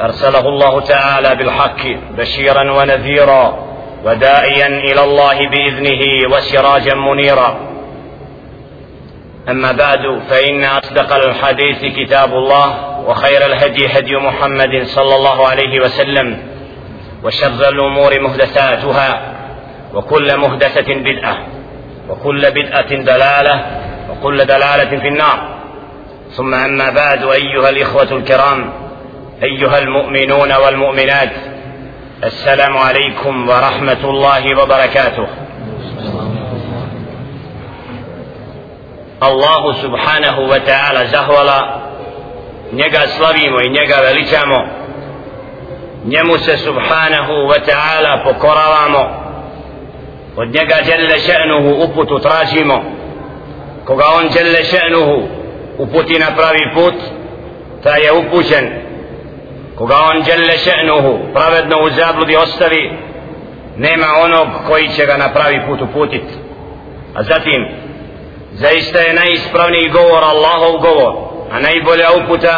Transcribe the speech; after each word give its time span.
أرسله 0.00 0.48
الله 0.48 0.80
تعالى 0.80 1.34
بالحق 1.34 1.86
بشيرا 2.18 2.70
ونذيرا 2.70 3.66
وداعيا 4.04 4.66
إلى 4.66 5.04
الله 5.04 5.48
بإذنه 5.48 6.02
وسراجا 6.36 6.94
منيرا. 6.94 7.56
أما 9.48 9.72
بعد 9.72 10.20
فإن 10.30 10.64
أصدق 10.64 11.14
الحديث 11.14 11.84
كتاب 11.96 12.32
الله 12.32 13.00
وخير 13.06 13.46
الهدي 13.46 13.86
هدي 13.86 14.16
محمد 14.16 14.82
صلى 14.84 15.14
الله 15.14 15.48
عليه 15.48 15.80
وسلم 15.80 16.38
وشر 17.24 17.68
الأمور 17.68 18.20
محدثاتها 18.20 19.20
وكل 19.94 20.36
محدثة 20.36 20.94
بدعة 20.94 21.36
وكل 22.08 22.50
بدعة 22.50 22.94
دلالة 22.94 23.66
وكل 24.10 24.44
دلالة 24.44 24.98
في 25.00 25.08
النار. 25.08 25.48
ثم 26.30 26.54
أما 26.54 26.90
بعد 26.90 27.24
أيها 27.24 27.70
الإخوة 27.70 28.12
الكرام 28.12 28.72
أيها 29.42 29.78
المؤمنون 29.78 30.52
والمؤمنات 30.52 31.30
السلام 32.24 32.76
عليكم 32.76 33.48
ورحمة 33.48 34.04
الله 34.04 34.62
وبركاته 34.62 35.26
Allahu 39.20 39.76
subhanahu 39.84 40.48
wa 40.48 40.56
ta'ala 40.64 41.04
zahvala 41.12 41.80
njega 42.72 43.00
slavimo 43.08 43.60
i 43.60 43.68
njega 43.70 43.96
veličamo 44.00 44.58
njemu 46.04 46.38
se 46.38 46.56
subhanahu 46.56 47.32
wa 47.32 47.60
ta'ala 47.68 48.24
pokoravamo 48.24 49.02
od 50.36 50.48
njega 50.54 50.76
djelle 50.84 51.18
še'nuhu 51.18 51.84
uputu 51.84 52.18
tražimo 52.18 52.84
koga 53.84 54.04
on 54.18 54.28
djelle 54.28 54.64
še'nuhu 54.64 55.28
uputi 55.78 56.18
na 56.18 56.26
pravi 56.36 56.64
put 56.74 56.94
ta 57.82 57.96
je 57.96 58.12
upućen 58.12 58.89
koga 59.80 59.96
on 60.10 60.22
djelle 60.22 60.56
še'nuhu 60.58 61.32
pravedno 61.34 61.76
u 61.82 61.90
zabludi 61.90 62.36
ostavi 62.36 62.90
nema 63.76 64.06
onog 64.24 64.48
koji 64.68 64.88
će 64.88 65.06
ga 65.06 65.16
na 65.16 65.28
pravi 65.32 65.60
put 65.66 65.80
uputit. 65.82 66.22
A 67.14 67.22
zatim 67.22 67.68
zaista 68.52 68.98
je 68.98 69.14
najispravniji 69.14 69.88
govor 69.88 70.24
Allahov 70.24 70.80
govor 70.80 71.14
a 71.52 71.60
najbolja 71.60 72.08
uputa 72.24 72.56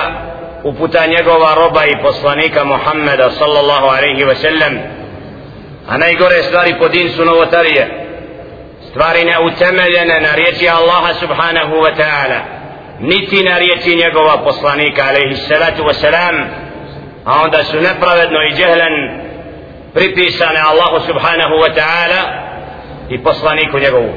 uputa 0.64 1.06
njegova 1.06 1.55
roba 1.55 1.84
i 1.84 2.03
poslanika 2.03 2.64
Muhammeda 2.64 3.31
sallallahu 3.31 3.86
alaihi 3.86 4.25
wa 4.25 4.34
sallam. 4.34 4.79
A 5.89 5.98
najgore 5.98 6.42
stvari 6.42 6.75
po 6.79 6.89
din 6.89 7.09
su 7.09 7.25
novotarije. 7.25 8.07
Stvari 8.91 9.25
neutemeljene 9.25 10.20
na 10.20 10.34
riječi 10.34 10.69
Allaha 10.69 11.14
subhanahu 11.14 11.75
wa 11.75 11.92
ta'ala 11.97 12.41
niti 13.01 13.42
na 13.42 13.59
riječi 13.59 13.97
njegova 13.97 14.39
poslanika 14.45 15.03
alaihi 15.09 15.36
salatu 15.36 15.83
wa 15.83 15.95
salam 15.95 16.61
a 17.25 17.42
onda 17.44 17.64
su 17.64 17.78
nepravedno 17.81 18.39
i 18.44 18.56
džehlen 18.56 19.22
pripisane 19.94 20.59
Allahu 20.59 21.00
subhanahu 21.08 21.53
wa 21.64 21.70
ta'ala 21.75 22.22
i 23.09 23.23
poslaniku 23.23 23.80
njegovu 23.80 24.14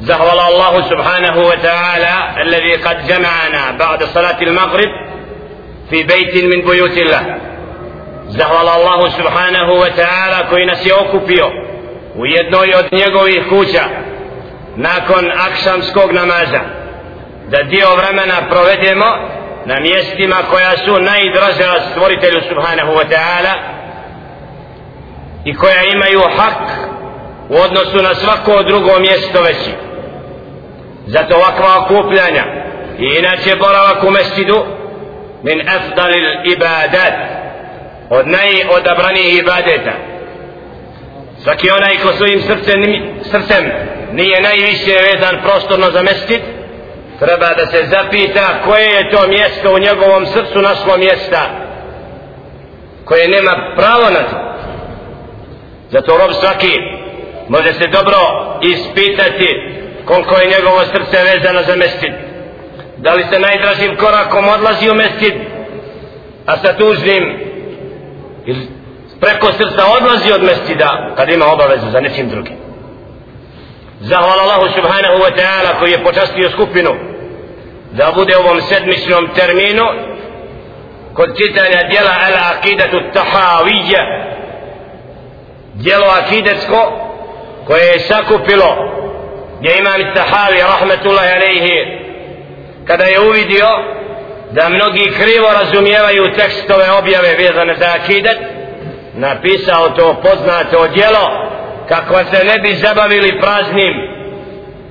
زهول 0.00 0.38
الله 0.48 0.88
سبحانه 0.90 1.36
وتعالى 1.40 2.42
الذي 2.42 2.72
قد 2.72 3.06
جمعنا 3.06 3.70
بعد 3.78 4.04
صلاة 4.04 4.42
المغرب 4.42 4.88
في 5.90 6.02
بيت 6.02 6.44
من 6.44 6.60
بيوت 6.64 6.98
الله 6.98 7.36
زهول 8.28 8.68
الله 8.68 9.08
سبحانه 9.08 9.72
وتعالى 9.72 10.48
كوي 10.50 10.66
nas 10.66 10.86
je 10.86 10.94
okupio 10.94 11.46
u 12.16 12.26
jednoj 12.26 12.74
od 12.74 12.92
njegovih 12.92 13.42
kuća 13.48 13.84
nakon 14.76 15.30
akšamskog 15.48 16.12
namaza 16.12 16.60
da 17.48 17.62
dio 17.62 17.86
vremena 17.96 18.34
provedemo 18.50 19.06
na 19.65 19.79
mjestima 19.79 20.35
koja 20.49 20.71
su 20.77 20.99
najdraža 20.99 21.73
stvoritelju 21.91 22.41
subhanahu 22.49 22.91
wa 22.91 23.05
ta'ala 23.09 23.53
i 25.45 25.55
koja 25.55 25.83
imaju 25.83 26.21
hak 26.37 26.87
u 27.49 27.55
odnosu 27.55 27.97
na 28.01 28.15
svako 28.15 28.63
drugo 28.63 28.99
mjesto 28.99 29.41
veći 29.41 29.71
zato 31.07 31.35
ovakva 31.35 31.85
okupljanja 31.85 32.43
i 32.99 33.05
inače 33.19 33.55
boravak 33.55 34.03
u 34.03 34.11
mestidu 34.11 34.65
min 35.43 35.69
afdalil 35.69 36.25
ibadat 36.53 37.13
od 38.09 38.27
najodabranijih 38.27 39.39
ibadeta. 39.39 39.91
Svaki 41.43 41.69
onaj 41.71 41.97
ko 41.97 42.13
svojim 42.13 42.41
srcem, 42.41 42.81
srcem 43.31 43.71
nije 44.11 44.41
najviše 44.41 44.91
vezan 44.91 45.41
prostorno 45.43 45.91
za 45.91 46.01
mestit 46.01 46.41
treba 47.19 47.47
da 47.53 47.65
se 47.71 47.87
zapita 47.89 48.61
koje 48.65 48.85
je 48.85 49.11
to 49.11 49.27
mjesto 49.27 49.73
u 49.73 49.79
njegovom 49.79 50.25
srcu 50.25 50.61
našlo 50.61 50.97
mjesta 50.97 51.41
koje 53.05 53.27
nema 53.27 53.73
pravo 53.77 54.09
na 54.09 54.23
to. 54.29 54.37
Zato 55.91 56.17
rob 56.17 56.31
svaki 56.33 56.73
može 57.49 57.73
se 57.73 57.87
dobro 57.87 58.17
ispitati 58.61 59.49
koliko 60.05 60.35
je 60.35 60.51
njegovo 60.57 60.79
srce 60.79 61.17
vezano 61.23 61.63
za 61.63 61.75
mestid 61.75 62.13
da 62.97 63.13
li 63.13 63.25
se 63.31 63.39
najdražim 63.39 63.95
korakom 63.97 64.47
odlazi 64.47 64.89
u 64.89 64.95
mestid 64.95 65.33
a 66.45 66.57
sa 66.57 66.77
tužnim 66.77 67.39
preko 69.19 69.51
srca 69.51 69.83
odlazi 69.97 70.31
od 70.31 70.43
mestida 70.43 71.13
kad 71.17 71.29
ima 71.29 71.45
obavezu 71.45 71.89
za 71.91 71.99
nečim 71.99 72.29
drugim 72.29 72.64
zahvala 73.99 74.43
Allahu 74.43 74.67
subhanahu 74.75 75.17
wa 75.23 75.31
ta'ala 75.35 75.79
koji 75.79 75.91
je 75.91 76.03
počastio 76.03 76.49
skupinu 76.49 76.95
da 77.91 78.11
bude 78.15 78.37
u 78.37 78.39
ovom 78.39 78.61
sedmičnom 78.61 79.29
terminu 79.35 79.85
kod 81.13 81.37
čitanja 81.37 81.83
dijela 81.89 82.11
al 82.25 82.57
akidatu 82.57 83.01
tahavija 83.13 84.01
dijelo 85.73 86.05
akidetsko 86.05 86.91
koje 87.67 87.85
je 87.85 87.99
sakupilo 87.99 88.75
gdje 89.59 89.77
imam 89.77 90.13
Tahavi 90.15 90.61
rahmetullahi 90.61 91.35
alaihi 91.35 92.05
kada 92.85 93.03
je 93.03 93.19
uvidio 93.19 93.67
da 94.51 94.69
mnogi 94.69 95.11
krivo 95.19 95.47
razumijevaju 95.59 96.33
tekstove 96.37 96.91
objave 96.91 97.35
vezane 97.37 97.75
za 97.79 97.85
akidet 97.95 98.37
napisao 99.13 99.89
to 99.89 100.15
poznato 100.21 100.87
djelo 100.87 101.54
kako 101.89 102.17
se 102.17 102.43
ne 102.43 102.59
bi 102.59 102.75
zabavili 102.75 103.39
praznim 103.41 103.93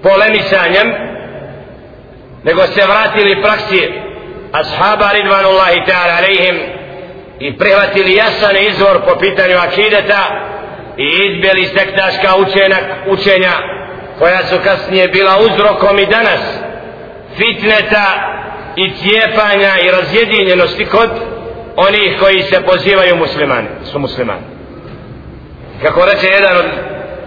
polemisanjem 0.03 0.94
nego 2.44 2.62
se 2.62 2.87
vratili 2.87 3.43
praksi 3.43 3.93
ashaba 4.53 5.12
ridvanullahi 5.12 5.82
ta'ala 5.87 6.16
alaihim 6.19 6.56
i 7.41 7.59
prihvatili 7.59 8.15
jasan 8.15 8.56
izvor 8.56 9.00
po 9.09 9.19
pitanju 9.19 9.56
akideta 9.56 10.22
i 10.97 11.06
izbjeli 11.06 11.65
sektaška 11.65 12.37
učenja, 12.37 12.77
učenja 13.06 13.53
koja 14.19 14.43
su 14.47 14.56
kasnije 14.65 15.09
bila 15.09 15.38
uzrokom 15.38 15.99
i 15.99 16.06
danas 16.06 16.41
fitneta 17.37 18.06
i 18.76 18.91
cijepanja 18.91 19.72
i 19.84 19.91
razjedinjenosti 19.91 20.84
kod 20.84 21.11
onih 21.76 22.16
koji 22.21 22.43
se 22.43 22.62
pozivaju 22.62 23.16
muslimani, 23.16 23.69
su 23.93 23.99
muslimani. 23.99 24.53
Kako 25.83 26.05
reče 26.05 26.26
jedan 26.26 26.56
od 26.56 26.65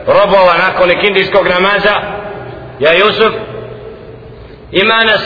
robova 0.08 0.54
nakon 0.58 0.92
ikindijskog 0.92 1.48
namaza, 1.48 1.96
ja 2.80 2.94
Jusuf, 2.94 3.34
ima 4.72 5.04
nas 5.04 5.22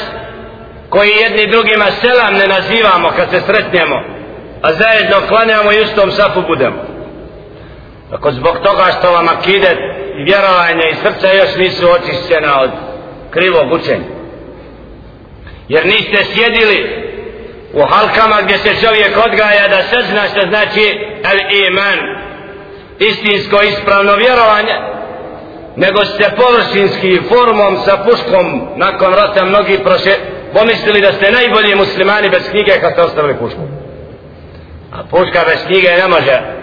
koji 0.89 1.09
jedni 1.09 1.47
drugima 1.47 1.85
selam 2.01 2.33
ne 2.33 2.47
nazivamo 2.47 3.09
kad 3.15 3.29
se 3.29 3.41
sretnemo, 3.41 3.95
a 4.61 4.73
zajedno 4.73 5.27
klanjamo 5.27 5.71
i 5.71 5.81
ustom 5.81 6.11
safu 6.11 6.41
budemo. 6.41 6.83
Ako 8.11 8.31
zbog 8.31 8.57
toga 8.63 8.85
što 8.99 9.11
vam 9.11 9.27
akidet 9.29 9.77
i 10.17 10.23
vjerovanje 10.23 10.89
i 10.91 10.95
srca 10.95 11.33
još 11.33 11.55
nisu 11.57 11.89
očišćena 11.91 12.61
od 12.61 12.69
krivog 13.31 13.71
učenja. 13.71 14.21
Jer 15.67 15.85
niste 15.85 16.23
sjedili 16.23 17.11
u 17.73 17.81
halkama 17.81 18.41
gdje 18.41 18.57
se 18.57 18.85
čovjek 18.85 19.17
odgaja 19.25 19.67
da 19.67 19.83
se 19.83 19.97
zna 20.11 20.27
što 20.27 20.41
znači 20.49 20.83
el 21.31 21.39
iman, 21.67 22.20
istinsko 23.09 23.57
ispravno 23.61 24.15
vjerovanje, 24.15 24.75
nego 25.75 26.05
ste 26.05 26.35
površinski 26.35 27.21
formom 27.29 27.77
sa 27.85 27.97
puškom 27.97 28.67
nakon 28.75 29.13
rata 29.13 29.45
mnogi 29.45 29.79
proše, 29.83 30.13
pomislili 30.53 31.01
da 31.01 31.11
ste 31.11 31.31
najbolji 31.31 31.75
muslimani 31.75 32.29
bez 32.29 32.49
knjige 32.49 32.71
kad 32.81 32.91
ste 32.91 33.01
ostavili 33.01 33.35
pušku. 33.39 33.61
A 34.91 35.03
puška 35.09 35.41
bez 35.47 35.65
knjige 35.67 35.89
ne 35.89 36.07
može 36.07 36.61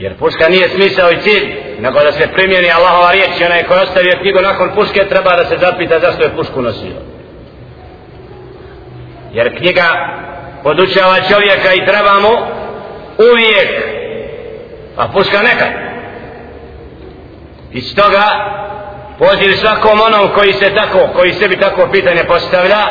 jer 0.00 0.16
puška 0.18 0.48
nije 0.48 0.68
smisao 0.68 1.10
i 1.10 1.20
cilj 1.20 1.54
nego 1.80 2.00
da 2.00 2.12
se 2.12 2.32
primjeni 2.34 2.70
Allahova 2.70 3.12
riječ 3.12 3.40
i 3.40 3.44
onaj 3.44 3.62
koji 3.62 3.80
ostavio 3.80 4.18
knjigu 4.22 4.38
nakon 4.42 4.70
puške 4.74 5.08
treba 5.08 5.36
da 5.36 5.44
se 5.44 5.56
zapita 5.60 5.98
zašto 6.00 6.22
je 6.22 6.36
pušku 6.36 6.62
nosio 6.62 6.96
jer 9.32 9.58
knjiga 9.58 9.88
podučava 10.62 11.16
čovjeka 11.30 11.72
i 11.74 11.86
treba 11.86 12.20
mu 12.20 12.32
uvijek 13.32 13.70
a 14.96 15.08
puška 15.08 15.42
nekad. 15.42 15.68
Iz 17.72 17.94
toga 17.94 18.24
poziv 19.18 19.52
svakom 19.52 20.00
onom 20.00 20.28
koji 20.34 20.52
se 20.52 20.74
tako 20.74 21.08
koji 21.16 21.32
sebi 21.32 21.60
tako 21.60 21.88
pitanje 21.92 22.24
postavlja 22.24 22.82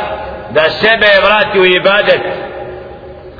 da 0.50 0.70
sebe 0.70 1.08
vrati 1.24 1.60
u 1.60 1.66
ibadet. 1.66 2.22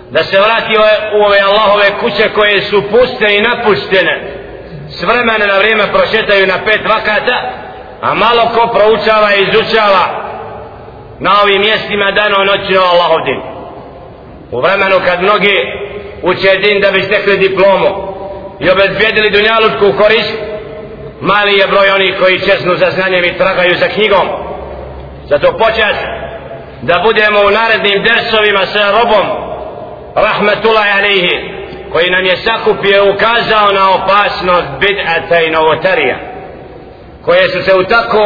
Da 0.10 0.24
se 0.24 0.40
vrati 0.40 0.74
u 1.20 1.26
ove 1.26 1.40
Allahove 1.40 2.00
kuće 2.00 2.30
koje 2.36 2.62
su 2.62 2.84
puste 2.92 3.28
i 3.30 3.42
napuštene. 3.42 4.40
S 4.90 5.04
vremena 5.04 5.46
na 5.46 5.58
vrijeme 5.58 5.84
prošetaju 5.94 6.48
na 6.48 6.58
pet 6.66 6.82
vakata 6.90 7.52
a 8.02 8.14
malo 8.14 8.42
ko 8.56 8.68
proučava 8.74 9.36
i 9.36 9.42
izučava 9.42 10.04
na 11.20 11.32
ovim 11.44 11.62
mjestima 11.62 12.12
dano 12.12 12.44
noćno 12.44 12.82
Allahov 12.82 13.20
din. 13.26 13.42
U 14.52 14.62
vremenu 14.62 14.96
kad 15.06 15.22
mnogi 15.22 15.56
uče 16.24 16.58
din 16.64 16.82
da 16.82 16.92
bi 16.92 17.02
stekli 17.02 17.38
diplomu 17.38 18.19
i 18.60 18.70
obezbijedili 18.70 19.30
dunjalučku 19.30 19.98
korist 20.04 20.34
mali 21.22 21.54
je 21.58 21.68
broj 21.68 21.90
onih 21.90 22.16
koji 22.20 22.40
česnu 22.40 22.76
za 22.76 22.92
znanjem 22.92 23.24
i 23.26 23.38
tragaju 23.38 23.76
za 23.76 23.88
knjigom. 23.88 24.28
Zato 25.26 25.58
počas 25.58 25.98
da 26.82 27.02
budemo 27.04 27.40
u 27.40 27.52
narednim 27.52 28.04
dersovima 28.04 28.66
sa 28.66 28.92
robom 28.92 29.26
rahmetullahi 30.16 30.92
alihi 31.00 31.60
koji 31.92 32.10
nam 32.10 32.26
je 32.26 32.38
sakupio 32.38 33.12
ukazao 33.14 33.72
na 33.72 33.90
opasnost 33.90 34.68
bid'ata 34.80 35.48
i 35.48 35.52
novotarija 35.52 36.18
koje 37.26 37.50
su 37.50 37.62
se 37.62 37.76
u 37.76 37.84
tako 37.84 38.24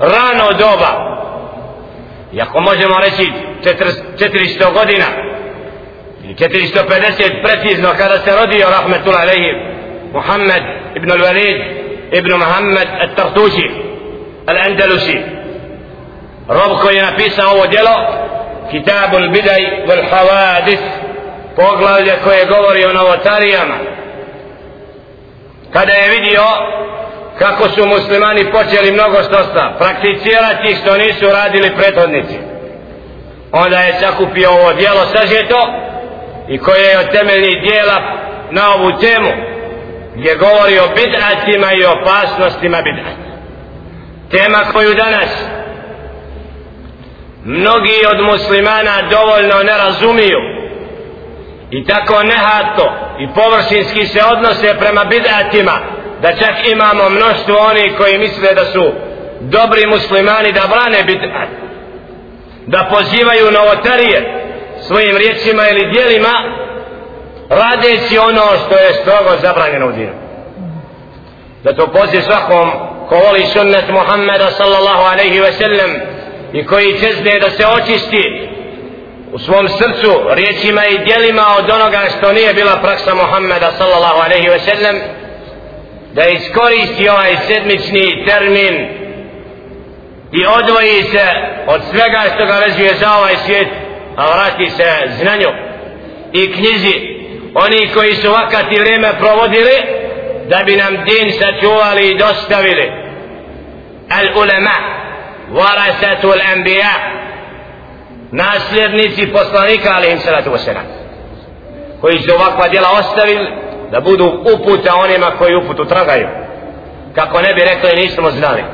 rano 0.00 0.52
doba 0.58 1.14
iako 2.32 2.60
možemo 2.60 2.94
reći 3.00 3.32
400 4.18 4.72
godina 4.72 5.04
ili 6.24 6.34
450 6.34 7.42
precizno 7.42 7.88
kada 7.98 8.18
se 8.18 8.30
rodio 8.36 8.66
rahmetul 8.70 9.14
alejhi 9.14 9.52
Muhammed 10.12 10.62
ibn 10.96 11.10
al-Walid 11.10 11.64
ibn 12.12 12.32
Muhammed 12.32 12.88
al-Tartuši 13.02 13.70
al-Andalusi. 14.46 15.18
Rob 16.48 16.80
koji 16.82 16.96
je 16.96 17.02
napisao 17.02 17.52
ovo 17.52 17.66
djelo 17.66 17.96
Kitabul 18.70 19.28
Bidaj 19.28 19.62
wal 19.86 20.04
Havadis 20.10 20.80
poglavlje 21.56 22.12
koje 22.24 22.46
govori 22.46 22.84
o 22.84 22.92
novotarijama. 22.92 23.74
Kada 25.72 25.92
je 25.92 26.10
vidio 26.10 26.42
kako 27.38 27.68
su 27.68 27.86
muslimani 27.86 28.52
počeli 28.52 28.92
mnogo 28.92 29.22
štosta 29.22 29.74
prakticirati 29.78 30.76
što 30.80 30.96
nisu 30.96 31.26
radili 31.26 31.76
prethodnici 31.76 32.38
onda 33.52 33.78
je 33.78 34.00
sakupio 34.00 34.50
ovo 34.50 34.72
djelo 34.72 35.00
sažeto 35.14 35.68
i 36.48 36.58
koje 36.58 36.82
je 36.82 36.98
od 36.98 37.10
temeljnih 37.10 37.56
dijela 37.62 38.00
na 38.50 38.74
ovu 38.74 38.92
temu 39.00 39.30
gdje 40.16 40.34
govori 40.34 40.78
o 40.78 40.94
bid'atima 40.96 41.72
i 41.72 41.84
opasnostima 41.84 42.78
bid'ata. 42.78 43.24
Tema 44.30 44.58
koju 44.72 44.94
danas 44.94 45.28
mnogi 47.44 47.98
od 48.12 48.24
muslimana 48.24 49.08
dovoljno 49.10 49.62
ne 49.62 49.76
razumiju 49.78 50.38
i 51.70 51.86
tako 51.86 52.22
nehato 52.22 52.92
i 53.18 53.28
površinski 53.34 54.06
se 54.06 54.20
odnose 54.32 54.78
prema 54.78 55.04
bid'atima 55.04 55.78
da 56.22 56.32
čak 56.32 56.72
imamo 56.72 57.08
mnoštvo 57.08 57.56
onih 57.70 57.92
koji 57.96 58.18
misle 58.18 58.54
da 58.54 58.64
su 58.64 58.92
dobri 59.40 59.86
muslimani 59.86 60.52
da 60.52 60.62
brane 60.66 60.98
bid'at 61.06 61.48
da 62.66 62.88
pozivaju 62.92 63.50
novotarije 63.50 64.43
svojim 64.86 65.16
riječima 65.16 65.62
ili 65.70 65.90
dijelima 65.92 66.34
radeći 67.48 68.18
ono 68.18 68.42
što 68.66 68.74
je 68.74 68.94
strogo 68.94 69.30
zabranjeno 69.42 69.86
u 69.86 69.92
dinu. 69.92 70.12
Zato 71.64 71.86
poziv 71.86 72.20
svakom 72.20 72.70
ko 73.08 73.14
voli 73.14 73.46
sunnet 73.46 73.88
Muhammeda 73.88 74.50
sallallahu 74.50 75.02
alaihi 75.12 75.40
ve 75.40 75.52
sellem 75.52 75.90
i 76.52 76.66
koji 76.66 77.00
čezne 77.00 77.38
da 77.40 77.50
se 77.50 77.66
očisti 77.66 78.48
u 79.32 79.38
svom 79.38 79.68
srcu 79.68 80.20
riječima 80.30 80.86
i 80.86 80.98
dijelima 80.98 81.42
od 81.58 81.70
onoga 81.70 82.00
što 82.18 82.32
nije 82.32 82.54
bila 82.54 82.76
praksa 82.82 83.14
Muhammeda 83.14 83.70
sallallahu 83.78 84.20
alaihi 84.24 84.48
ve 84.48 84.58
sellem 84.58 84.96
da 86.12 86.26
iskoristi 86.26 87.08
ovaj 87.08 87.36
sedmični 87.46 88.24
termin 88.26 88.74
i 90.32 90.46
odvoji 90.46 91.02
se 91.02 91.24
od 91.66 91.80
svega 91.90 92.20
što 92.34 92.46
ga 92.46 92.52
vezuje 92.52 92.94
za 92.94 93.14
ovaj 93.18 93.36
svijet 93.46 93.68
a 94.16 94.26
vrati 94.26 94.70
se 94.70 94.84
znanju 95.20 95.48
i 96.32 96.52
knjizi. 96.52 97.14
Oni 97.54 97.88
koji 97.94 98.14
su 98.14 98.30
vakat 98.30 98.72
i 98.72 98.78
vrijeme 98.78 99.08
provodili 99.18 99.76
da 100.48 100.62
bi 100.66 100.76
nam 100.76 101.04
din 101.04 101.32
sačuvali 101.32 102.10
i 102.10 102.18
dostavili. 102.18 102.92
Al 104.10 104.42
ulema 104.42 104.76
varasatu 105.50 106.28
al 106.30 106.40
anbiya 106.54 106.94
nasljednici 108.30 109.26
poslanika 109.26 109.90
alaihim 109.96 110.18
salatu 110.18 110.50
wasalam 110.50 110.86
koji 112.00 112.18
su 112.18 112.34
ovakva 112.34 112.68
djela 112.68 112.88
ostavili 112.98 113.48
da 113.90 114.00
budu 114.00 114.24
uputa 114.54 114.94
onima 114.96 115.30
koji 115.38 115.56
uputu 115.56 115.84
tragaju. 115.84 116.28
Kako 117.14 117.40
ne 117.40 117.54
bi 117.54 117.60
rekli 117.60 118.02
nismo 118.02 118.30
znali. 118.30 118.64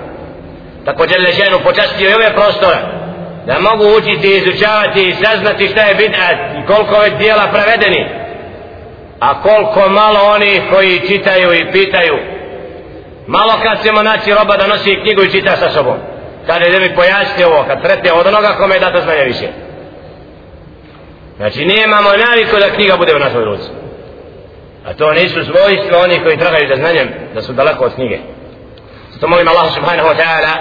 Tako 0.84 1.04
je 1.04 1.32
ženu 1.32 1.58
počastio 1.64 2.10
i 2.10 2.14
ove 2.14 2.34
prostore 2.34 2.99
da 3.50 3.60
mogu 3.60 3.84
učiti, 3.98 4.36
izučavati 4.36 5.02
i 5.08 5.14
saznati 5.24 5.68
šta 5.68 5.80
je 5.80 5.94
bid'at 5.94 6.38
i 6.58 6.66
koliko 6.66 7.02
je 7.02 7.10
dijela 7.10 7.46
prevedeni 7.52 8.20
a 9.20 9.42
koliko 9.42 9.88
malo 9.88 10.20
oni 10.34 10.62
koji 10.70 11.06
čitaju 11.08 11.52
i 11.52 11.72
pitaju. 11.72 12.18
Malo 13.26 13.52
kad 13.62 13.82
ćemo 13.82 14.02
naći 14.02 14.34
roba 14.34 14.56
da 14.56 14.66
nosi 14.66 15.00
knjigu 15.02 15.22
i 15.22 15.30
čita 15.30 15.56
sa 15.56 15.70
sobom. 15.70 15.96
Kada 16.46 16.64
je 16.64 16.80
mi 16.80 16.94
pojasni 16.94 17.44
ovo 17.44 17.64
kad 17.66 17.78
sretne 17.84 18.12
od 18.12 18.26
onoga 18.26 18.56
kome 18.58 18.74
je 18.74 18.80
dato 18.80 19.00
znanje 19.00 19.24
više. 19.24 19.48
Znači 21.36 21.64
nemamo 21.64 22.08
naviku 22.26 22.56
da 22.60 22.74
knjiga 22.74 22.96
bude 22.96 23.16
u 23.16 23.18
našoj 23.18 23.44
ruci. 23.44 23.68
A 24.86 24.94
to 24.94 25.12
nisu 25.12 25.44
svojstva 25.44 25.98
oni 25.98 26.22
koji 26.22 26.38
tragaju 26.38 26.68
za 26.68 26.76
znanjem, 26.76 27.08
da 27.34 27.42
su 27.42 27.52
daleko 27.52 27.84
od 27.84 27.94
knjige. 27.94 28.18
Zato 29.12 29.28
molim 29.28 29.48
Allah 29.48 29.74
subhanahu 29.74 30.08
wa 30.08 30.16
ta'ala 30.16 30.54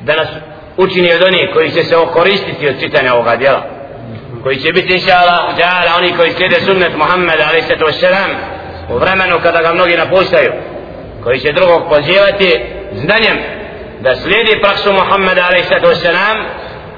da 0.00 0.16
nas 0.16 0.28
učini 0.78 1.14
od 1.14 1.22
onih 1.22 1.50
koji 1.52 1.70
će 1.70 1.84
se 1.84 1.96
okoristiti 1.96 2.68
od 2.68 2.80
čitanja 2.80 3.14
ovoga 3.14 3.36
djela. 3.36 3.62
Koji 4.42 4.56
će 4.56 4.72
biti 4.72 4.94
inša 4.94 5.12
Allah 5.12 5.96
oni 5.98 6.16
koji 6.16 6.30
slijede 6.32 6.60
sunnet 6.60 6.96
Muhammed 6.96 7.40
a.s. 7.40 7.70
u 8.90 8.98
vremenu 8.98 9.38
kada 9.42 9.62
ga 9.62 9.72
mnogi 9.72 9.96
napuštaju. 9.96 10.52
Koji 11.24 11.38
će 11.40 11.52
drugog 11.52 11.88
pozivati 11.88 12.60
znanjem 12.92 13.38
da 14.00 14.16
slijedi 14.16 14.60
praksu 14.62 14.92
Muhammed 14.92 15.38
a.s. 15.38 16.04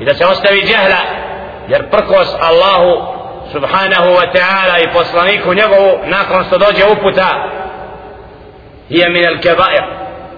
i 0.01 0.05
da 0.05 0.15
se 0.15 0.27
ostavi 0.27 0.61
džehla 0.61 1.03
jer 1.69 1.91
prkos 1.91 2.29
Allahu 2.41 3.21
subhanahu 3.53 4.11
wa 4.19 4.27
ta'ala 4.35 4.77
i 4.85 4.93
poslaniku 4.93 5.55
njegovu 5.55 5.99
nakon 6.07 6.45
što 6.45 6.59
dođe 6.59 6.85
uputa 6.85 7.29
je 8.89 9.09
min 9.09 9.27
al 9.27 9.39
kebair 9.43 9.85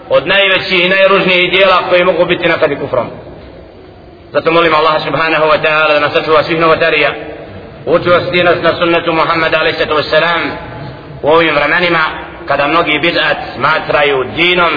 od 0.09 0.27
najvećih 0.27 0.85
i 0.85 0.89
najružnijih 0.89 1.51
dijela 1.51 1.79
koji 1.89 2.05
mogu 2.05 2.25
biti 2.25 2.49
nakad 2.49 2.73
i 2.73 2.77
kufrom 2.77 3.22
zato 4.33 4.53
molim 4.53 4.75
Allah 4.75 4.97
subhanahu 5.01 5.45
wa 5.45 5.59
ta'ala 5.61 5.95
da 5.95 6.01
nas 6.01 6.13
sačuva 6.13 6.43
svih 6.43 6.61
novotarija 6.61 7.11
učvrsti 7.87 8.43
nas 8.43 8.59
na 8.63 8.77
sunnetu 8.81 9.13
Muhammada 9.13 9.61
alaih 9.61 9.75
sallatu 9.77 9.97
wassalam 10.01 10.41
u 11.23 11.29
ovim 11.29 11.55
vremenima 11.55 12.05
kada 12.49 12.67
mnogi 12.67 12.99
bid'at 12.99 13.37
smatraju 13.55 14.25
dinom 14.37 14.73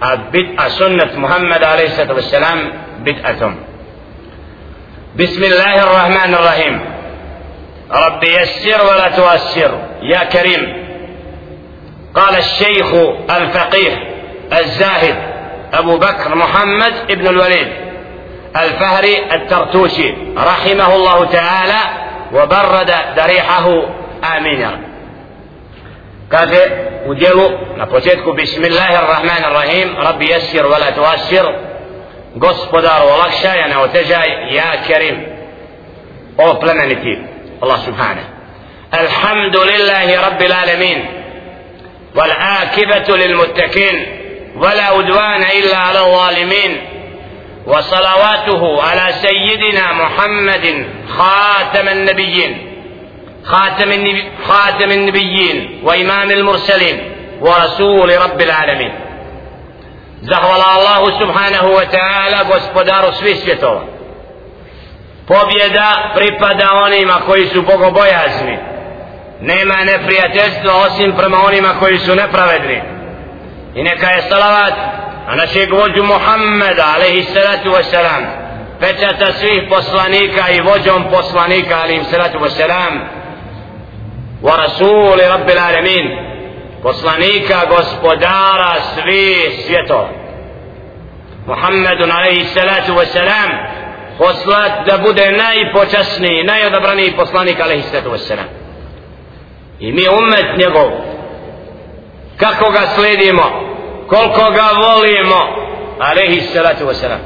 a, 0.00 0.16
bid, 0.32 0.46
a 0.56 0.70
sunnet 0.70 1.16
Muhammada 1.16 1.66
alaih 1.68 1.90
sallatu 1.90 2.14
wassalam 2.14 2.58
bid'atom 3.04 3.54
Bismillahirrahmanirrahim 5.14 6.80
رب 7.90 8.24
يسر 8.24 8.80
ولا 8.86 9.08
تؤسر 9.08 9.72
يا 10.02 10.24
كريم 10.24 10.62
قال 12.14 12.36
الشيخ 12.36 12.94
الفقيه 13.30 13.94
الزاهد 14.52 15.16
أبو 15.74 15.98
بكر 15.98 16.34
محمد 16.34 16.94
ابن 17.10 17.26
الوليد 17.26 17.85
الفهري 18.64 19.34
الترتوشي 19.34 20.14
رحمه 20.36 20.94
الله 20.94 21.24
تعالى 21.24 21.80
وبرد 22.32 22.94
دريحه. 23.16 23.82
آمينا 24.36 24.80
كافة 26.32 26.70
وديلو 27.06 27.58
نبوتيتكو 27.76 28.32
بسم 28.32 28.64
الله 28.64 28.98
الرحمن 28.98 29.44
الرحيم 29.44 29.96
رب 29.96 30.22
يسر 30.22 30.66
ولا 30.66 30.90
تؤسر 30.90 31.54
قصبدار 32.42 33.04
ولقشا 33.06 33.54
يعني 33.54 33.76
وتجاي 33.76 34.30
يا 34.54 34.76
كريم 34.88 35.26
أو 36.40 36.52
بلنانتي 36.52 37.26
الله 37.62 37.76
سبحانه 37.76 38.24
الحمد 38.94 39.56
لله 39.56 40.26
رب 40.26 40.42
العالمين 40.42 41.04
والعاكبة 42.16 43.16
للمتكين 43.16 44.06
ولا 44.56 44.82
عدوان 44.82 45.42
إلا 45.42 45.76
على 45.76 46.00
الظالمين 46.00 46.95
وصلواته 47.66 48.82
على 48.82 49.12
سيدنا 49.12 49.92
محمد 49.92 50.86
خاتم 51.08 51.88
النبيين 51.88 52.72
خاتم 53.44 53.92
النبي 53.92 54.30
خاتم 54.48 54.90
النبيين 54.90 55.80
وإمام 55.84 56.30
المرسلين 56.30 57.12
ورسول 57.40 58.16
رب 58.22 58.40
العالمين 58.40 58.92
زهول 60.22 60.60
الله 60.76 61.20
سبحانه 61.20 61.64
وتعالى 61.64 62.38
gospodaru 62.48 63.12
svih 63.12 63.38
svjetova 63.38 63.82
pobjeda 65.26 66.12
pripada 66.14 66.72
onima 66.72 67.20
koji 67.26 67.46
su 67.46 67.62
bogobojazni 67.62 68.58
nema 69.40 69.84
neprijateljstva 69.84 70.72
osim 70.74 71.12
prema 71.16 71.38
onima 71.46 71.68
koji 71.80 71.98
su 71.98 72.14
nepravedni 72.14 72.82
i 73.74 73.82
neka 73.82 74.10
je 74.10 74.22
salavat 74.22 74.74
a 75.26 75.36
našeg 75.36 75.72
vođu 75.72 76.04
Muhammeda 76.04 76.84
alaihi 76.94 77.22
salatu 77.22 77.70
wasalam 77.70 78.22
pečata 78.80 79.32
svih 79.32 79.62
poslanika 79.68 80.50
i 80.50 80.60
vođom 80.60 81.04
poslanika 81.10 81.76
alaihi 81.76 82.04
salatu 82.04 82.38
wasalam 82.38 82.92
wa 84.42 84.56
rasuli 84.56 85.22
rabbil 85.28 85.58
alamin 85.58 86.18
poslanika 86.82 87.60
gospodara 87.68 88.74
svih 88.94 89.66
svjetova. 89.66 90.08
Muhammedun 91.46 92.10
alaihi 92.12 92.44
salatu 92.44 92.92
wasalam 92.92 93.50
poslat 94.18 94.86
da 94.86 94.98
bude 94.98 95.30
najpočasniji 95.30 96.44
najodabraniji 96.44 97.16
poslanik 97.16 97.60
alaihi 97.60 97.82
salatu 97.82 98.10
wasalam 98.10 98.48
i 99.80 99.92
mi 99.92 100.08
umet 100.08 100.58
njegov. 100.58 100.90
Kako 102.36 102.70
ga 102.70 102.80
sledimo 102.94 103.65
koliko 104.08 104.50
ga 104.50 104.88
volimo. 104.88 105.66
Alaihi 106.00 106.40
salatu 106.40 106.84
wasalam. 106.84 107.18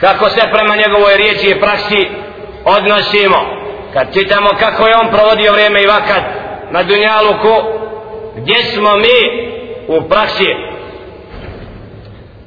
Kako 0.00 0.28
se 0.30 0.40
prema 0.52 0.76
njegovoj 0.76 1.16
riječi 1.16 1.50
i 1.50 1.60
praksi 1.60 2.08
odnosimo. 2.64 3.36
Kad 3.92 4.14
čitamo 4.14 4.50
kako 4.58 4.86
je 4.86 4.96
on 4.96 5.08
provodio 5.08 5.52
vrijeme 5.52 5.82
i 5.82 5.86
vakat 5.86 6.22
na 6.70 6.82
Dunjaluku 6.82 7.54
gdje 8.36 8.64
smo 8.64 8.96
mi 8.96 9.18
u 9.88 10.08
praksi? 10.08 10.46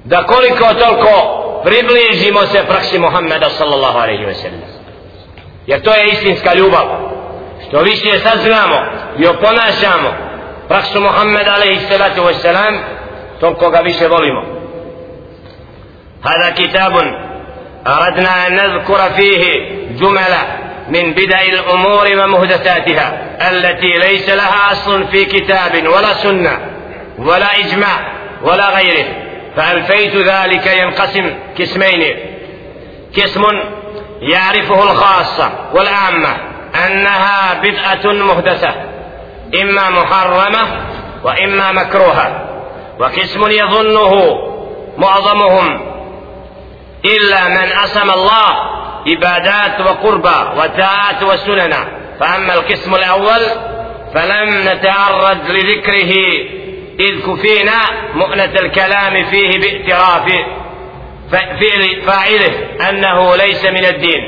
Da 0.03 0.23
koliko 0.23 0.73
toliko 0.73 1.39
približimo 1.63 2.41
se 2.41 2.65
praksi 2.67 2.99
Muhammeda 2.99 3.49
sallallahu 3.49 3.97
alaihi 3.97 4.25
wa 4.25 4.33
sallam 4.33 4.79
jer 5.69 5.81
to 5.81 5.91
je 5.95 6.07
istinska 6.07 6.53
ljubav. 6.53 6.85
Što 7.67 7.81
više 7.81 8.19
saznamo 8.19 8.79
i 9.19 9.27
oponašamo 9.27 10.09
praksu 10.67 11.01
Muhammeda 11.01 11.51
alaihi 11.51 11.85
salatu 11.89 12.21
wa 12.21 12.33
sallam 12.41 12.79
toliko 13.39 13.69
ga 13.69 13.79
više 13.79 14.07
volimo 14.07 14.59
هذا 16.23 16.49
كتاب 16.49 16.93
أردنا 17.87 18.47
أن 18.47 18.55
نذكر 18.55 18.97
فيه 19.17 19.43
جملة 19.99 20.41
من 20.89 21.13
بدع 21.13 21.41
الأمور 21.41 22.07
ومهدثاتها 22.17 23.21
التي 23.51 23.93
ليس 23.93 24.29
لها 24.29 24.71
أصل 24.71 25.07
في 25.07 25.25
كتاب 25.25 25.87
ولا 25.87 26.13
سنة 26.13 26.59
ولا 27.17 27.59
إجماع 27.59 27.97
ولا 28.43 28.69
غيره. 28.69 29.05
فألفيت 29.55 30.15
ذلك 30.15 30.67
ينقسم 30.67 31.33
قسمين 31.59 32.15
قسم 33.17 33.43
يعرفه 34.21 34.83
الخاصة 34.91 35.51
والعامة 35.73 36.29
أنها 36.85 37.53
بدعة 37.53 38.13
مهدسة 38.13 38.73
إما 39.61 39.89
محرمة 39.89 40.61
وإما 41.23 41.71
مكروهة. 41.71 42.48
وقسم 42.99 43.51
يظنه 43.51 44.39
معظمهم 44.97 45.81
إلا 47.05 47.47
من 47.47 47.71
أسم 47.83 48.11
الله 48.11 48.49
عبادات 49.07 49.81
وقربى 49.81 50.59
وتاءات 50.59 51.23
وسنن. 51.23 51.73
فأما 52.19 52.53
القسم 52.53 52.95
الأول 52.95 53.41
فلم 54.13 54.69
نتعرض 54.69 55.37
لذكره 55.49 56.13
إذ 56.99 57.19
كفينا 57.19 57.79
مؤنة 58.15 58.53
الكلام 58.59 59.25
فيه 59.25 59.59
باعتراف 59.59 60.31
فاعله 62.05 62.53
أنه 62.89 63.35
ليس 63.35 63.65
من 63.65 63.85
الدين. 63.85 64.21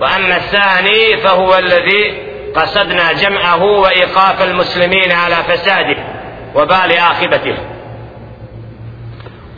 وأما 0.00 0.36
الثاني 0.36 1.16
فهو 1.16 1.58
الذي 1.58 2.22
قصدنا 2.56 3.12
جمعه 3.12 3.62
وإيقاف 3.62 4.42
المسلمين 4.42 5.12
على 5.12 5.36
فساده 5.36 5.96
وبال 6.54 6.92
آخبته 6.92 7.56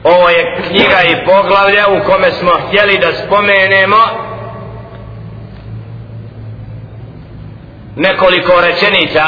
Ovo 0.04 0.28
je 0.28 0.56
knjiga 0.68 1.02
i 1.02 1.24
poglavlja 1.24 1.84
u 1.88 2.10
kome 2.10 2.30
smo 2.30 2.50
htjeli 2.50 2.98
da 2.98 3.12
spomenemo 3.12 3.96
nekoliko 7.96 8.60
rečenica. 8.60 9.24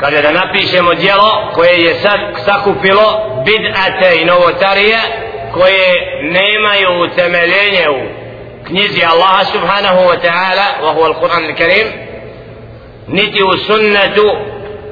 Kaže 0.00 0.22
da 0.22 0.32
napišemo 0.32 0.94
dijelo 0.94 1.50
koje 1.54 1.80
je 1.80 1.94
sad 1.94 2.20
sakupilo 2.44 3.20
bid'ate 3.46 4.22
i 4.22 4.24
novotarije 4.24 4.98
koje 5.52 6.20
nemaju 6.22 7.02
utemeljenje 7.04 7.90
u 7.90 8.20
knjizi 8.66 9.04
Allaha 9.04 9.44
subhanahu 9.44 9.98
wa 9.98 10.16
ta'ala 10.22 10.66
wa 10.82 10.94
huwa 10.94 11.06
al-Quran 11.06 11.44
al-Karim 11.44 11.86
niti 13.08 13.42
u 13.42 13.58
sunnetu 13.66 14.36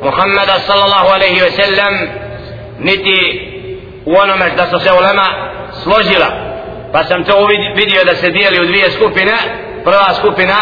Muhammada 0.02 0.58
sallallahu 0.58 1.08
alaihi 1.14 1.40
wa 1.40 1.50
sallam 1.62 1.94
niti 2.78 3.18
u 4.08 4.16
onome 4.22 4.50
da 4.56 4.66
su 4.66 4.78
se 4.78 4.92
ulema 4.92 5.26
složila. 5.82 6.26
Pa 6.92 7.04
sam 7.04 7.24
to 7.24 7.46
vidio 7.74 8.04
da 8.04 8.14
se 8.14 8.30
dijeli 8.30 8.60
u 8.60 8.66
dvije 8.66 8.90
skupine. 8.90 9.32
Prva 9.84 10.14
skupina 10.14 10.54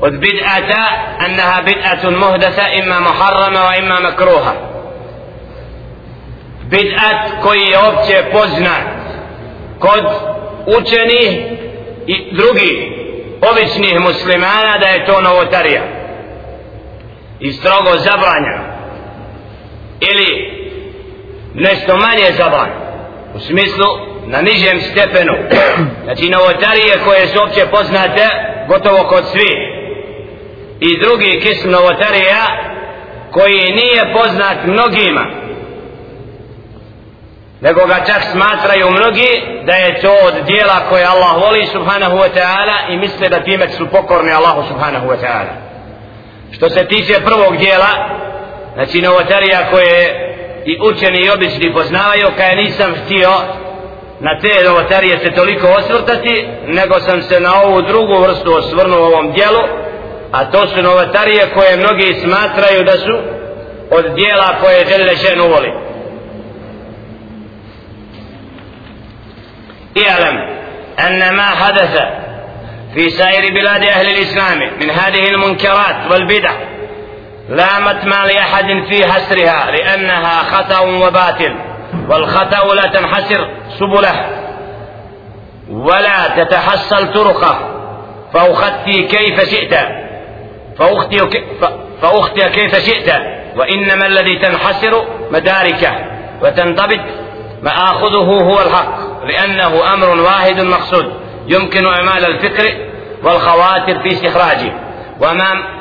od 0.00 0.12
bid'ata 0.12 0.82
annaha 1.18 1.62
bid'atun 1.62 2.16
muhdasa 2.16 2.68
ima 2.82 3.00
muharrama 3.00 3.58
wa 3.58 3.78
ima 3.78 4.00
makruha. 4.00 4.52
Bid'at 6.70 7.42
koji 7.42 7.60
je 7.60 7.78
opće 7.78 8.24
poznat 8.32 8.86
kod 9.78 10.04
učenih 10.66 11.30
i 12.06 12.36
drugih 12.36 13.00
običnih 13.52 14.00
muslimana 14.00 14.78
da 14.80 14.86
je 14.86 15.06
to 15.06 15.20
novotarija 15.20 15.82
i 17.40 17.52
strogo 17.52 17.98
zabranjeno. 17.98 18.64
Ili 20.00 20.49
nešto 21.54 21.96
manje 21.96 22.32
zabranjeno 22.38 22.90
u 23.34 23.38
smislu 23.40 23.86
na 24.26 24.42
nižem 24.42 24.80
stepenu. 24.80 25.32
Znači 26.04 26.30
novotarije 26.30 26.98
koje 27.04 27.26
su 27.26 27.42
opće 27.42 27.66
poznate 27.66 28.28
gotovo 28.68 29.08
kod 29.08 29.24
svih. 29.26 29.56
I 30.80 30.98
drugi 31.00 31.40
kism 31.40 31.70
novotarija 31.70 32.42
koji 33.30 33.72
nije 33.72 34.12
poznat 34.12 34.56
mnogima. 34.64 35.26
Nego 37.60 37.86
ga 37.86 37.94
čak 37.94 38.22
smatraju 38.32 38.90
mnogi 38.90 39.30
da 39.64 39.72
je 39.72 40.00
to 40.00 40.12
od 40.12 40.44
dijela 40.46 40.80
koje 40.88 41.04
Allah 41.04 41.36
voli 41.42 41.66
subhanahu 41.66 42.16
wa 42.16 42.28
ta'ala 42.34 42.92
i 42.92 42.96
misle 42.96 43.28
da 43.28 43.44
time 43.44 43.68
su 43.68 43.86
pokorni 43.86 44.32
Allahu 44.32 44.68
subhanahu 44.68 45.06
wa 45.06 45.16
ta'ala. 45.22 45.52
Što 46.52 46.70
se 46.70 46.86
tiče 46.86 47.14
prvog 47.24 47.56
dijela 47.56 47.88
znači 48.74 49.02
novotarija 49.02 49.70
koje 49.70 50.29
i 50.65 50.77
učeni 50.81 51.19
i 51.19 51.29
obični 51.29 51.73
poznavaju 51.73 52.27
kaj 52.37 52.55
nisam 52.55 52.95
htio 53.05 53.31
na 54.19 54.39
te 54.41 54.63
novotarije 54.63 55.19
se 55.19 55.31
toliko 55.31 55.67
osvrtati 55.67 56.47
nego 56.67 56.99
sam 56.99 57.21
se 57.21 57.39
na 57.39 57.61
ovu 57.61 57.81
drugu 57.81 58.21
vrstu 58.21 58.53
osvrnuo 58.53 58.99
u 58.99 59.03
ovom 59.03 59.33
dijelu 59.33 59.61
a 60.31 60.45
to 60.45 60.67
su 60.67 60.81
novatarije 60.81 61.49
koje 61.53 61.77
mnogi 61.77 62.15
smatraju 62.23 62.83
da 62.83 62.91
su 62.91 63.17
od 63.91 64.15
dijela 64.15 64.55
koje 64.61 64.85
žele 64.85 65.15
ženu 65.15 65.47
voli 65.47 65.85
اعلم 69.97 70.37
أن 70.99 71.35
ما 71.35 71.49
حدث 71.49 71.97
في 72.93 73.09
سائر 73.09 73.53
بلاد 73.53 73.83
أهل 73.83 74.07
الإسلام 74.07 74.59
من 74.81 74.89
هذه 74.89 75.29
المنكرات 75.29 76.11
والبدع 76.11 76.51
لا 77.50 77.80
متمع 77.80 78.24
لأحد 78.24 78.84
في 78.88 79.06
حسرها 79.06 79.70
لأنها 79.70 80.38
خطأ 80.38 80.80
وباطل. 80.80 81.54
والخطأ 82.08 82.74
لا 82.74 82.82
تنحسر 82.82 83.48
سبله 83.78 84.30
ولا 85.70 86.44
تتحصل 86.44 87.12
طرقه. 87.12 87.58
فأختي 88.34 89.02
كيف 89.02 89.40
شئت؟ 89.40 89.74
فأختي, 90.78 91.18
فأختي 92.02 92.48
كيف 92.48 92.76
شئت؟ 92.76 93.14
وإنما 93.56 94.06
الذي 94.06 94.38
تنحسر 94.38 95.04
مداركه 95.30 95.92
وتنضبط 96.42 97.00
مآخذه 97.62 98.42
هو 98.42 98.60
الحق 98.60 99.24
لأنه 99.24 99.94
أمر 99.94 100.20
واحد 100.20 100.60
مقصود 100.60 101.12
يمكن 101.48 101.86
إعمال 101.86 102.26
الفكر 102.26 102.72
والخواطر 103.22 104.02
في 104.02 104.12
استخراجه. 104.12 104.72
وما 105.20 105.79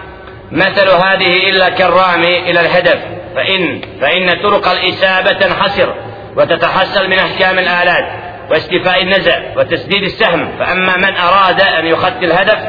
مثل 0.51 0.89
هذه 0.89 1.50
إلا 1.50 1.70
كالرامي 1.70 2.39
إلى 2.39 2.60
الهدف. 2.60 3.00
فإن 3.36 3.82
فإن 4.01 4.41
طرق 4.41 4.68
الإسابة 4.68 5.32
تنحسر 5.32 5.94
وتتحصل 6.38 7.08
من 7.08 7.20
أحكام 7.20 7.60
الآلات 7.60 8.06
واستيفاء 8.51 9.03
النزع 9.03 9.39
وتسديد 9.58 10.03
السهم. 10.03 10.50
فأما 10.60 10.98
من 10.98 11.18
أراد 11.18 11.62
أن 11.62 11.86
يخطي 11.86 12.25
الهدف 12.25 12.60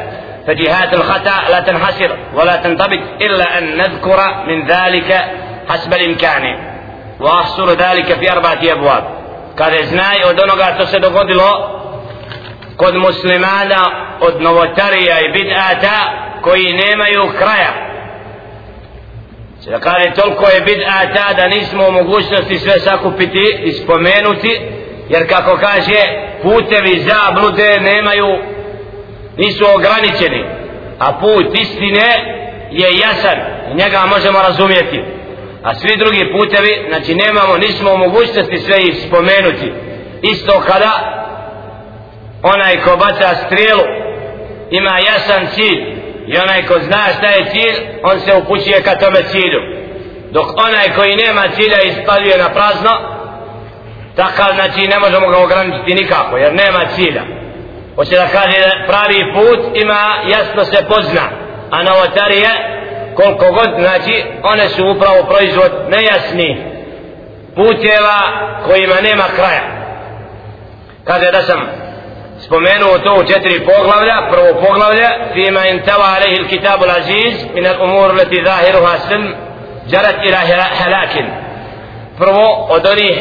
فجهات 0.47 0.93
الخطأ 0.93 1.49
لا 1.49 1.59
تنحسر 1.59 2.17
ولا 2.33 2.55
تنضبط 2.55 2.99
إلا 3.21 3.57
أن 3.57 3.77
نذكر 3.77 4.45
من 4.47 4.67
ذلك 4.67 5.25
حسب 5.69 5.93
الإمكان. 5.93 6.71
وأحصر 7.19 7.69
ذلك 7.69 8.13
في 8.13 8.31
أربعة 8.31 8.59
أبواب. 8.63 9.21
kada 9.55 9.85
znaj 9.85 10.23
od 10.29 10.39
onoga 10.39 10.65
što 10.75 10.85
se 10.85 10.99
dogodilo 10.99 11.79
kod 12.77 12.95
muslimana 12.95 13.89
od 14.19 14.41
koji 16.41 16.73
nemaju 16.73 17.31
kraja. 17.37 17.91
Sada 19.59 19.79
kaže 19.79 20.11
toliko 20.15 20.45
je 20.45 20.61
bid'ata 20.61 21.35
da 21.35 21.47
nismo 21.47 21.87
u 21.87 21.91
mogućnosti 21.91 22.59
sve 22.59 22.79
sakupiti 22.79 23.59
i 23.63 23.71
spomenuti 23.71 24.61
jer 25.09 25.29
kako 25.29 25.57
kaže 25.57 26.01
putevi 26.43 26.99
zablude 26.99 27.79
nemaju 27.79 28.37
nisu 29.37 29.65
ograničeni 29.75 30.61
a 30.99 31.13
put 31.13 31.59
istine 31.59 32.09
je 32.71 32.97
jasan 32.97 33.39
i 33.71 33.75
njega 33.75 34.01
možemo 34.09 34.39
razumjeti. 34.39 35.03
A 35.63 35.75
svi 35.75 35.97
drugi 35.97 36.31
putevi 36.31 36.85
znači 36.89 37.15
nemamo 37.15 37.57
nismo 37.57 37.93
u 37.93 37.97
mogućnosti 37.97 38.57
sve 38.57 38.81
ih 38.81 38.95
spomenuti. 39.07 39.73
Isto 40.21 40.63
kada 40.67 40.91
onaj 42.43 42.81
ko 42.81 42.97
baca 42.97 43.35
strijelu 43.45 43.83
ima 44.71 44.99
jasan 44.99 45.47
cilj 45.53 46.00
i 46.31 46.37
onaj 46.37 46.65
ko 46.65 46.73
zna 46.79 47.03
šta 47.17 47.27
je 47.27 47.49
cilj 47.51 47.77
on 48.03 48.19
se 48.19 48.33
upućuje 48.33 48.83
ka 48.83 48.95
tome 48.95 49.23
cilju. 49.31 49.61
Dok 50.31 50.47
onaj 50.67 50.87
koji 50.95 51.15
nema 51.15 51.43
cilja 51.55 51.81
ispaljuje 51.81 52.37
na 52.37 52.49
prazno 52.49 52.91
takav 54.15 54.55
znači 54.55 54.87
ne 54.87 54.99
možemo 54.99 55.27
ga 55.29 55.37
ograničiti 55.37 55.93
nikako 55.93 56.37
jer 56.37 56.53
nema 56.53 56.81
cilja. 56.95 57.23
Hoće 57.95 58.15
da 58.15 58.27
kaže 58.27 58.61
pravi 58.87 59.33
put 59.33 59.59
ima 59.83 60.01
jasno 60.27 60.65
se 60.65 60.85
pozna 60.89 61.25
a 61.71 61.83
novotarije 61.83 62.49
koliko 63.15 63.45
god 63.51 63.69
znači 63.79 64.23
one 64.43 64.69
su 64.69 64.87
upravo 64.87 65.23
proizvod 65.29 65.71
nejasnih 65.89 66.57
puteva 67.55 68.19
kojima 68.65 68.95
nema 69.01 69.23
kraja. 69.35 69.63
Kaže 71.03 71.31
da 71.31 71.41
sam 71.41 71.80
spomenuo 72.45 72.97
to 72.97 73.13
u 73.13 73.23
četiri 73.23 73.65
poglavlja. 73.65 74.27
Prvo 74.31 74.61
poglavlje 74.67 75.07
fima 75.33 75.67
intava 75.67 76.05
alaihi 76.15 76.35
il 76.35 76.47
kitabu 76.47 76.85
l'aziz 76.85 77.35
min 77.53 77.65
al 77.67 77.81
umur 77.81 78.15
leti 78.15 78.43
zahiruha 78.45 78.97
sim 79.07 79.33
jarat 79.87 80.15
ila 80.25 80.37
halakin 80.79 81.25
prvo 82.21 82.67
od 82.69 82.85
onih 82.85 83.17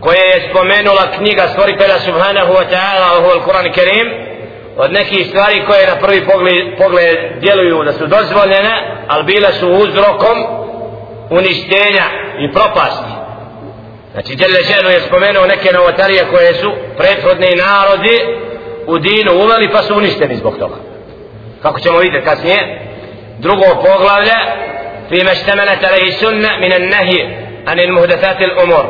koje 0.00 0.20
je 0.20 0.48
spomenula 0.50 1.04
knjiga 1.16 1.48
stvoritelja 1.48 1.98
subhanahu 1.98 2.52
wa 2.52 2.64
ta'ala 2.72 3.06
ovo 3.18 3.32
je 3.32 3.40
Kur'an 3.40 3.72
Kerim 3.72 4.08
od 4.76 4.92
nekih 4.92 5.26
stvari 5.26 5.64
koje 5.66 5.86
na 5.86 5.96
prvi 5.96 6.26
pogled, 6.26 6.76
pogled 6.78 7.16
djeluju 7.40 7.84
da 7.84 7.92
su 7.92 8.06
dozvoljene 8.06 8.74
ali 9.08 9.24
bile 9.24 9.52
su 9.52 9.68
uzrokom 9.68 10.38
uništenja 11.30 12.06
i 12.38 12.52
propasti. 12.52 13.12
Znači 14.12 14.36
Đelešenu 14.36 14.90
je 14.90 15.00
spomenuo 15.00 15.46
neke 15.46 15.72
novotarije 15.72 16.26
koje 16.30 16.54
su 16.54 16.72
prethodni 16.98 17.56
narodi 17.56 18.41
u 18.86 18.98
dinu 18.98 19.32
uveli 19.32 19.72
pa 19.72 19.82
su 19.82 19.96
uništeni 19.96 20.36
zbog 20.36 20.58
toga 20.58 20.74
kako 21.62 21.80
ćemo 21.80 21.98
vidjeti 21.98 22.26
kasnije 22.26 22.80
drugo 23.38 23.64
poglavlje 23.64 24.34
فيما 25.10 25.32
اشتملت 25.32 25.84
عليه 25.84 26.08
السنة 26.08 26.56
من 26.56 26.72
النهي 26.72 27.36
عن 27.66 27.80
المهدثات 27.80 28.40
الأمور 28.40 28.84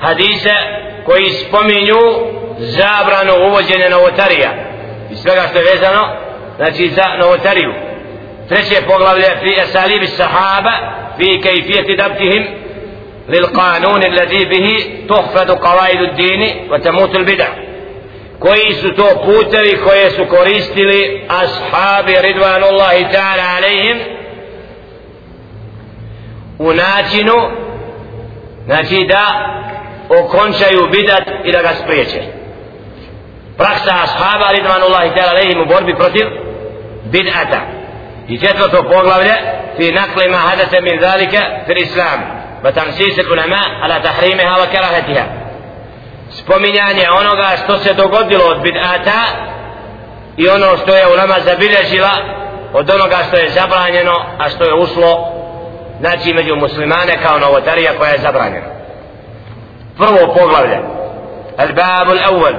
hadise 0.00 0.54
koji 1.06 1.30
spominju 1.30 1.98
zabranu 2.58 3.46
uvođenja 3.46 3.88
novotarija 3.88 4.50
i 5.10 5.16
svega 5.16 5.42
što 5.50 5.58
je 5.58 5.64
vezano 5.74 6.08
znači 6.56 6.88
za 6.88 7.04
novotariju 7.20 7.72
treće 8.48 8.86
poglavlje 8.86 9.26
fi 9.40 9.60
esalibi 9.60 10.06
sahaba 10.06 10.72
fi 11.16 11.40
kejfijeti 11.42 11.96
dabtihim 11.96 12.46
للقانون 13.28 14.02
الذي 14.02 14.44
به 14.44 14.66
تحفظ 15.08 15.50
قواعد 15.50 16.00
الدين 16.00 16.70
وتموت 16.70 17.14
البدع 17.16 17.48
koji 18.38 18.72
su 18.72 18.94
to 18.94 19.22
putevi 19.24 19.80
koje 19.84 20.10
su 20.10 20.26
koristili 20.30 21.26
ashabi 21.28 22.16
ridvanullahi 22.20 23.04
ta'ala 23.12 23.56
alaihim? 23.56 23.98
U 26.58 26.72
načinu 26.72 27.34
znači 28.66 29.06
da 29.08 29.24
okončaju 30.08 30.88
bidat 30.90 31.24
i 31.44 31.52
da 31.52 31.62
ga 31.62 31.70
spriječe. 31.82 32.22
Praksa 33.56 33.94
ashaba 34.02 34.52
ridvanullahi 34.52 35.10
ta'ala 35.10 35.30
alaihim 35.30 35.60
u 35.60 35.66
borbi 35.66 35.94
protiv 35.94 36.26
bidata. 37.04 37.60
I 38.28 38.38
četvrto 38.38 38.82
poglavlje 38.82 39.34
fi 39.76 39.92
nakli 39.92 40.28
ma 40.28 40.36
hadete 40.36 40.80
min 40.80 41.00
zalika 41.00 41.40
fil 41.66 41.78
islam. 41.78 42.20
Va 42.62 42.72
tamsis 42.72 43.18
ulama 43.32 43.60
ala 43.82 44.00
tahrimeha 44.00 44.54
wa 44.60 44.66
karahatiha 44.72 45.47
spominjanje 46.31 47.09
onoga 47.19 47.49
što 47.63 47.77
se 47.77 47.93
dogodilo 47.93 48.45
od 48.45 48.61
bidata 48.61 49.19
i 50.37 50.49
ono 50.49 50.77
što 50.77 50.95
je 50.95 51.07
ulama 51.07 51.35
zabilježila 51.45 52.11
od 52.73 52.89
onoga 52.89 53.17
što 53.27 53.37
je 53.37 53.49
zabranjeno 53.49 54.25
a 54.39 54.49
što 54.49 54.63
je 54.63 54.73
ušlo 54.73 55.27
znači 55.99 56.33
među 56.33 56.55
muslimane 56.55 57.17
kao 57.23 57.39
novotarija 57.39 57.91
koja 57.97 58.11
je 58.11 58.19
zabranjena 58.19 58.67
prvo 59.97 60.33
poglavlje 60.33 60.79
الباب 61.59 62.11
الأول 62.11 62.55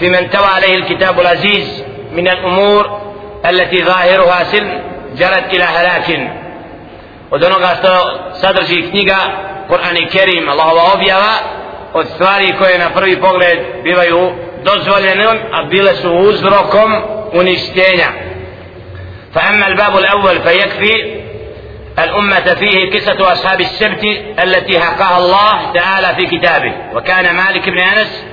في 0.00 0.10
من 0.10 0.30
توى 0.30 0.46
عليه 0.46 0.74
الكتاب 0.74 1.20
العزيز 1.20 1.84
من 2.12 2.28
الأمور 2.28 3.00
التي 3.46 3.84
ظاهرها 3.84 4.44
سلم 4.44 4.82
جرت 5.16 5.54
إلى 5.54 5.64
هلاك 5.64 6.30
ودنوغا 7.30 7.74
sadrži 8.40 8.90
knjiga 8.90 9.18
Kur'an 9.68 9.96
i 9.96 10.08
Kerim 10.08 10.48
Allahova 10.48 10.82
objava 10.94 11.32
od 11.95 12.07
stvari 12.07 12.53
koje 12.59 12.77
na 12.77 12.89
prvi 12.89 13.21
pogled 13.21 13.59
bivaju 13.83 14.31
dozvoljene 14.63 15.25
a 15.53 15.63
bile 15.63 15.95
su 15.95 16.11
uzrokom 16.11 16.91
uništenja. 17.33 18.09
فأما 19.35 19.67
الباب 19.67 19.97
الأول 19.97 20.41
فيكفي 20.41 21.21
الأمة 21.99 22.53
فيه 22.59 22.91
قصة 22.91 23.31
أصحاب 23.31 23.61
السبت 23.61 24.03
التي 24.43 24.79
حقها 24.79 25.17
الله 25.17 25.73
تعالى 25.73 26.15
في 26.15 26.37
كتابه 26.37 26.73
وكان 26.93 27.35
مالك 27.35 27.69
بن 27.69 27.79
أنس 27.79 28.25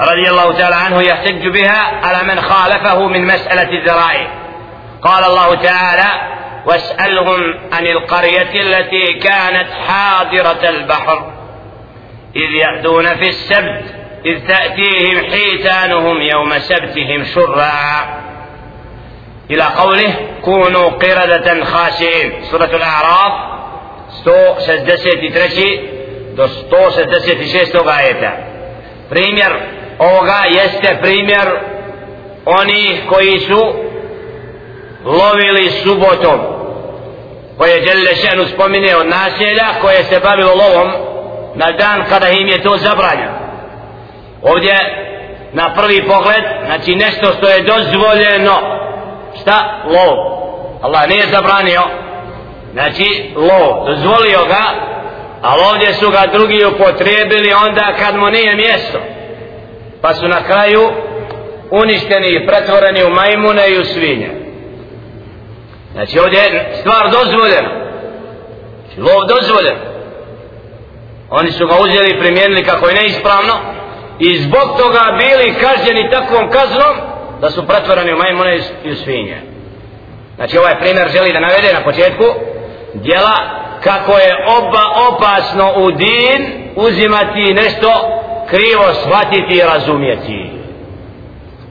رضي 0.00 0.30
الله 0.30 0.52
تعالى 0.58 0.74
عنه 0.74 1.02
يحتج 1.02 1.48
بها 1.48 2.06
على 2.06 2.28
من 2.28 2.40
خالفه 2.40 3.06
من 3.06 3.26
مسألة 3.26 3.78
الذرائع 3.78 4.28
قال 5.02 5.24
الله 5.24 5.54
تعالى 5.54 6.08
واسألهم 6.66 7.40
عن 7.72 7.86
القرية 7.86 8.62
التي 8.62 9.12
كانت 9.12 9.68
حاضرة 9.88 10.68
البحر 10.68 11.32
إذ 12.36 12.50
يأتون 12.50 13.06
في 13.06 13.28
السبت 13.28 13.84
إذ 14.26 14.46
تأتيهم 14.48 15.30
حيتانهم 15.30 16.22
يوم 16.22 16.58
سبتهم 16.58 17.24
شرعا 17.24 18.22
إلى 19.50 19.62
قوله 19.62 20.14
كونوا 20.44 20.90
قردة 20.90 21.64
خاشعين 21.64 22.32
سورة 22.50 22.64
الأعراف 22.76 23.32
سو 24.24 24.58
سدسيتي 24.58 25.28
ترشي 25.28 25.80
دو 26.36 26.46
سو 26.46 26.90
سدسيتي 26.90 27.46
شيستو 27.46 27.78
غايتا. 27.78 28.32
بريمير 29.10 29.60
أوغا 30.00 30.46
يست 30.46 30.92
بريمير 31.02 31.60
أوني 32.48 33.00
كويسو 33.10 33.92
lovili 35.04 35.70
subotom 35.70 36.40
koje 37.58 37.70
je 37.70 37.80
Đelile 37.80 38.14
Šenu 38.14 38.44
spominio 38.46 39.04
naselja 39.04 39.66
koje 39.80 40.04
se 40.04 40.20
bavilo 40.20 40.54
na 41.54 41.72
dan 41.72 42.04
kada 42.08 42.28
im 42.28 42.48
je 42.48 42.62
to 42.62 42.76
zabranjeno 42.76 43.42
ovdje 44.42 44.76
na 45.52 45.74
prvi 45.74 46.06
pogled 46.06 46.44
znači 46.66 46.94
nešto 46.94 47.26
što 47.38 47.48
je 47.48 47.62
dozvoljeno 47.62 48.52
šta? 49.40 49.82
Lov. 49.84 50.42
Allah 50.82 51.08
nije 51.08 51.26
zabranio. 51.32 51.82
Znači, 52.72 53.32
lov. 53.36 53.86
Dozvolio 53.86 54.38
ga, 54.48 54.64
ali 55.42 55.62
ovdje 55.72 55.94
su 55.94 56.10
ga 56.10 56.22
drugi 56.32 56.64
upotrijebili 56.64 57.52
onda 57.66 57.94
kad 57.98 58.16
mu 58.16 58.26
nije 58.26 58.56
mjesto. 58.56 58.98
Pa 60.00 60.14
su 60.14 60.28
na 60.28 60.42
kraju 60.42 60.90
uništeni 61.70 62.28
i 62.28 62.46
pretvoreni 62.46 63.04
u 63.04 63.10
majmune 63.10 63.70
i 63.70 63.80
u 63.80 63.84
svinje. 63.84 64.30
Znači, 65.92 66.18
ovdje 66.18 66.38
je 66.38 66.72
stvar 66.80 67.10
dozvoljena. 67.10 67.70
Znači, 68.84 69.00
lov 69.00 69.26
dozvoljen. 69.28 69.91
Oni 71.34 71.52
su 71.52 71.66
ga 71.66 71.74
uzeli 71.80 72.10
i 72.10 72.18
primijenili 72.18 72.64
kako 72.64 72.88
je 72.88 72.94
neispravno 72.94 73.54
i 74.18 74.38
zbog 74.38 74.78
toga 74.78 75.18
bili 75.18 75.54
kažnjeni 75.54 76.10
takvom 76.10 76.50
kaznom 76.50 76.94
da 77.40 77.50
su 77.50 77.66
pretvoreni 77.66 78.12
u 78.12 78.16
majmune 78.16 78.58
i 78.84 78.90
u 78.90 78.96
svinje. 78.96 79.40
Znači 80.36 80.58
ovaj 80.58 80.78
primjer 80.80 81.08
želi 81.08 81.32
da 81.32 81.40
navede 81.40 81.72
na 81.72 81.84
početku 81.84 82.24
djela 82.94 83.36
kako 83.84 84.12
je 84.12 84.46
oba 84.58 84.82
opasno 85.08 85.72
u 85.76 85.90
din 85.90 86.40
uzimati 86.76 87.54
nešto 87.54 87.88
krivo 88.50 88.84
shvatiti 89.02 89.54
i 89.54 89.66
razumjeti. 89.74 90.50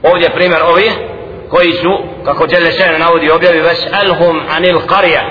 Ovdje 0.02 0.34
primjer 0.34 0.62
ovi 0.62 0.90
koji 1.50 1.72
su 1.72 1.98
kako 2.24 2.46
Đele 2.46 2.72
Šene 2.72 2.98
navodi 2.98 3.30
objavi 3.30 3.60
ves 3.60 3.86
alhum 4.02 4.40
anil 4.56 4.78
qarja 4.78 5.22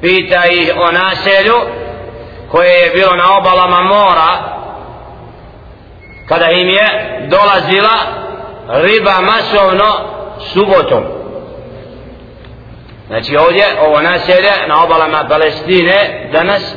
pita 0.00 0.42
ih 0.50 0.72
o 0.76 0.92
naselju 0.92 1.54
koje 2.51 2.69
je 2.69 2.91
bilo 2.93 3.15
na 3.15 3.37
obalama 3.37 3.81
mora 3.81 4.55
kada 6.29 6.51
im 6.51 6.69
je 6.69 7.19
dolazila 7.27 7.95
riba 8.67 9.13
masovno 9.21 9.85
subotom 10.53 11.03
znači 13.07 13.37
ovdje 13.37 13.65
ovo 13.87 14.01
naselje 14.01 14.51
na 14.67 14.83
obalama 14.83 15.25
Palestine 15.29 16.29
danas 16.31 16.75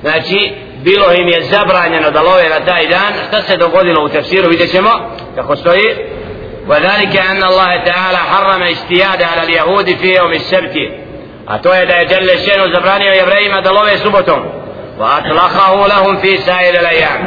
znači 0.00 0.52
bilo 0.76 1.12
im 1.12 1.28
je 1.28 1.42
zabranjeno 1.42 2.10
da 2.10 2.22
love 2.22 2.48
na 2.48 2.64
taj 2.64 2.86
dan 2.86 3.12
šta 3.28 3.42
se 3.42 3.56
dogodilo 3.56 4.04
u 4.04 4.08
tefsiru 4.08 4.48
vidjet 4.48 4.70
ćemo 4.70 4.90
kako 5.34 5.56
stoji 5.56 5.96
وذلك 6.68 7.16
أن 7.16 7.42
الله 7.42 7.84
تعالى 7.84 8.16
حرم 8.16 8.62
استياد 8.62 9.22
على 9.22 9.42
اليهود 9.42 9.96
في 9.96 10.14
يوم 10.14 10.32
السبت 10.32 10.76
أتوه 11.48 11.84
دا 11.84 12.02
جل 12.02 12.30
الشين 12.30 12.74
زبراني 12.74 13.10
ويبرهيم 13.10 13.58
دلوه 13.58 13.96
سبتهم 13.96 14.52
وَأَطْلَقَهُ 14.99 15.87
لَهُمْ 15.87 16.17
فِي 16.17 16.37
سَائِلِ 16.37 16.75
الْأَيَامِ. 16.77 17.21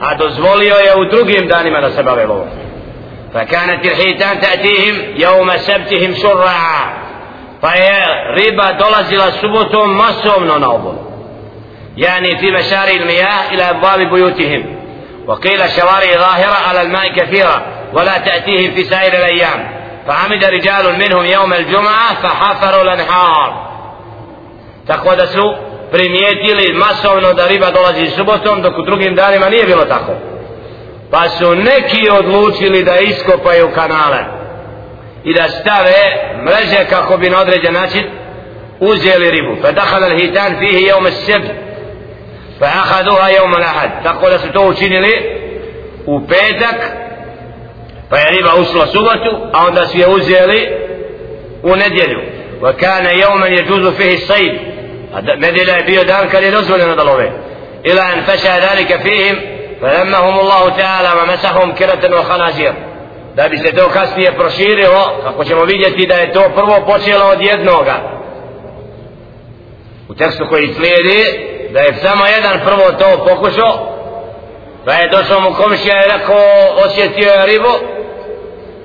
A 0.00 0.14
dozvolio 0.14 0.76
je 0.76 0.94
u 0.96 1.04
drugim 1.04 1.48
danima 1.48 1.80
da 1.80 1.90
se 1.90 2.02
فَكَانَتِ 3.34 3.86
الْحِيتَانِ 3.86 4.40
تَأْتِيهِمْ 4.40 4.94
يَوْمَ 5.16 5.56
سَبْتِهِمْ 5.56 6.14
شُرَّعَا. 6.14 6.80
Pa 7.60 7.70
je 7.76 8.04
riba 8.36 8.72
dolazila 8.72 9.30
subotom 9.40 9.96
masovno 9.96 10.58
na 10.58 10.68
obol. 10.68 10.94
يعني 11.96 12.38
في 12.38 12.50
مشاري 12.50 12.96
المياه 12.96 13.50
إلى 13.50 13.70
أبواب 13.70 13.98
بيوتهم. 13.98 14.78
وقيل 15.26 15.70
شوارع 15.70 16.12
ظاهرة 16.14 16.68
على 16.68 16.82
الماء 16.82 17.12
كثيرة 17.12 17.62
ولا 17.92 18.18
تأتيهم 18.18 18.74
في 18.74 18.84
سائر 18.84 19.12
الأيام. 19.12 19.70
فعمد 20.06 20.44
رجال 20.44 20.98
منهم 20.98 21.24
يوم 21.24 21.52
الجمعة 21.52 22.14
فحفروا 22.22 22.82
الأنهار. 22.82 23.68
تقوى 24.88 25.16
دسلو 25.16 25.56
primijetili 25.90 26.72
masovno 26.72 27.32
da 27.32 27.46
riba 27.46 27.70
dolazi 27.70 28.10
subotom 28.16 28.62
dok 28.62 28.78
u 28.78 28.82
drugim 28.82 29.14
danima 29.14 29.48
nije 29.48 29.64
bilo 29.64 29.84
tako. 29.84 30.12
Pa 31.10 31.28
su 31.28 31.54
neki 31.54 32.10
odlučili 32.10 32.84
da 32.84 32.98
iskopaju 32.98 33.68
kanale 33.74 34.18
i 35.24 35.34
da 35.34 35.48
stave 35.48 36.00
mreže 36.44 36.88
kako 36.90 37.16
bi 37.16 37.30
na 37.30 37.40
određen 37.40 37.74
način 37.74 38.04
uzeli 38.80 39.30
ribu. 39.30 39.56
Pa 39.62 39.72
dahal 39.72 40.04
al 40.04 40.18
hitan 40.18 40.56
fihi 40.58 40.84
jeum 40.84 41.06
seb 41.26 41.42
pa 42.60 42.66
ahaduha 42.66 43.28
jeum 43.28 43.54
al 43.54 43.62
ahad 43.62 43.90
tako 44.02 44.30
da 44.30 44.38
su 44.38 44.52
to 44.52 44.66
učinili 44.66 45.12
u 46.06 46.26
petak 46.26 46.76
pa 48.10 48.18
je 48.18 48.30
riba 48.30 48.50
ušla 48.60 48.86
subotu 48.86 49.48
a 49.52 49.66
onda 49.66 49.86
su 49.86 49.98
je 49.98 50.08
uzeli 50.08 50.68
u 51.62 51.76
nedjelju. 51.76 52.20
Wa 52.60 52.72
kana 52.72 53.10
يجوز 53.46 53.86
فيه 53.86 54.16
fihi 54.16 54.77
نديلا 55.14 55.80
بيو 55.80 56.02
دان 56.02 56.28
كان 56.28 56.42
ينزل 56.42 56.90
ندلوه 56.92 57.32
الى 57.86 58.00
ان 58.00 58.20
فشى 58.20 58.48
ذلك 58.48 58.92
Allahu 58.92 59.58
فلمهم 59.80 60.40
الله 60.40 60.68
تعالى 60.68 61.10
ومسهم 61.22 61.74
wa 62.12 62.24
khanazir 62.28 62.72
da 63.36 63.48
bi 63.48 63.56
se 63.58 63.72
to 63.72 63.88
kasnije 63.88 64.32
proširilo, 64.32 65.20
kako 65.24 65.44
ćemo 65.44 65.64
vidjeti 65.64 66.06
da 66.06 66.14
je 66.14 66.32
to 66.32 66.50
prvo 66.54 66.86
počelo 66.86 67.24
od 67.24 67.40
jednoga. 67.40 67.94
U 70.08 70.14
tekstu 70.14 70.46
koji 70.48 70.74
slijedi, 70.74 71.24
da 71.70 71.80
je 71.80 71.94
samo 72.02 72.26
jedan 72.26 72.60
prvo 72.64 72.92
to 72.92 73.24
pokušao, 73.24 73.98
pa 74.84 74.92
je 74.92 75.08
došao 75.08 75.40
mu 75.40 75.54
komšija 75.54 76.04
i 76.04 76.10
rekao, 76.12 76.36
osjetio 76.86 77.30
je 77.32 77.46
ribu 77.46 77.72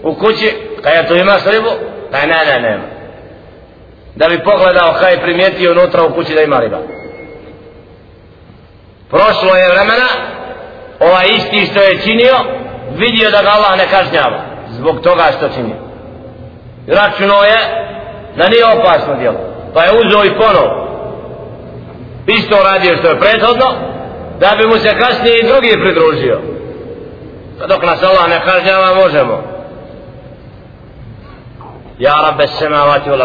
u 0.03 0.15
kući, 0.15 0.53
kada 0.83 1.07
tu 1.07 1.15
imaš 1.15 1.45
ribu, 1.45 1.69
pa 2.11 2.17
ne, 2.17 2.45
ne, 2.45 2.59
nema 2.59 2.92
da 4.15 4.27
bi 4.29 4.43
pogledao 4.43 4.93
kaj 4.99 5.11
je 5.11 5.21
primijetio 5.21 5.71
unutra 5.71 6.03
u 6.03 6.13
kući 6.13 6.33
da 6.33 6.41
ima 6.41 6.59
riba. 6.59 6.77
Prošlo 9.09 9.55
je 9.55 9.69
vremena 9.69 10.09
ovaj 10.99 11.25
isti 11.35 11.65
što 11.71 11.81
je 11.81 12.01
činio 12.01 12.35
vidio 12.95 13.31
da 13.31 13.41
ga 13.41 13.49
Allah 13.49 13.77
ne 13.77 13.87
kažnjava. 13.91 14.41
Zbog 14.69 15.01
toga 15.01 15.23
što 15.37 15.49
čini. 15.49 15.73
Računo 16.87 17.43
je 17.43 17.59
da 18.37 18.49
nije 18.49 18.65
opasno 18.65 19.15
djelo. 19.15 19.39
Pa 19.73 19.83
je 19.83 19.91
uzeo 20.05 20.25
i 20.25 20.37
ponov 20.37 20.83
isto 22.27 22.55
radio 22.63 22.97
što 22.97 23.07
je 23.07 23.19
prethodno 23.19 23.65
da 24.39 24.55
bi 24.57 24.67
mu 24.67 24.75
se 24.75 24.99
kasnije 24.99 25.39
i 25.39 25.47
drugi 25.47 25.83
pridružio. 25.83 26.41
Pa 27.59 27.67
dok 27.67 27.83
nas 27.83 28.03
Allah 28.03 28.29
ne 28.29 28.41
kažnjava 28.45 28.93
možemo. 28.93 29.43
Ja 31.99 32.13
rabbe 32.25 32.47
semavati 32.47 33.11
u 33.11 33.15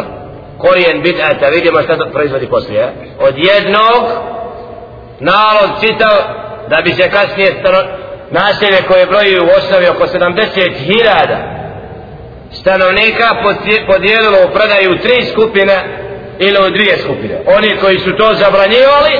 korijen 0.58 1.02
bid'ata 1.02 1.50
vidimo 1.50 1.82
šta 1.82 1.96
to 1.96 2.10
proizvodi 2.12 2.46
poslije 2.46 2.92
od 3.20 3.34
jednog 3.36 4.02
narod 5.20 5.70
čitav 5.80 6.16
da 6.68 6.82
bi 6.84 6.92
se 6.92 7.10
kasnije 7.10 7.62
naselje 8.30 8.82
koje 8.88 9.06
broji 9.06 9.40
u 9.40 9.48
osnovi 9.58 9.88
oko 9.88 10.06
70.000 10.06 11.58
stanovnika 12.52 13.28
podijelilo 13.86 14.38
u 14.44 14.54
predaju 14.54 14.98
tri 15.02 15.24
skupine 15.32 15.76
ili 16.38 16.66
u 16.66 16.70
dvije 16.70 16.98
skupine. 16.98 17.40
Oni 17.56 17.76
koji 17.80 17.98
su 17.98 18.16
to 18.16 18.34
zabranjivali 18.34 19.14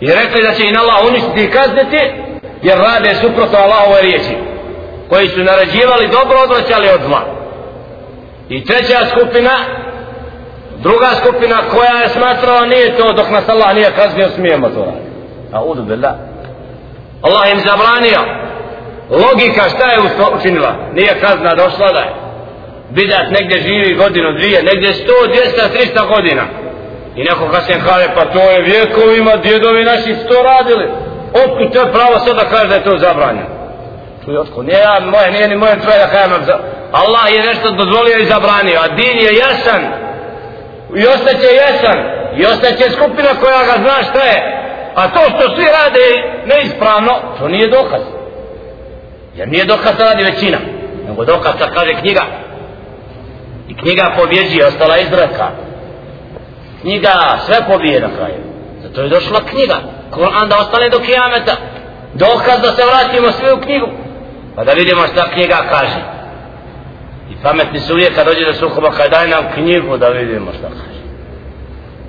i 0.00 0.06
rekli 0.06 0.42
da 0.42 0.54
će 0.54 0.64
in 0.66 0.76
Allah 0.78 0.96
uništiti 1.08 1.44
i 1.44 1.50
kazniti 1.50 2.00
jer 2.62 2.78
rade 2.78 3.14
suprotno 3.14 3.58
Allahove 3.58 4.00
riječi 4.02 4.36
koji 5.08 5.28
su 5.28 5.38
narađivali 5.38 6.08
dobro 6.12 6.38
odvraćali 6.38 6.88
od 6.88 7.00
zla. 7.06 7.22
I 8.48 8.64
treća 8.64 8.98
skupina 9.12 9.83
druga 10.84 11.10
skupina 11.20 11.56
koja 11.70 11.94
je 12.02 12.08
smatrala 12.08 12.66
nije 12.66 12.96
to 12.96 13.12
dok 13.12 13.30
nas 13.30 13.48
Allah 13.48 13.74
nije 13.74 13.90
kaznio 13.96 14.28
smijemo 14.28 14.68
to 14.68 14.84
raditi. 14.84 15.10
A 15.52 15.64
udu 15.64 15.82
billah. 15.82 16.14
Allah 17.22 17.52
im 17.52 17.60
zabranio. 17.68 18.20
Logika 19.10 19.62
šta 19.74 19.84
je 19.92 19.98
učinila? 20.38 20.72
Nije 20.92 21.20
kazna 21.20 21.54
došla 21.54 21.92
da 21.92 21.98
je. 21.98 22.14
Bidat 22.90 23.26
negdje 23.38 23.60
živi 23.60 23.94
godinu 23.94 24.32
dvije 24.38 24.62
negdje 24.62 24.94
sto, 24.94 25.26
dvijesta, 25.26 25.68
trista 25.68 26.02
godina. 26.14 26.44
I 27.16 27.24
neko 27.24 27.48
kasnije 27.52 27.80
kaže 27.88 28.08
pa 28.14 28.24
to 28.24 28.50
je 28.50 28.62
vjekovima 28.62 29.36
djedovi 29.36 29.84
naši 29.84 30.14
sto 30.14 30.36
radili. 30.42 30.86
Otkud 31.44 31.72
te 31.72 31.92
pravo 31.92 32.18
sada 32.26 32.44
kaže 32.50 32.68
da 32.68 32.74
je 32.74 32.84
to 32.84 32.98
zabranjeno? 32.98 33.48
Čuj 34.24 34.36
otkud? 34.36 34.66
Nije 34.66 34.78
ja 34.78 35.00
moje 35.00 35.30
nije 35.30 35.48
ni 35.48 35.56
moje 35.56 35.80
tvoje 35.80 35.98
da 35.98 36.06
kajem 36.06 36.32
Allah 36.92 37.32
je 37.32 37.42
nešto 37.42 37.70
dozvolio 37.70 38.18
i 38.18 38.24
zabranio 38.24 38.80
a 38.84 38.88
din 38.88 39.18
je 39.18 39.36
jasan 39.36 40.03
i 40.96 41.06
ostaće 41.06 41.46
jesan 41.46 41.98
i 42.36 42.46
ostaće 42.46 42.90
skupina 42.90 43.28
koja 43.40 43.64
ga 43.64 43.72
zna 43.76 44.10
šta 44.10 44.22
je. 44.24 44.60
A 44.94 45.08
to 45.08 45.20
što 45.20 45.54
svi 45.56 45.64
rade 45.64 46.06
neispravno 46.46 47.12
to 47.38 47.48
nije 47.48 47.68
dokaz. 47.68 48.00
Jer 49.36 49.48
nije 49.48 49.64
dokaz 49.64 49.96
da 49.98 50.04
radi 50.04 50.24
većina 50.24 50.58
nego 51.08 51.24
dokaz 51.24 51.52
da 51.58 51.70
kaže 51.70 51.94
knjiga. 52.00 52.22
I 53.68 53.76
knjiga 53.76 54.14
pobjeđi 54.16 54.62
ostala 54.62 54.98
izraka 54.98 55.48
knjiga 56.84 57.38
sve 57.46 57.56
pobije 57.66 58.00
na 58.00 58.08
kraju. 58.16 58.40
Zato 58.82 59.02
je 59.02 59.08
došla 59.08 59.40
knjiga. 59.50 59.76
Kur'an 60.10 60.48
da 60.48 60.58
ostane 60.58 60.88
do 60.88 60.98
kijameta. 60.98 61.56
Dokaz 62.14 62.60
da 62.62 62.72
se 62.72 62.82
vratimo 62.86 63.32
sve 63.32 63.52
u 63.52 63.60
knjigu. 63.60 63.88
Pa 64.56 64.64
da 64.64 64.72
vidimo 64.72 65.06
šta 65.06 65.30
knjiga 65.30 65.56
kaže 65.70 66.13
i 67.30 67.34
pametni 67.42 67.80
su 67.80 67.92
uvijek 67.92 68.14
kad 68.14 68.26
dođe 68.26 68.44
do 68.44 68.54
sukoba, 68.54 68.90
kaj 68.90 69.08
daj 69.08 69.28
nam 69.28 69.44
knjigu 69.54 69.96
da 69.96 70.08
vidimo 70.08 70.52
šta 70.58 70.68
kaže. 70.68 71.04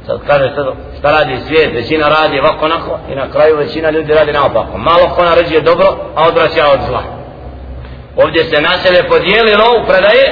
Sad 0.06 0.20
kaže 0.28 0.50
šta, 0.54 0.74
šta 1.00 1.12
radi 1.12 1.38
svijet 1.48 1.74
većina 1.74 2.08
radi 2.10 2.40
ovako 2.40 2.66
onako 2.66 3.00
i 3.12 3.16
na 3.16 3.32
kraju 3.32 3.58
većina 3.58 3.90
ljudi 3.90 4.14
radi 4.14 4.32
naopako. 4.32 4.78
Malo 4.78 5.10
ko 5.16 5.24
naređuje 5.24 5.62
dobro 5.62 5.88
a 6.16 6.28
odvraća 6.28 6.64
od 6.74 6.80
zla. 6.88 7.04
Ovdje 8.16 8.44
se 8.44 8.62
naselje 8.62 9.10
podijelilo 9.10 9.66
u 9.82 9.86
predaje 9.88 10.26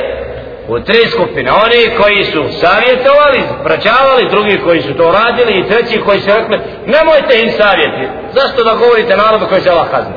u 0.67 0.79
tri 0.79 1.09
skupine. 1.11 1.51
Oni 1.51 1.97
koji 2.01 2.23
su 2.23 2.43
savjetovali, 2.61 3.41
praćavali 3.63 4.29
drugi 4.29 4.61
koji 4.65 4.81
su 4.81 4.93
to 4.93 5.11
radili 5.11 5.59
i 5.59 5.67
treći 5.69 6.01
koji 6.05 6.19
su 6.19 6.27
rekli 6.27 6.59
nemojte 6.85 7.33
im 7.43 7.51
savjeti. 7.51 8.07
Zašto 8.33 8.63
da 8.63 8.75
govorite 8.75 9.17
narodu 9.17 9.45
koji 9.49 9.61
se 9.61 9.69
Allah 9.69 9.89
kazni? 9.91 10.13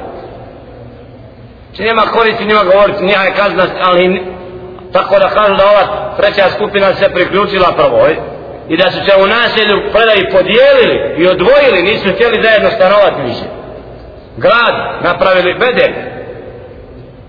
Či 1.76 1.83
nema 1.83 2.02
koristi 2.02 2.44
njima 2.44 2.64
govoriti 2.72 3.05
nije 3.05 3.18
je 3.24 3.35
kazna 3.37 3.64
ali 3.83 4.22
tako 4.92 5.18
da 5.18 5.29
kažu 5.29 5.55
da 5.55 5.64
ova 5.64 6.14
treća 6.16 6.51
skupina 6.51 6.94
se 6.94 7.09
priključila 7.09 7.72
prvoj 7.77 8.16
i 8.68 8.77
da 8.77 8.90
su 8.90 8.99
se 8.99 9.22
u 9.22 9.27
naselju 9.27 9.77
predaj 9.92 10.31
podijelili 10.33 10.96
i 11.18 11.27
odvojili 11.27 11.83
nisu 11.83 12.12
htjeli 12.14 12.42
zajedno 12.42 12.70
stanovati 12.70 13.22
više. 13.22 13.46
Grad 14.37 14.75
napravili 15.03 15.55
bedek 15.55 15.94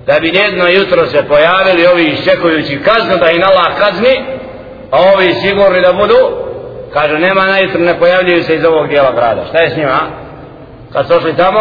da 0.05 0.19
bi 0.19 0.27
jedno 0.27 0.67
jutro 0.67 1.05
se 1.05 1.27
pojavili 1.27 1.87
ovi 1.87 2.03
iščekujući 2.03 2.81
kaznu 2.83 3.17
da 3.17 3.31
ih 3.31 3.47
Allah 3.47 3.77
kazni 3.79 4.25
a 4.91 4.97
ovi 5.13 5.33
sigurni 5.33 5.81
da 5.81 5.93
budu 5.93 6.47
kažu 6.93 7.17
nema 7.17 7.45
na 7.45 7.57
jutro 7.57 7.79
ne 7.79 7.99
pojavljuju 7.99 8.43
se 8.43 8.55
iz 8.55 8.65
ovog 8.65 8.87
dijela 8.87 9.11
grada. 9.11 9.45
Šta 9.49 9.61
je 9.61 9.69
s 9.69 9.77
njima? 9.77 9.99
Kad 10.93 11.07
su 11.07 11.13
ošli 11.13 11.35
tamo 11.35 11.59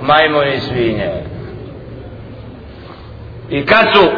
majmo 0.00 0.42
i 0.42 0.60
svinje. 0.60 1.10
I 3.50 3.66
kad 3.66 3.86
su 3.94 4.10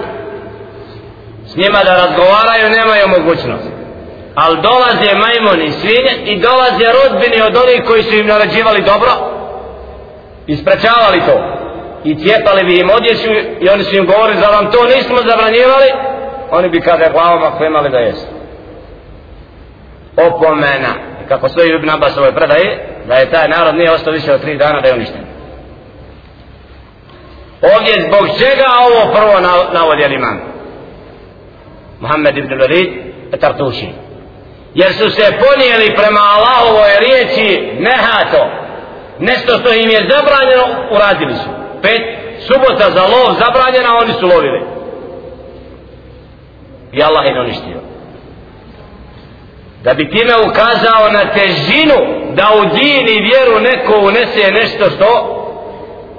s 1.54 1.56
njima 1.56 1.84
da 1.84 1.96
razgovaraju 1.96 2.70
nemaju 2.78 3.08
mogućnost. 3.08 3.68
Ali 4.34 4.62
dolaze 4.62 5.18
majmoni 5.24 5.72
svinje 5.72 6.14
i 6.24 6.40
dolaze 6.40 6.86
rodbini 6.98 7.42
od 7.42 7.56
onih 7.56 7.82
koji 7.86 8.02
su 8.02 8.14
im 8.14 8.26
narađivali 8.26 8.82
dobro 8.82 9.10
isprečavali 10.46 11.20
to. 11.26 11.36
I 12.04 12.18
cijepali 12.18 12.64
bi 12.64 12.78
im 12.78 12.90
odjeću 12.90 13.30
i 13.60 13.68
oni 13.68 13.84
su 13.84 13.96
im 13.96 14.06
govorili 14.06 14.40
da 14.40 14.48
vam 14.48 14.72
to 14.72 14.84
nismo 14.84 15.16
zabranjivali? 15.30 15.88
Oni 16.50 16.68
bi 16.68 16.80
kada 16.80 17.04
je 17.04 17.10
glavama 17.10 17.56
klimali 17.58 17.90
da 17.90 17.98
jesu. 17.98 18.26
Opomena. 20.16 20.94
Kako 21.28 21.48
stoji 21.48 21.74
Ibn 21.74 21.90
Abbas 21.90 22.16
ovoj 22.16 22.34
predaje 22.34 22.88
da 23.08 23.14
je 23.14 23.30
taj 23.30 23.48
narod 23.48 23.74
nije 23.74 23.92
ostao 23.92 24.12
više 24.12 24.32
od 24.32 24.40
tri 24.40 24.56
dana 24.56 24.80
da 24.80 24.88
je 24.88 24.94
uništen. 24.94 25.24
Ovdje 27.62 27.94
zbog 28.08 28.28
čega 28.38 28.66
ovo 28.86 29.14
prvo 29.14 29.34
navodio 29.72 30.06
imam 30.06 30.53
Muhammed 32.04 32.36
ibn 32.36 32.52
Walid 32.60 32.90
Tartuši. 33.40 33.88
Jer 34.74 34.92
su 34.92 35.10
se 35.10 35.38
ponijeli 35.44 35.96
prema 35.96 36.20
Allahovoj 36.34 36.90
riječi 37.00 37.72
nehato. 37.78 38.42
Nešto 39.18 39.58
što 39.58 39.72
im 39.72 39.90
je 39.90 40.08
zabranjeno 40.10 40.64
uradili 40.90 41.34
su. 41.34 41.48
Pet 41.82 42.02
subota 42.46 42.90
za 42.90 43.02
lov 43.02 43.34
zabranjena 43.42 43.96
oni 44.02 44.12
su 44.12 44.26
lovili. 44.26 44.60
I 46.92 47.02
Allah 47.02 47.24
je 47.26 47.40
uništio. 47.40 47.80
Da 49.84 49.94
bi 49.94 50.10
time 50.10 50.34
ukazao 50.48 51.10
na 51.12 51.32
težinu 51.32 51.98
da 52.34 52.46
u 52.60 52.64
din 52.76 53.08
i 53.08 53.22
vjeru 53.28 53.60
neko 53.60 54.00
unese 54.00 54.50
nešto 54.50 54.84
što 54.90 55.06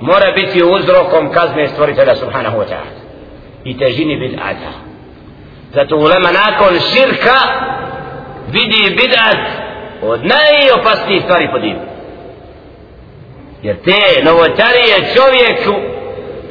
mora 0.01 0.31
biti 0.35 0.63
uzrokom 0.63 1.31
kazne 1.31 1.67
stvoritelja 1.67 2.15
subhanahu 2.15 2.57
wa 2.57 2.65
ta'ala. 2.65 2.91
I 3.63 3.77
težini 3.77 4.15
bid'ata 4.15 4.84
zato 5.73 5.95
ulema 5.95 6.29
nakon 6.31 6.79
širka 6.79 7.37
vidi 8.47 8.95
bid'at 8.97 9.45
od 10.01 10.19
najopasnijih 10.25 11.23
stvari 11.23 11.47
po 11.51 11.59
dinu 11.59 11.79
jer 13.61 13.75
te 13.85 14.23
novotarije 14.23 14.95
čovjeku 15.15 15.75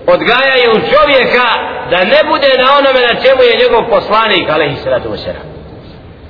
odgajaju 0.06 0.72
čovjeka 0.92 1.48
da 1.90 1.98
ne 2.04 2.20
bude 2.30 2.48
na 2.62 2.68
onome 2.78 3.00
na 3.00 3.20
čemu 3.22 3.42
je 3.42 3.58
njegov 3.62 3.90
poslanik 3.90 4.50
alaihi 4.50 4.76
sallatu 4.76 5.08
wasalam 5.08 5.54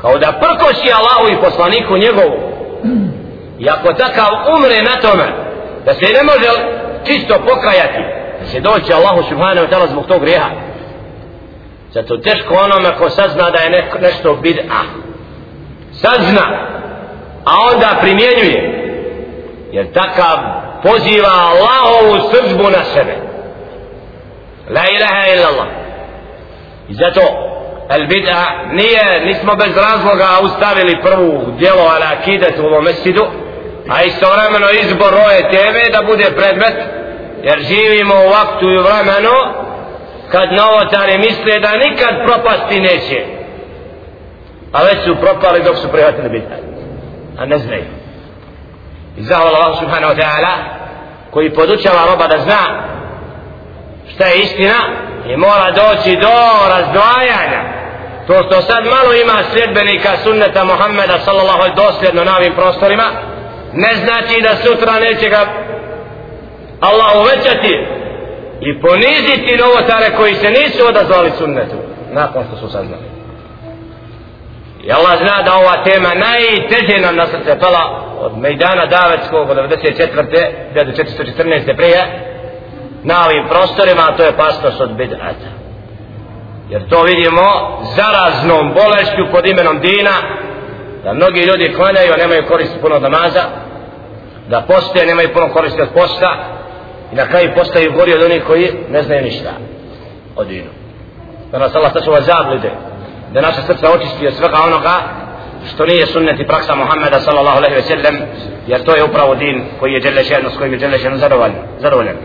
kao 0.05 0.19
da 0.19 0.33
prkoši 0.45 0.89
Allahu 0.99 1.25
i 1.33 1.41
poslaniku 1.45 1.97
njegovu. 1.97 2.37
I 3.59 3.69
ako 3.69 3.93
takav 3.93 4.31
umre 4.57 4.83
na 4.83 4.95
tome 5.01 5.27
da 5.85 5.95
se 5.95 6.07
ne 6.17 6.23
može 6.23 6.51
čisto 7.07 7.35
pokajati 7.49 8.03
da 8.41 8.47
se 8.47 8.61
doći 8.61 8.93
Allahu 8.93 9.23
subhanahu 9.29 9.67
wa 9.67 9.71
ta'ala 9.71 9.91
zbog 9.91 10.07
tog 10.07 10.21
grijeha 10.21 10.51
zato 11.95 12.17
teško 12.17 12.55
onome 12.55 12.97
ko 12.99 13.11
sazna 13.11 13.51
da 13.51 13.59
je 13.59 13.71
neko, 13.71 13.99
nešto 13.99 14.39
bid'a. 14.43 14.83
Sazna 15.93 16.69
a 17.45 17.53
onda 17.73 17.99
primjenjuje. 18.01 18.81
Jer 19.73 19.93
takav 19.93 20.39
poziva 20.83 21.31
Allahovu 21.31 22.31
srđbu 22.31 22.63
na 22.63 22.85
sebe. 22.85 23.17
La 24.71 24.83
ilaha 24.97 25.35
illa 25.35 25.47
Allah 25.49 25.85
i 26.89 26.95
zato 26.95 27.21
al 27.89 28.07
bid'a 28.07 28.73
nije 28.73 29.21
nismo 29.27 29.55
bez 29.55 29.77
razloga 29.77 30.29
ustavili 30.43 31.03
prvu 31.03 31.53
djelo 31.59 31.83
ala 31.83 32.07
akidetu 32.19 32.63
u 32.63 32.67
ovom 32.67 32.85
mesidu 32.85 33.25
a 33.89 34.03
istovremeno 34.03 34.67
izbor 34.71 35.15
ove 35.15 35.51
teme 35.51 35.91
da 35.93 36.03
bude 36.03 36.25
predmet 36.37 36.75
jer 37.43 37.61
živimo 37.61 38.15
u 38.15 38.29
vaktu 38.29 38.67
i 38.71 38.79
vremenu 38.79 39.64
kad 40.33 40.53
novotare 40.53 41.19
misle 41.19 41.61
da 41.61 41.71
nikad 41.77 42.25
propasti 42.27 42.81
neće. 42.81 43.25
A 44.73 44.83
već 44.83 45.05
su 45.05 45.17
propali 45.17 45.63
dok 45.63 45.77
su 45.77 45.89
prihvatili 45.89 46.29
bid'a 46.29 46.65
a 47.39 47.47
ne 47.47 47.59
znaju. 47.59 47.85
I 49.17 49.23
zahvala 49.23 49.59
Allah 49.59 49.79
subhanahu 49.79 50.15
wa 50.15 50.19
ta'ala 50.23 50.55
koji 51.31 51.55
podučava 51.55 52.07
roba 52.11 52.27
da 52.27 52.39
zna 52.39 52.63
šta 54.15 54.27
je 54.27 54.41
istina 54.41 54.75
i 55.27 55.37
mora 55.37 55.71
doći 55.71 56.17
do 56.17 56.37
razdvajanja. 56.69 57.63
To 58.27 58.35
što 58.43 58.63
sad 58.63 58.85
malo 58.85 59.15
ima 59.15 59.43
sljedbenika 59.53 60.17
sunneta 60.25 60.65
Muhammeda 60.65 61.19
sallallahu 61.19 61.59
alaihi 61.59 61.77
dosljedno 61.77 62.25
na 62.25 62.37
ovim 62.37 62.53
prostorima 62.55 63.05
ne 63.73 63.95
znači 63.95 64.41
da 64.43 64.57
sutra 64.57 64.93
neće 64.93 65.29
ga 65.29 65.47
Allah 66.81 67.17
uvećati 67.17 67.87
i 68.61 68.81
poniziti 68.81 69.57
novotare 69.57 70.17
koji 70.17 70.35
se 70.35 70.49
nisu 70.51 70.87
odazvali 70.89 71.31
sunnetu 71.39 71.77
nakon 72.13 72.45
što 72.49 72.57
su 72.57 72.73
saznali 72.73 73.15
i 74.87 74.93
Allah 74.93 75.19
zna 75.19 75.43
da 75.45 75.53
ova 75.55 75.85
tema 75.85 76.09
najteže 76.09 77.01
nam 77.01 77.17
na 77.17 77.27
srce 77.27 77.59
pala 77.59 78.05
od 78.21 78.39
Mejdana 78.39 78.87
Davetskog 78.87 79.51
od 79.51 79.57
94. 79.57 80.51
1414. 80.75 81.77
prije 81.77 82.01
na 83.03 83.25
ovim 83.27 83.49
prostorima 83.49 84.03
a 84.09 84.17
to 84.17 84.23
je 84.25 84.37
pastos 84.37 84.81
od 84.81 84.91
bid'ata 84.91 85.51
jer 86.71 86.89
to 86.89 87.03
vidimo 87.03 87.43
zaraznom 87.97 88.75
bolešću 88.75 89.33
pod 89.33 89.47
imenom 89.47 89.81
Dina 89.81 90.17
da 91.05 91.13
mnogi 91.13 91.41
ljudi 91.41 91.75
klanjaju 91.77 92.13
a 92.13 92.17
nemaju 92.17 92.43
koristi 92.49 92.81
puno 92.81 92.99
namaza 92.99 93.45
da 94.49 94.61
poste 94.61 95.07
nemaju 95.07 95.33
puno 95.33 95.49
koristi 95.49 95.83
od 95.83 95.89
posta 95.95 96.31
i 97.13 97.15
na 97.15 97.27
kraju 97.27 97.53
postaju 97.57 97.93
gori 97.93 98.15
od 98.15 98.23
onih 98.23 98.45
koji 98.47 98.71
ne 98.91 99.03
znaju 99.03 99.23
ništa 99.23 99.51
o 100.37 100.45
dinu 100.45 100.71
da 101.53 101.59
nas 101.59 101.75
Allah 101.75 101.93
sačuva 101.93 102.21
zablide 102.21 102.71
da 103.33 103.41
naše 103.41 103.63
srce 103.63 103.89
očisti 103.89 104.27
od 104.27 104.35
svega 104.35 104.57
onoga 104.67 104.95
što 105.75 105.87
nije 105.87 106.07
sunnet 106.07 106.41
i 106.41 106.47
praksa 106.47 106.75
Muhammeda 106.75 107.21
sallallahu 107.21 107.59
alaihi 107.59 107.75
ve 107.75 107.83
sellem 107.83 108.23
jer 108.67 108.85
to 108.85 108.97
je 108.97 109.05
upravo 109.05 109.35
din 109.35 109.65
koji 109.81 109.93
je 109.93 110.01
djelešen 110.01 110.51
s 110.55 110.59
kojim 110.59 110.73
je 110.73 110.79
djelešen 110.79 111.17
zadovoljan 111.17 111.63
zadovoljan 111.81 112.17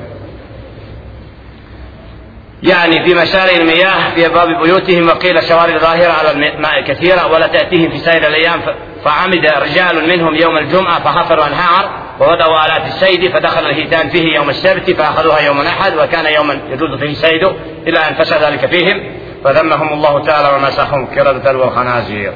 يعني 2.64 3.04
في 3.06 3.14
مشارع 3.14 3.56
المياه 3.56 4.16
في 4.16 4.26
أبواب 4.26 4.48
بيوتهم 4.64 5.08
وقيل 5.08 5.44
شوارع 5.44 5.78
ظاهرة 5.78 6.12
على 6.12 6.32
الماء 6.32 6.82
كثيرة 6.88 7.28
ولا 7.28 7.48
تأتيهم 7.48 7.92
في 7.92 7.98
سائر 7.98 8.28
الأيام 8.28 8.62
فعمد 9.06 9.46
رجال 9.46 10.10
منهم 10.10 10.36
يوم 10.36 10.58
الجمعة 10.58 11.04
فحفروا 11.04 11.46
النهار 11.46 11.90
ووضعوا 12.20 12.66
آلات 12.66 12.88
السيد 12.88 13.32
فدخل 13.34 13.66
الهيتان 13.66 14.10
فيه 14.10 14.36
يوم 14.36 14.50
السبت 14.50 14.92
فأخذوها 14.92 15.40
يوم 15.40 15.62
الأحد 15.62 15.98
وكان 15.98 16.34
يوما 16.34 16.60
يجوز 16.70 17.00
فيه 17.00 17.12
السيد 17.12 17.44
إلى 17.88 18.00
أن 18.00 18.14
فشى 18.14 18.36
ذلك 18.36 18.66
فيهم 18.66 19.04
فذمهم 19.44 19.94
الله 19.94 20.26
تعالى 20.26 20.56
ومسحهم 20.56 21.06
كردة 21.06 21.58
والخنازير 21.58 22.34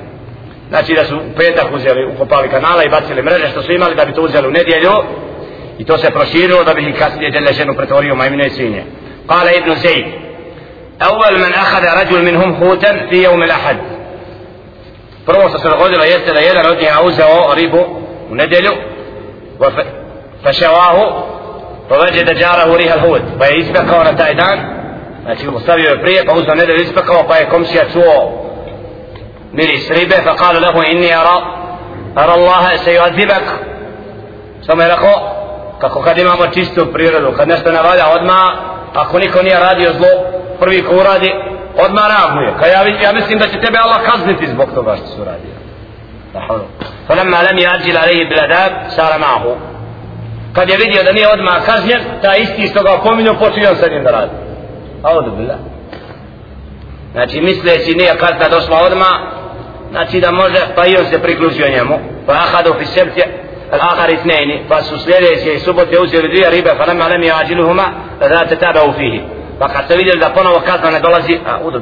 Znači 0.69 0.93
da 0.93 1.05
su 1.05 1.19
petak 1.37 1.73
uzeli, 1.73 2.05
ukopali 2.05 2.49
kanala 2.49 2.83
i 2.83 2.89
bacili 2.89 3.21
mreže 3.21 3.47
što 3.47 3.61
su 3.61 3.71
imali 3.71 3.95
da 3.95 4.05
bi 4.05 4.13
to 4.13 4.21
uzeli 4.21 4.47
u 4.47 4.51
nedjelju 4.51 4.91
i 5.77 5.85
to 5.85 5.97
se 5.97 6.11
proširilo 6.11 6.63
da 6.63 6.73
bi 6.73 6.89
ih 6.89 6.95
kasnije 6.99 7.31
Đelešenu 7.31 7.73
pretvorio 7.73 8.15
majmine 8.15 8.47
i 8.47 8.49
svinje. 8.49 8.83
قال 9.27 9.47
ابن 9.47 9.75
زيد 9.75 10.05
أول 11.01 11.33
من 11.39 11.53
أخذ 11.53 12.01
رجل 12.01 12.25
منهم 12.25 12.59
خوتا 12.59 13.07
في 13.09 13.23
يوم 13.23 13.43
الأحد 13.43 13.77
prvo 15.25 15.49
što 15.49 15.59
se 15.59 15.69
dogodilo 15.69 16.03
jeste 16.03 16.33
da 16.33 16.39
jedan 16.39 16.65
od 16.65 16.77
njih 16.77 16.91
uzeo 17.03 17.55
ribu 17.55 17.85
u 18.29 18.35
nedjelju 18.35 18.71
فشواه 20.44 21.24
فوجد 21.90 22.34
جاره 22.34 22.76
ريح 22.76 22.92
الهود 22.92 23.22
pa 23.38 23.46
je 23.46 23.58
ispekao 23.58 24.04
na 24.04 24.16
taj 24.16 24.34
dan 24.34 24.58
znači 25.22 25.48
ostavio 25.56 25.90
je 25.90 26.02
prije 26.02 26.24
pa 26.26 26.32
uzeo 26.32 26.54
nedjelju 26.54 26.82
ispekao 26.82 27.24
pa 27.28 27.36
je 27.36 27.48
komšija 27.48 27.84
čuo 27.92 28.44
miris 29.52 29.90
ribe 29.90 30.16
فقال 30.16 30.62
له 30.62 30.90
إني 30.92 31.16
أرى 31.20 31.38
أرى 32.18 32.34
الله 32.34 32.76
سيعذبك 32.76 33.46
samo 34.66 34.82
je 34.82 34.88
rekao 34.88 35.34
kako 35.80 36.02
kad 36.02 36.18
imamo 36.18 36.46
čistu 36.46 36.86
prirodu 36.92 37.36
kad 37.36 37.48
nešto 37.48 37.72
ne 37.72 37.82
valja 37.82 38.08
odmah 38.08 38.44
ako 38.94 39.18
niko 39.18 39.42
nije 39.42 39.60
radio 39.60 39.92
zlo 39.92 40.08
prvi 40.60 40.82
ko 40.82 40.94
uradi 40.94 41.32
odmah 41.84 42.04
reaguje 42.06 42.54
ka 42.60 42.66
ja, 42.66 42.82
ja 43.02 43.12
mislim 43.12 43.38
da 43.38 43.46
će 43.46 43.60
tebe 43.60 43.78
Allah 43.78 44.00
kazniti 44.12 44.46
zbog 44.46 44.68
toga 44.74 44.96
što 44.96 45.06
su 45.06 45.22
uradio 45.22 45.61
فلما 47.08 47.42
لم 47.42 47.58
يعجل 47.58 47.96
عليه 47.96 48.28
بالعذاب 48.28 48.88
سار 48.88 49.18
معه 49.18 49.56
kad 50.52 50.68
je 50.70 50.76
vidio 50.76 51.02
da 51.02 51.12
nije 51.12 51.28
odmah 51.28 51.66
kažnjen 51.66 52.00
ta 52.22 52.36
isti 52.36 52.66
što 52.68 52.82
ga 52.82 52.92
opominio 52.92 53.34
počeo 53.34 53.70
on 53.70 53.76
sa 53.76 53.88
njim 53.88 54.04
da 54.04 54.10
radi 54.10 54.30
audu 55.02 55.30
billah 55.30 55.56
znači 57.12 57.40
misleći 57.40 57.94
nije 57.94 58.16
kazna 58.16 58.48
došla 58.48 58.78
odmah 58.86 59.14
znači 59.90 60.20
da 60.20 60.30
može 60.30 60.60
pa 60.76 60.86
i 60.86 60.96
on 60.96 61.04
se 61.06 61.22
priključio 61.22 61.68
njemu 61.68 61.98
pa 62.26 62.32
ahadu 62.32 62.74
fi 62.78 62.84
sebtje 62.84 63.24
الآخر 63.72 64.12
اثنين 64.12 64.64
فسوسليلي 64.70 65.58
سبوت 65.58 65.92
يوزي 65.92 66.18
ردوية 66.18 66.48
ريبة 66.48 66.74
فلما 66.74 67.04
لم 67.04 67.22
يعجلهما 67.22 67.92
فذا 68.20 68.44
تتابعوا 68.44 68.92
فيه 68.92 69.20
pa 69.60 69.68
kad 69.68 69.90
su 69.90 69.96
vidjeli 69.96 70.20
da 70.20 70.28
ponovo 70.28 70.60
kazna 70.66 70.90
ne 70.90 71.00
dolazi 71.00 71.38
a 71.46 71.58
udu 71.64 71.80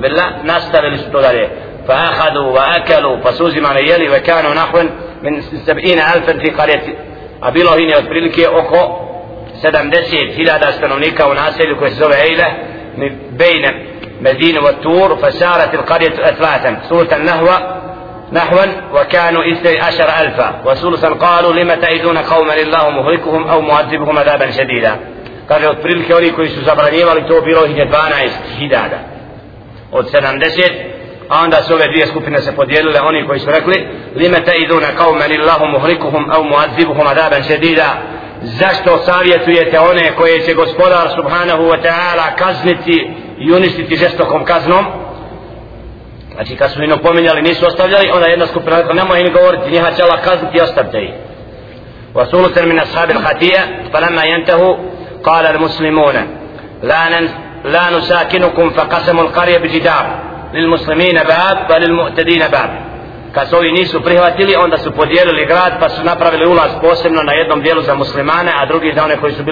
فأخذوا 1.87 2.51
وأكلوا 2.51 3.17
فسوزي 3.17 3.59
ما 3.59 3.79
يلي 3.79 4.09
وكانوا 4.09 4.53
نحو 4.53 4.83
من 5.23 5.41
سبعين 5.41 5.99
ألفا 5.99 6.33
في 6.33 6.49
قرية 6.49 6.95
أبي 7.43 7.61
الله 7.61 7.75
هنا 7.75 7.97
يقول 7.97 8.25
لك 8.25 8.39
أخو 8.39 8.95
سدم 9.61 9.89
دسير 9.89 10.31
في 10.31 10.43
لها 10.43 10.57
داستنونيكا 10.57 11.23
وناسل 11.25 11.75
كوزو 11.79 12.09
عيلة 12.09 12.57
بين 13.31 13.65
مدينة 14.21 14.61
والتور 14.61 15.15
فسارت 15.15 15.73
القرية 15.73 16.29
أثلاثا 16.29 16.81
سورة 16.89 17.15
النهوة 17.15 17.81
نحوا 18.31 18.65
وكانوا 18.93 19.51
إثني 19.51 19.79
عشر 19.79 20.09
ألفا 20.21 20.61
وسورة 20.65 21.13
قالوا 21.13 21.53
لما 21.53 21.75
تأذون 21.75 22.17
قوما 22.17 22.53
لله 22.53 22.89
مهلكهم 22.89 23.47
أو 23.47 23.61
معذبهم 23.61 24.19
عذابا 24.19 24.51
شديدا 24.51 24.99
kaže 25.47 25.69
otprilike 25.69 26.15
oni 26.15 26.31
koji 26.31 26.49
su 26.49 26.61
zabranjivali 26.61 27.27
to 27.27 27.41
bilo 27.41 27.65
ih 27.65 27.77
je 27.77 27.87
12 27.87 28.29
hiljada 28.57 28.99
od 29.91 30.11
70 30.11 30.90
a 31.30 31.42
onda 31.44 31.62
su 31.62 31.74
ove 31.74 31.88
dvije 31.88 32.06
skupine 32.06 32.38
se 32.38 32.56
podijelile 32.56 33.00
oni 33.00 33.26
koji 33.26 33.40
su 33.40 33.50
rekli 33.50 33.88
limete 34.16 34.56
iduna 34.56 34.86
kao 34.96 35.12
meni 35.12 35.38
Allahu 35.38 35.66
muhlikuhum 35.66 36.30
au 36.30 36.44
muadzibuhum 36.44 37.06
adaban 37.06 37.42
šedida 37.42 37.96
zašto 38.42 38.98
savjetujete 38.98 39.78
one 39.80 40.12
koje 40.16 40.40
će 40.40 40.54
gospodar 40.54 41.08
subhanahu 41.14 41.62
wa 41.62 41.78
ta'ala 41.82 42.36
kazniti 42.38 43.10
i 43.38 43.52
uništiti 43.52 43.96
žestokom 43.96 44.44
kaznom 44.44 44.86
znači 46.34 46.56
kad 46.56 46.72
su 46.72 46.82
ino 46.82 46.96
pominjali 46.96 47.42
nisu 47.42 47.66
ostavljali 47.66 48.10
onda 48.14 48.26
jedna 48.26 48.46
skupina 48.46 48.76
rekla 48.76 48.94
nemoj 48.94 49.20
im 49.20 49.32
govoriti 49.32 49.70
njiha 49.70 49.90
će 49.90 50.02
Allah 50.02 50.24
kazniti 50.24 50.58
i 50.58 50.60
ostavite 50.60 50.98
ih 50.98 51.10
وثلثا 52.16 52.64
من 52.64 52.78
أصحاب 52.78 53.10
الخطيئة 53.10 53.62
فلما 53.92 54.24
ينتهوا 54.24 54.76
قال 55.24 55.46
المسلمون 55.46 56.14
لا, 56.82 57.08
نن 57.08 57.28
لا 57.64 57.90
نساكنكم 57.90 58.70
فقسموا 58.70 59.22
القرية 59.22 59.58
بجدار 59.58 60.20
للمسلمين 60.53 61.15
باب 61.23 61.57
وللمؤتدين 61.69 62.47
باب. 62.47 62.91
Ovi 63.53 63.71
nisu 63.71 64.03
prihvatili 64.03 64.55
onda 64.55 64.77
su 64.77 64.91
podijelili 64.91 65.45
grad 65.45 65.79
pa 65.79 65.89
su 65.89 66.03
napravili 66.03 66.45
ulaz 66.45 66.71
posebno 66.81 67.23
na 67.23 67.33
jednom 67.33 67.61
dijelu 67.61 67.81
za 67.81 67.95
muslimane 67.95 68.51
a 68.57 68.65
drugi 68.65 68.93
za 68.95 69.03
one 69.03 69.17
koji 69.17 69.33
su 69.33 69.43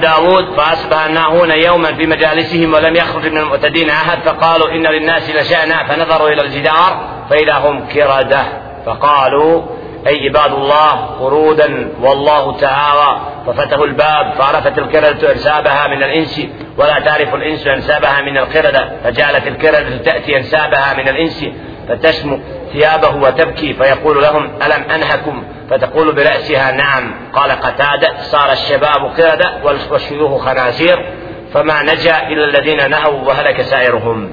داود 0.00 0.56
فأصبح 0.56 1.04
الناهون 1.04 1.50
يوما 1.50 1.94
في 1.94 2.06
مجالسهم 2.06 2.74
ولم 2.74 2.96
يخرج 2.96 3.26
من 3.26 3.38
المعتدين 3.38 3.90
أحد 3.90 4.18
فقالوا 4.24 4.68
إن 4.70 4.86
للناس 4.86 5.30
لشأنا 5.30 5.84
فنظروا 5.84 6.28
إلى 6.28 6.42
الجدار 6.42 7.08
فإذا 7.30 7.52
هم 7.52 7.86
كردة 7.86 8.42
فقالوا 8.86 9.62
أي 10.06 10.28
عباد 10.28 10.52
الله 10.52 10.90
قرودا 11.20 11.88
والله 12.02 12.56
تعالى 12.56 13.20
ففتحوا 13.46 13.84
الباب 13.86 14.34
فعرفت 14.38 14.78
الكردة 14.78 15.32
أنسابها 15.32 15.86
من 15.88 16.02
الإنس 16.02 16.40
ولا 16.76 17.00
تعرف 17.00 17.34
الإنس 17.34 17.66
أنسابها 17.66 18.20
من 18.22 18.38
القردة 18.38 18.90
فجعلت 19.04 19.46
الكردة 19.46 19.96
تأتي 19.96 20.36
أنسابها 20.36 20.94
من 20.94 21.08
الإنس 21.08 21.44
فتشم 21.88 22.40
ثيابه 22.72 23.16
وتبكي 23.16 23.72
فيقول 23.74 24.22
لهم 24.22 24.44
ألم 24.62 24.90
أنهكم؟ 24.90 25.44
فتقول 25.70 26.14
برأسها 26.14 26.72
نعم. 26.72 27.14
قال 27.32 27.50
قتادة 27.50 28.12
صار 28.22 28.52
الشباب 28.52 29.04
قردة 29.18 29.52
والشيوخ 29.90 30.44
خنازير 30.48 31.06
فما 31.54 31.82
نجا 31.82 32.28
إلا 32.28 32.44
الذين 32.44 32.90
نهوا 32.90 33.20
وهلك 33.28 33.62
سائرهم. 33.62 34.30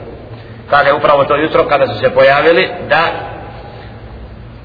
قال 0.72 0.88
upravo 0.96 1.26
to 1.26 1.38
jutro 1.38 1.64
kada 1.70 1.86
su 1.88 2.02
da 2.90 3.35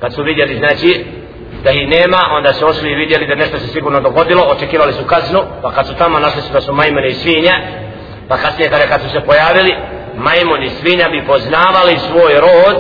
kad 0.01 0.15
su 0.15 0.23
vidjeli 0.23 0.59
znači 0.59 1.05
da 1.65 1.71
ih 1.71 1.89
nema 1.89 2.19
onda 2.31 2.53
su 2.53 2.67
ošli 2.67 2.91
i 2.91 2.95
vidjeli 2.95 3.27
da 3.27 3.35
nešto 3.35 3.59
se 3.59 3.67
sigurno 3.67 4.01
dogodilo 4.01 4.43
očekivali 4.43 4.93
su 4.93 5.05
kaznu 5.05 5.41
pa 5.63 5.73
kad 5.73 5.87
su 5.87 5.95
tamo 5.95 6.19
našli 6.19 6.43
su 6.43 6.53
da 6.53 6.61
su 6.61 6.73
majmune 6.73 7.09
i 7.09 7.15
svinja 7.15 7.55
pa 8.29 8.37
kasnije 8.37 8.71
kada 8.71 8.87
kad 8.87 9.01
su 9.01 9.09
se 9.09 9.21
pojavili 9.21 9.77
majmun 10.17 10.63
i 10.63 10.71
svinja 10.71 11.09
bi 11.09 11.27
poznavali 11.27 11.99
svoj 12.09 12.35
rod 12.35 12.77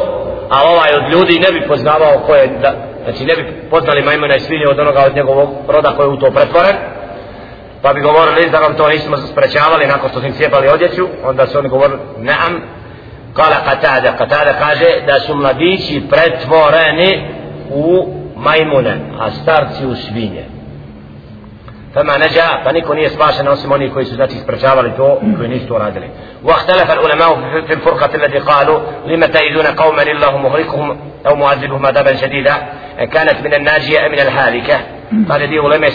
a 0.50 0.62
ovaj 0.64 0.90
od 0.94 1.12
ljudi 1.12 1.38
ne 1.38 1.60
bi 1.60 1.66
poznavao 1.68 2.18
ko 2.26 2.34
je 2.34 2.46
da, 2.62 2.74
znači 3.04 3.24
ne 3.24 3.34
bi 3.36 3.42
poznali 3.70 4.02
majmuna 4.02 4.36
i 4.36 4.40
svinje 4.40 4.66
od 4.68 4.78
onoga 4.78 5.00
od 5.06 5.16
njegovog 5.16 5.48
roda 5.68 5.92
koji 5.96 6.06
je 6.06 6.10
u 6.10 6.16
to 6.16 6.30
pretvoren. 6.30 6.76
Pa 7.82 7.92
bi 7.92 8.00
govorili 8.00 8.50
da 8.50 8.58
vam 8.58 8.76
to 8.76 8.88
nismo 8.88 9.16
sprečavali 9.16 9.86
nakon 9.86 10.10
što 10.10 10.20
su 10.20 10.26
im 10.26 10.32
cijepali 10.32 10.68
odjeću 10.68 11.08
onda 11.24 11.46
su 11.46 11.58
oni 11.58 11.68
govorili 11.68 11.98
naam 12.16 12.79
Qatada 13.34 14.16
Qatada 14.18 14.52
kaže 14.58 15.00
da 15.06 15.20
su 15.20 15.34
mladići 15.34 16.02
pretvoreni 16.10 17.28
u 17.70 18.06
majmune 18.36 19.00
a 19.20 19.30
starci 19.30 19.86
u 19.86 19.94
svinje 19.96 20.44
فما 21.94 22.16
نجا 22.18 22.46
فنيكو 22.64 22.94
نيه 22.94 23.08
سباشا 23.08 23.42
نوسم 23.42 23.72
وني 23.72 23.88
كويس 23.88 24.14
ذاتي 24.14 24.34
سبرشاوا 24.34 24.88
تو 24.96 25.18
كوي 25.36 25.48
نيستو 25.48 25.76
رادلي. 25.76 26.08
واختلف 26.44 26.90
العلماء 26.90 27.30
في 27.66 27.72
الفرقة 27.72 28.14
التي 28.14 28.38
قالوا 28.38 28.80
لما 29.06 29.26
تأيدون 29.26 29.66
قوما 29.66 30.02
الله 30.02 30.36
مهلكهم 30.36 30.98
أو 31.26 31.34
معذبهم 31.36 31.86
عذابا 31.86 32.16
شديدا 32.16 32.54
كانت 33.12 33.36
من 33.44 33.54
الناجية 33.54 34.08
من 34.08 34.20
الهالكة. 34.20 34.80
قال 35.30 35.46
دي 35.50 35.58
علماء 35.58 35.90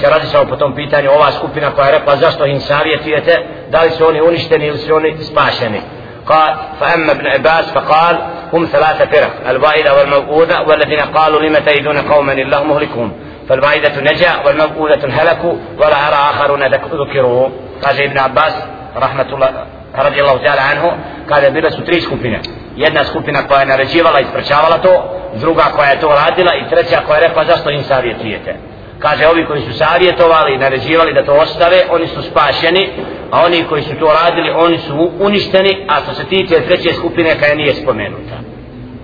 koja 1.76 1.86
je 1.86 1.92
rekla 1.92 2.16
zašto 2.16 2.46
im 2.46 2.60
savjetujete 2.60 3.36
da 3.72 3.82
li 3.82 3.90
su 3.90 4.08
oni 4.08 4.22
uništeni 4.22 4.66
ili 4.68 4.78
su 4.78 4.96
oni 4.96 5.18
spašeni 5.24 5.82
قال 6.28 6.56
فأما 6.80 7.12
ابن 7.12 7.28
عباس 7.28 7.72
فقال 7.72 8.20
هم 8.54 8.66
ثلاثة 8.66 9.06
فرق 9.06 9.50
الوائدة 9.50 9.94
والموؤودة 9.98 10.62
والذين 10.62 11.00
قالوا 11.00 11.42
لم 11.42 11.58
تأيدون 11.58 11.98
قوما 11.98 12.34
الله 12.34 12.64
مهلكهم 12.64 13.12
فالوائدة 13.50 14.02
نجا 14.02 14.32
والموؤودة 14.46 15.10
هلكوا 15.10 15.56
ولا 15.78 16.08
أرى 16.08 16.16
آخرون 16.16 16.64
ذكروا. 16.74 17.50
قال 17.84 18.02
ابن 18.02 18.20
عباس 18.20 18.54
رحمة 18.98 19.34
الله 19.34 19.50
رضي 19.98 20.22
الله 20.22 20.38
تعالى 20.38 20.62
عنه 20.62 20.98
قال 21.30 21.54
bila 21.54 21.72
su 21.72 21.84
tri 21.84 22.02
skupine. 22.02 22.40
Jedna 22.76 23.04
skupina 23.04 23.48
koja 23.48 23.60
je 23.60 23.66
naređivala 23.66 24.20
i 24.20 24.26
sprečavala 24.26 24.78
to 24.78 25.22
druga 25.34 25.64
koja 25.76 25.90
je 25.90 26.00
to 26.00 26.08
radila 26.08 26.52
i 26.56 26.70
treća 26.70 27.02
koja 27.08 27.18
je 27.18 27.28
rekla 27.28 27.46
zašto 27.46 27.70
im 27.70 27.84
savjetujete? 27.84 28.56
kaže 28.99 29.27
ovi 29.27 29.47
koji 29.47 29.63
su 29.63 29.79
savjetovali 29.79 30.55
i 30.55 30.59
naređivali 30.59 31.15
da 31.15 31.25
to 31.25 31.33
ostave 31.33 31.77
oni 31.91 32.07
su 32.07 32.23
spašeni 32.23 32.89
a 33.31 33.45
oni 33.47 33.65
koji 33.69 33.83
su 33.83 33.95
to 34.01 34.13
radili 34.25 34.51
oni 34.51 34.79
su 34.79 35.11
uništeni 35.19 35.87
a 35.89 36.01
što 36.03 36.15
se 36.15 36.25
tiče 36.25 36.67
treće 36.67 36.93
skupine 36.93 37.39
koja 37.39 37.55
nije 37.55 37.75
spomenuta 37.75 38.37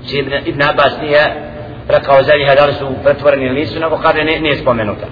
Či 0.08 0.18
Ibn, 0.18 0.32
Ibn 0.44 0.62
Abbas 0.62 0.92
nije 1.00 1.34
rekao 1.88 2.22
za 2.22 2.32
njih 2.36 2.58
da 2.58 2.66
li 2.66 2.74
su 2.74 2.88
pretvoreni 3.04 3.46
ili 3.46 3.60
nisu 3.60 3.80
nego 3.80 3.96
kaže 3.96 4.24
nije, 4.24 4.40
nije 4.40 4.56
spomenuta 4.56 5.06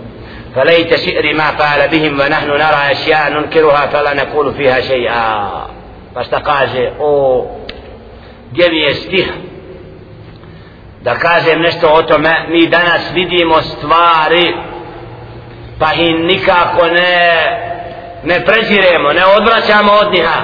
فليت 0.55 0.97
شئري 0.97 1.33
ما 1.35 1.51
فعل 1.59 1.89
بهم 1.89 2.21
ونحن 2.21 2.49
نرى 2.51 2.83
أشياء 2.91 3.31
ننكرها 3.33 3.87
فلا 3.87 4.15
نقول 4.15 4.55
فيها 4.55 4.81
شيئا 4.81 5.51
فاشتا 6.15 6.41
kaže 6.41 6.93
o 7.01 7.45
gdje 8.53 8.71
mi 8.71 8.79
je 8.79 8.95
stih 8.95 9.33
da 11.02 11.16
kažem 11.16 11.62
nešto 11.62 11.88
o 11.94 12.02
tome 12.02 12.46
mi 12.50 12.68
danas 12.68 13.02
vidimo 13.14 13.62
stvari 13.62 14.54
pa 15.80 15.94
i 15.94 16.14
nikako 16.14 16.86
ne 16.86 17.70
ne 18.24 18.46
preziremo 18.46 19.14
ne 19.14 19.26
odvraćamo 19.26 19.92
od 19.92 20.14
njiha. 20.14 20.42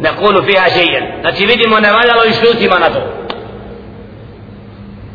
Ne 0.00 0.10
kulu 0.16 0.42
fiha 0.42 0.68
žejen 0.76 1.04
znači 1.20 1.46
vidimo 1.46 1.80
ne 1.80 1.92
valjalo 1.92 2.24
i 2.24 2.32
šutimo 2.32 2.78
na 2.78 2.90
to. 2.90 3.00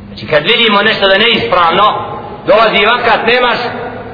Znači 0.07 0.27
kad 0.27 0.43
vidimo 0.43 0.81
nešto 0.81 1.07
da 1.07 1.17
neispravno 1.17 1.85
dolazi 2.47 2.85
vakat 2.85 3.27
nemaš 3.27 3.57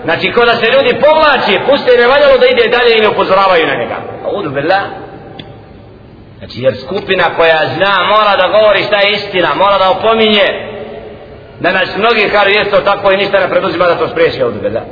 znači 0.03 0.31
ko 0.31 0.45
da 0.45 0.55
se 0.55 0.65
ljudi 0.71 1.01
povlači 1.01 1.59
puste 1.69 1.91
ne 2.01 2.07
valjalo 2.07 2.37
da 2.37 2.45
ide 2.45 2.77
dalje 2.77 2.97
i 2.97 3.01
ne 3.01 3.09
upozoravaju 3.09 3.67
na 3.67 3.75
njega. 3.75 3.95
Udu 4.37 4.49
billah. 4.49 4.83
Znači 6.39 6.61
jer 6.61 6.75
skupina 6.77 7.23
koja 7.37 7.59
zna 7.75 8.03
mora 8.03 8.35
da 8.41 8.59
govori 8.59 8.83
šta 8.83 8.97
je 8.99 9.11
istina, 9.11 9.49
mora 9.55 9.77
da 9.77 9.89
opominje. 9.89 10.47
Da 11.59 11.71
nas 11.71 11.97
mnogi 11.97 12.29
kažu 12.31 12.49
jesto 12.49 12.77
tako 12.81 13.11
i 13.11 13.17
ništa 13.17 13.39
ne 13.39 13.49
preduzima 13.49 13.85
da 13.85 13.95
to 13.95 14.07
spriješi 14.07 14.43
od 14.43 14.53
da. 14.53 14.85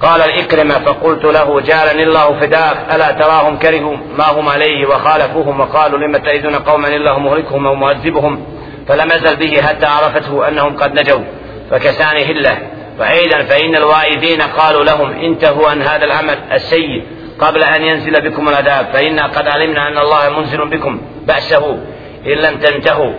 قال 0.00 0.20
الإكرمة 0.22 0.78
فقلت 0.78 1.24
له 1.24 1.60
جعلني 1.60 2.02
الله 2.02 2.40
فداك 2.40 2.76
ألا 2.94 3.12
تراهم 3.12 3.58
كرهوا 3.58 3.96
ما 4.18 4.24
هم 4.24 4.48
عليه 4.48 4.86
وخالفوهم 4.86 5.60
وقالوا 5.60 5.98
لما 5.98 6.18
تأذون 6.18 6.54
قوما 6.54 6.88
الله 6.88 7.18
مهلكهم 7.18 7.66
أو 7.66 7.74
معذبهم 7.74 8.44
فلم 8.88 9.12
أزل 9.12 9.36
به 9.36 9.62
حتى 9.62 9.86
عرفته 9.86 10.48
أنهم 10.48 10.76
قد 10.76 11.00
نجوا 11.00 11.24
فكساني 11.70 12.24
هله 12.24 12.58
وأيضا 12.98 13.42
فإن 13.42 13.76
الوائدين 13.76 14.42
قالوا 14.42 14.84
لهم 14.84 15.10
انتهوا 15.10 15.68
عن 15.68 15.82
هذا 15.82 16.04
العمل 16.04 16.38
السيء 16.52 17.02
قبل 17.40 17.62
أن 17.62 17.82
ينزل 17.82 18.30
بكم 18.30 18.48
العذاب 18.48 18.86
فإنا 18.92 19.26
قد 19.26 19.48
علمنا 19.48 19.88
أن 19.88 19.98
الله 19.98 20.28
منزل 20.28 20.68
بكم 20.68 21.00
بأسه 21.26 21.78
إن 22.26 22.32
لم 22.32 22.58
تنتهوا. 22.58 23.12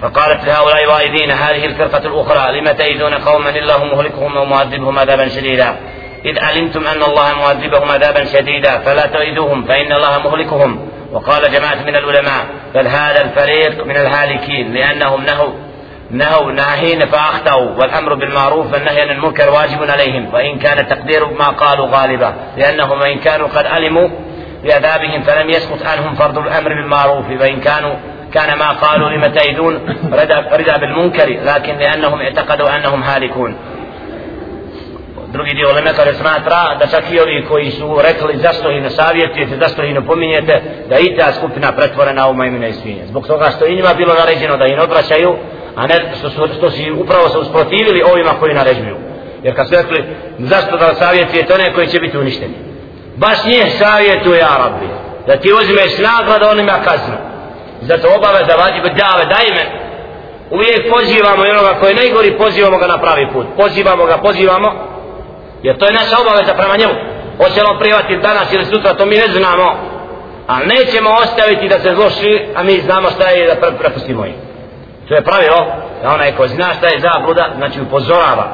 فقالت 0.00 0.44
لهؤلاء 0.44 0.86
وايدين 0.86 1.30
هذه 1.30 1.64
الفرقة 1.66 2.06
الأخرى 2.06 2.60
لم 2.60 2.68
تئذون 2.72 3.14
قوما 3.14 3.50
الله 3.50 3.84
مهلكهم 3.84 4.36
ومعذبهم 4.36 4.98
عذابا 4.98 5.28
شديدا. 5.28 5.76
إذ 6.24 6.38
علمتم 6.38 6.86
أن 6.86 7.02
الله 7.02 7.34
معذبهم 7.34 7.90
عذابا 7.90 8.24
شديدا 8.24 8.78
فلا 8.78 9.06
تؤذوهم 9.06 9.64
فإن 9.64 9.92
الله 9.92 10.18
مهلكهم. 10.18 10.88
وقال 11.12 11.52
جماعة 11.52 11.82
من 11.82 11.96
العلماء 11.96 12.46
بل 12.74 12.86
هذا 12.86 13.22
الفريق 13.22 13.86
من 13.86 13.96
الهالكين 13.96 14.74
لأنهم 14.74 15.24
نهوا 15.24 15.50
نهوا 16.14 16.52
ناهين 16.52 17.06
فأخطأوا 17.06 17.70
والأمر 17.70 18.14
بالمعروف 18.14 18.72
والنهي 18.72 19.00
عن 19.00 19.10
المنكر 19.10 19.50
واجب 19.50 19.90
عليهم 19.90 20.34
وإن 20.34 20.58
كان 20.58 20.88
تقدير 20.88 21.26
ما 21.26 21.44
قالوا 21.44 21.86
غالبا 21.86 22.34
لأنهم 22.56 23.00
وإن 23.00 23.18
كانوا 23.18 23.48
قد 23.48 23.66
علموا 23.66 24.08
بعذابهم 24.64 25.22
فلم 25.22 25.50
يسقط 25.50 25.86
عنهم 25.86 26.14
فرض 26.14 26.38
الأمر 26.38 26.68
بالمعروف 26.68 27.30
وإن 27.40 27.60
كانوا 27.60 27.94
كان 28.34 28.58
ما 28.58 28.70
قالوا 28.70 29.10
لم 29.10 29.26
تأيدون 29.26 29.74
رضا 30.52 30.76
بالمنكر 30.76 31.28
لكن 31.44 31.76
لأنهم 31.76 32.20
اعتقدوا 32.20 32.76
أنهم 32.76 33.02
هالكون 33.02 33.56
drugi 35.34 35.54
dio 35.54 35.68
uleme 35.70 35.92
kada 35.96 36.14
smatra 36.14 36.76
da 36.78 36.86
čak 36.86 37.04
i 37.10 37.20
ovi 37.20 37.44
koji 37.48 37.70
su 37.70 37.98
rekli 38.02 38.38
zašto 38.38 38.70
ih 38.70 38.82
ne 38.82 38.90
savjetujete, 38.90 39.56
zašto 39.56 39.82
ih 39.82 39.94
ne 39.94 40.06
pominjete, 40.06 40.62
da 40.88 40.98
i 40.98 41.16
ta 41.16 41.32
skupina 41.32 41.72
pretvorena 41.72 42.28
u 42.28 42.34
majmine 42.34 42.68
i 42.68 42.72
svinje. 42.72 43.06
Zbog 43.06 43.26
toga 43.26 43.50
što 43.50 43.66
i 43.66 43.76
njima 43.76 43.94
bilo 43.94 44.14
naređeno 44.14 44.56
da 44.56 44.66
ih 44.66 44.78
odvraćaju, 44.82 45.36
a 45.76 45.86
ne 45.86 46.12
što 46.18 46.30
što, 46.30 46.48
što 46.48 46.70
si 46.70 46.92
upravo 46.92 47.28
se 47.28 47.38
usprotivili 47.38 48.02
ovima 48.12 48.30
koji 48.40 48.54
naređuju. 48.54 48.96
Jer 49.42 49.56
kad 49.56 49.68
su 49.68 49.74
rekli 49.74 50.16
zašto 50.38 50.76
da 50.76 50.94
savjetujete 50.94 51.54
one 51.54 51.74
koji 51.74 51.86
će 51.86 52.00
biti 52.00 52.18
uništeni. 52.18 52.54
Baš 53.16 53.44
nije 53.44 53.70
savjetuje 53.70 54.42
Arabi. 54.42 54.88
Da 55.26 55.36
ti 55.36 55.52
uzmeš 55.52 55.98
nagrada 55.98 56.50
onima 56.50 56.72
kaznu. 56.84 57.16
Zato 57.80 58.08
obave 58.16 58.44
da 58.44 58.54
vađi 58.54 58.80
dave 58.80 59.24
dajme. 59.34 59.64
Uvijek 60.50 60.92
pozivamo 60.94 61.46
i 61.46 61.50
onoga 61.50 61.74
koji 61.80 61.90
je 61.90 61.96
najgori 61.96 62.38
pozivamo 62.38 62.78
ga 62.78 62.86
na 62.86 62.98
pravi 62.98 63.26
put. 63.32 63.46
Pozivamo 63.56 64.06
ga, 64.06 64.18
pozivamo 64.18 64.94
Jer 65.64 65.78
to 65.78 65.86
je 65.86 65.92
naša 65.92 66.16
obaveza 66.20 66.54
prema 66.54 66.76
njemu. 66.76 66.94
Hoće 67.38 67.60
li 67.62 67.68
on 67.70 67.78
prihvatiti 67.78 68.22
danas 68.22 68.52
ili 68.52 68.64
sutra, 68.64 68.94
to 68.94 69.06
mi 69.06 69.16
ne 69.16 69.28
znamo. 69.28 69.76
Ali 70.46 70.66
nećemo 70.66 71.10
ostaviti 71.10 71.68
da 71.68 71.78
se 71.78 71.94
zloši, 71.94 72.46
a 72.56 72.62
mi 72.62 72.80
znamo 72.80 73.10
šta 73.10 73.28
je 73.28 73.46
da 73.46 73.72
prepustimo 73.78 74.26
im. 74.26 74.34
To 75.08 75.14
je 75.14 75.22
pravilo, 75.22 75.66
da 76.02 76.14
onaj 76.14 76.32
ko 76.36 76.48
zna 76.48 76.74
šta 76.74 76.86
je 76.86 77.00
zabluda, 77.00 77.48
znači 77.56 77.80
upozorava. 77.80 78.46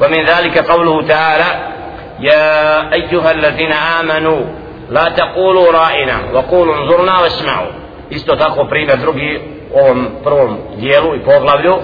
Wa 0.00 0.08
min 0.10 0.26
zalika 0.26 0.62
qawluhu 0.62 1.06
ta'ala, 1.06 1.74
Ja 2.20 2.84
ejuha 2.92 3.28
allazina 3.28 3.76
amanu, 4.00 4.46
la 4.90 5.10
taqulu 5.16 5.62
ra'ina, 5.72 6.16
wa 6.34 6.42
qulu 6.50 6.84
nzurna 6.84 7.12
wa 7.12 7.30
sma'u. 7.30 7.68
Isto 8.10 8.36
tako 8.36 8.66
primjer 8.70 8.98
drugi 8.98 9.40
u 9.72 9.78
ovom 9.78 10.08
prvom 10.24 10.58
dijelu 10.76 11.14
i 11.14 11.24
poglavlju, 11.24 11.74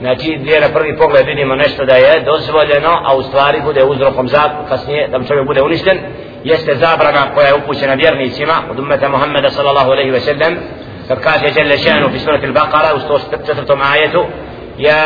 znači 0.00 0.38
gdje 0.40 0.60
na 0.60 0.68
prvi 0.68 0.96
pogled 0.96 1.26
vidimo 1.26 1.54
nešto 1.54 1.84
da 1.84 1.94
je 1.94 2.20
dozvoljeno, 2.20 3.00
a 3.04 3.16
u 3.16 3.22
stvari 3.22 3.60
bude 3.64 3.84
uzrokom 3.84 4.28
za 4.28 4.42
kasnije 4.68 5.08
da 5.08 5.24
čovjek 5.24 5.46
bude 5.46 5.62
uništen, 5.62 5.98
jeste 6.44 6.74
zabrana 6.74 7.34
koja 7.34 7.46
je 7.46 7.54
upućena 7.54 7.94
vjernicima 7.94 8.54
od 8.70 8.78
ummeta 8.78 9.08
Muhammeda 9.08 9.50
sallallahu 9.50 9.90
alaihi 9.90 10.10
ve 10.10 10.20
sellem, 10.20 10.58
فكاته 11.08 11.48
جل 11.48 11.78
شأنه 11.78 12.08
في 12.08 12.18
سورة 12.18 12.44
البقرة 12.44 13.12
وستثبتوا 13.12 13.76
معايته 13.76 14.28
يا 14.78 15.04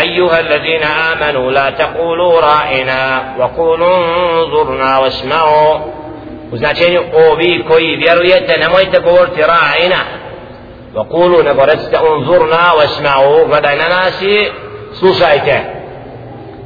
أيها 0.00 0.40
الذين 0.40 0.82
آمنوا 0.82 1.50
لا 1.52 1.70
تقولوا 1.70 2.40
رائنا 2.40 3.34
وقولوا 3.38 3.96
انظرنا 3.96 4.98
واسمعوا. 4.98 5.78
وزناتين 6.52 6.98
قوبي 6.98 7.62
كوي 7.62 7.96
بيرويت 7.96 8.50
نمويت 8.50 8.96
قورت 8.96 9.38
رائنا. 9.38 10.04
وقولوا 10.94 11.42
نبرزت 11.42 11.94
انظرنا 11.94 12.72
واسمعوا. 12.72 13.48
فدعنا 13.48 13.88
ناسي 13.88 14.52
سوسايته. 14.92 15.60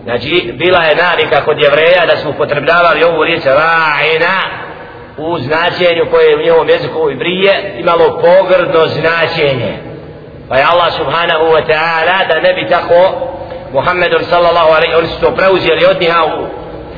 Znači, 0.04 0.52
bila 0.58 0.84
je 0.84 0.96
navika 0.96 1.44
kod 1.44 1.62
jevreja 1.62 2.06
da 2.06 2.16
smo 2.16 2.32
potrebljavali 2.32 3.04
ovu 3.04 3.24
riječ 3.24 3.44
ra'ina, 3.44 4.65
u 5.18 5.38
značenju 5.38 6.06
koje 6.10 6.30
je 6.30 6.36
u 6.36 6.42
njevom 6.42 6.68
jeziku 6.68 7.10
i 7.10 7.14
brije 7.14 7.74
imalo 7.78 8.20
pogrdno 8.20 8.86
značenje 8.86 9.78
pa 10.48 10.56
je 10.56 10.66
Allah 10.72 10.92
subhanahu 10.92 11.44
wa 11.44 11.62
ta'ala 11.66 12.28
da 12.28 12.40
ne 12.40 12.54
bi 12.54 12.68
tako 12.68 13.12
Muhammedun 13.72 14.24
sallallahu 14.24 14.68
alaihi 14.68 14.94
oni 14.94 15.06
su 15.06 15.20
to 15.20 15.30
preuzeli 15.34 15.86
od 15.90 16.00
njiha 16.00 16.24
u, 16.24 16.46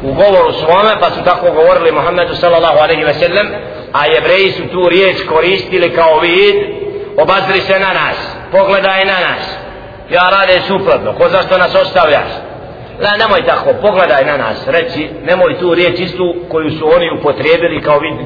u 0.09 0.15
govoru 0.15 0.53
svome 0.53 0.93
pa 1.01 1.11
su 1.11 1.25
tako 1.25 1.51
govorili 1.51 1.93
Muhammedu 1.93 2.35
sallallahu 2.35 2.79
alaihi 2.79 3.05
wa 3.05 3.13
sallam 3.13 3.47
a 3.93 4.07
jevreji 4.07 4.51
su 4.51 4.63
tu 4.69 4.89
riječ 4.89 5.17
koristili 5.29 5.95
kao 5.95 6.19
vid 6.19 6.57
obazri 7.23 7.61
se 7.61 7.79
na 7.79 7.93
nas, 7.93 8.17
pogledaj 8.53 9.05
na 9.05 9.19
nas. 9.29 9.43
Ja 10.11 10.31
rade 10.31 10.61
suprotno, 10.61 11.13
ko 11.13 11.29
zašto 11.29 11.59
nas 11.59 11.75
ostavljaš? 11.75 12.48
La, 13.03 13.17
nemoj 13.17 13.47
tako, 13.47 13.73
pogledaj 13.83 14.25
na 14.25 14.37
nas, 14.37 14.67
reći, 14.67 15.09
nemoj 15.25 15.59
tu 15.59 15.75
riječ 15.75 16.01
istu 16.01 16.35
koju 16.49 16.71
su 16.71 16.95
oni 16.97 17.11
upotrijebili 17.19 17.83
kao 17.83 17.99
vid. 17.99 18.17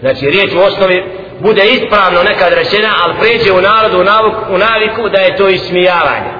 Znači, 0.00 0.30
riječ 0.30 0.52
u 0.54 0.58
osnovi 0.58 1.04
bude 1.40 1.62
ispravno 1.64 2.22
nekad 2.22 2.52
rečena, 2.52 2.90
ali 3.04 3.14
pređe 3.20 3.52
u 3.52 3.60
narodu, 3.60 4.00
u, 4.00 4.04
navuk, 4.04 4.34
u 4.50 4.58
naviku 4.58 5.08
da 5.08 5.20
je 5.20 5.36
to 5.36 5.48
ismijavanje. 5.48 6.30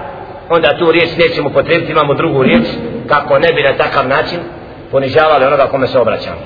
Onda 0.48 0.78
tu 0.78 0.92
riječ 0.92 1.08
nećemo 1.18 1.50
potrebiti, 1.50 1.92
imamo 1.92 2.14
drugu 2.14 2.42
riječ, 2.42 2.66
kako 3.06 3.38
ne 3.38 3.52
bi 3.52 3.62
na 3.62 3.76
takav 3.76 4.08
način 4.08 4.38
ponižavali 4.90 5.44
onoga 5.44 5.66
kome 5.66 5.86
se 5.86 5.98
obraćamo. 5.98 6.40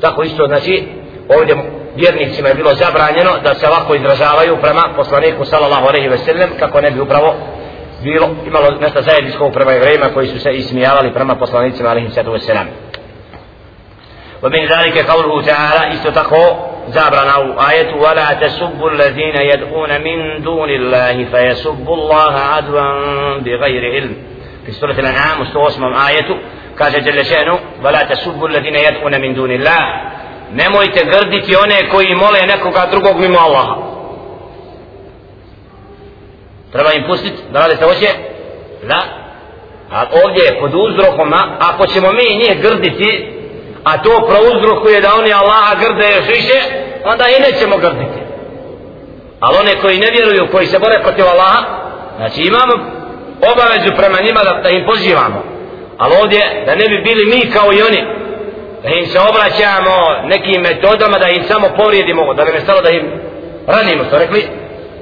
Tako 0.00 0.22
isto, 0.22 0.46
znači, 0.46 0.84
ovdje 1.28 1.56
vjernicima 1.96 2.48
je 2.48 2.54
bilo 2.54 2.74
zabranjeno 2.74 3.30
da 3.44 3.54
se 3.54 3.68
ovako 3.68 3.94
izražavaju 3.94 4.56
prema 4.62 4.82
poslaniku 4.96 5.44
sallallahu 5.44 5.86
alejhi 5.88 6.08
ve 6.08 6.18
sellem 6.18 6.50
kako 6.58 6.80
ne 6.80 6.90
bi 6.90 7.00
upravo 7.00 7.34
bilo 8.03 8.29
imalo 8.47 8.71
nešto 8.81 9.01
zajedničko 9.01 9.49
prema 9.49 9.71
jevrejima 9.71 10.05
koji 10.13 10.27
su 10.27 10.39
se 10.39 10.51
ismijavali 10.51 11.13
prema 11.13 11.35
poslanicima 11.35 11.89
alejhi 11.89 12.09
salatu 12.09 12.31
vesselam 12.31 12.67
ومن 14.43 14.65
ذلك 14.65 14.97
قوله 15.11 15.41
تعالى 15.41 15.93
استتقوا 15.93 16.49
زابرنا 16.87 17.69
آية 17.71 17.95
ولا 17.95 18.33
تسبوا 18.33 18.89
الذين 18.89 19.35
يدعون 19.35 20.01
من 20.01 20.43
دون 20.43 20.69
الله 20.69 21.25
فيسبوا 21.31 21.95
الله 21.95 22.33
عدوا 22.33 22.87
بغير 23.37 23.91
علم 23.93 24.15
في 24.65 24.71
سورة 24.71 24.91
الأنعام 24.91 25.41
مستوى 25.41 25.67
آية 26.09 26.29
قال 26.79 27.03
جل 27.05 27.25
شأنه 27.25 27.59
ولا 27.83 27.99
تسبوا 28.03 28.47
الذين 28.47 28.75
يدعون 28.75 29.21
من 29.21 29.33
دون 29.33 29.51
الله 29.51 29.81
nemojte 30.51 31.05
grditi 31.05 31.55
one 31.55 31.89
koji 31.89 32.15
mole 32.15 32.45
nekoga 32.47 32.85
drugog 32.91 33.19
mimo 33.19 33.39
Allaha 33.39 33.88
treba 36.72 36.92
im 36.92 37.04
pustiti 37.06 37.42
da 37.52 37.60
rade 37.60 37.76
se 37.76 37.84
hoće? 37.84 38.08
Da. 38.88 39.02
A 39.92 40.04
ovdje 40.24 40.44
je 40.44 40.60
pod 40.60 40.74
uzrokom 40.74 41.32
ako 41.60 41.86
ćemo 41.86 42.12
mi 42.12 42.36
njih 42.36 42.62
grditi 42.62 43.40
a 43.84 44.02
to 44.02 44.28
prouzrokuje 44.28 45.00
da 45.00 45.14
oni 45.14 45.32
Allaha 45.32 45.74
grde 45.80 46.16
još 46.16 46.26
više 46.26 46.58
onda 47.04 47.24
i 47.28 47.42
nećemo 47.42 47.76
grditi. 47.76 48.20
Ali 49.40 49.56
one 49.60 49.80
koji 49.80 49.98
ne 49.98 50.10
vjeruju 50.10 50.52
koji 50.52 50.66
se 50.66 50.78
bore 50.78 51.02
protiv 51.02 51.24
Allaha 51.24 51.60
znači 52.16 52.40
imamo 52.42 52.74
obavezu 53.52 53.90
prema 53.96 54.18
njima 54.26 54.40
da, 54.44 54.60
da 54.62 54.68
im 54.68 54.86
pozivamo. 54.86 55.42
Ali 55.98 56.14
ovdje 56.22 56.62
da 56.66 56.74
ne 56.74 56.88
bi 56.88 57.02
bili 57.02 57.24
mi 57.26 57.50
kao 57.50 57.72
i 57.72 57.82
oni 57.82 58.00
da 58.82 58.88
im 58.88 59.06
se 59.06 59.18
obraćamo 59.30 59.96
nekim 60.24 60.62
metodama 60.62 61.18
da 61.18 61.28
im 61.28 61.44
samo 61.44 61.68
povrijedimo 61.76 62.34
da 62.34 62.44
bi 62.44 62.52
ne 62.52 62.60
stalo 62.60 62.80
da 62.80 62.90
im 62.90 63.10
ranimo 63.66 64.04
što 64.04 64.18
rekli? 64.18 64.42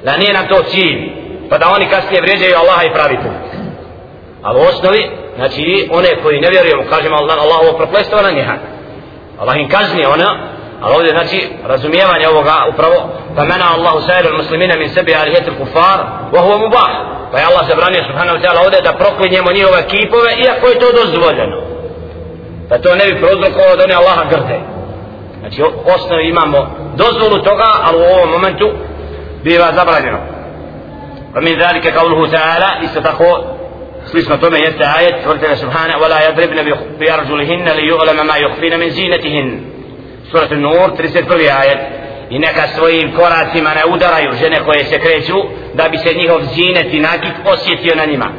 Da 0.05 0.17
nije 0.17 0.33
nam 0.33 0.47
to 0.47 0.63
cilj 0.63 1.18
pa 1.49 1.57
da 1.57 1.73
oni 1.75 1.89
kasnije 1.89 2.21
vrijeđaju 2.21 2.55
Allaha 2.55 2.83
i 2.83 2.93
pravitelja. 2.93 3.39
ali 4.43 4.59
u 4.59 4.63
osnovi 4.63 5.09
znači 5.35 5.89
one 5.91 6.09
koji 6.23 6.41
ne 6.41 6.49
vjerujemo 6.49 6.83
kažemo 6.89 7.15
Allah, 7.15 7.37
Allah 7.41 7.57
ovo 7.61 7.77
proplestava 7.77 8.21
na 8.21 8.31
njeha 8.31 8.55
Allah 9.39 9.57
im 9.57 9.69
kazni 9.69 10.05
ona 10.05 10.29
ali 10.81 10.95
ovdje 10.95 11.11
znači 11.11 11.49
razumijevanje 11.67 12.27
ovoga 12.27 12.55
upravo 12.73 12.95
pa 13.35 13.43
mena 13.43 13.65
Allahu 13.77 14.01
sajiru 14.01 14.37
muslimina 14.37 14.75
min 14.75 14.89
sebi 14.89 15.15
alihetil 15.15 15.57
kufar 15.59 15.99
wa 16.33 16.39
huwa 16.41 16.57
mubah. 16.57 16.91
Pa 17.31 17.37
je 17.39 17.45
Allah 17.45 17.63
zabranio 17.67 18.03
subhanahu 18.09 18.37
wa 18.37 18.41
ta'ala 18.43 18.59
ovdje 18.65 18.81
da 18.81 18.93
proklinjemo 18.93 19.51
njihove 19.51 19.87
kipove 19.87 20.31
iako 20.45 20.67
je 20.67 20.79
to 20.79 20.87
dozvoljeno. 21.01 21.57
Pa 22.69 22.77
to 22.77 22.95
ne 22.95 23.05
bi 23.05 23.21
prouzrokovalo 23.21 23.75
da 23.75 23.83
oni 23.83 23.93
Allaha 23.93 24.23
grde. 24.29 24.59
Znači 25.39 25.63
u 25.63 25.69
osnovi 25.95 26.29
imamo 26.29 26.59
dozvolu 26.95 27.43
toga 27.43 27.69
ali 27.85 27.97
u 27.97 28.09
ovom 28.15 28.29
momentu 28.29 28.71
biva 29.43 29.71
zabranjeno 29.75 30.19
pa 31.33 31.41
min 31.41 31.59
zalike 31.59 31.91
kauluhu 31.91 32.27
ta'ala 32.27 32.69
isto 32.83 33.01
tako 33.01 33.43
slično 34.05 34.37
tome 34.37 34.59
jeste 34.59 34.83
ajet 34.97 35.15
tvrtene 35.23 35.55
subhana 35.55 35.93
wala 36.01 36.17
yadribna 36.27 36.63
bi 36.99 37.09
arjulihinna 37.09 37.73
li 37.73 37.91
yu'lama 37.91 38.23
ma 38.23 38.35
yukhfina 38.45 38.77
min 38.77 38.89
zinatihin 38.89 39.47
surat 40.31 40.51
nur 40.51 40.89
31. 40.97 41.61
ajet 41.61 41.79
i 42.29 42.39
neka 42.39 42.67
svojim 42.67 43.15
koracima 43.15 43.69
ne 43.73 43.93
udaraju 43.93 44.33
žene 44.41 44.59
koje 44.65 44.83
se 44.83 44.99
kreću 44.99 45.37
da 45.73 45.89
bi 45.89 45.97
se 45.97 46.13
njihov 46.13 46.41
zinet 46.55 46.93
i 46.93 46.99
nakit 46.99 47.33
osjetio 47.45 47.95
na 47.95 48.05
njima 48.05 48.29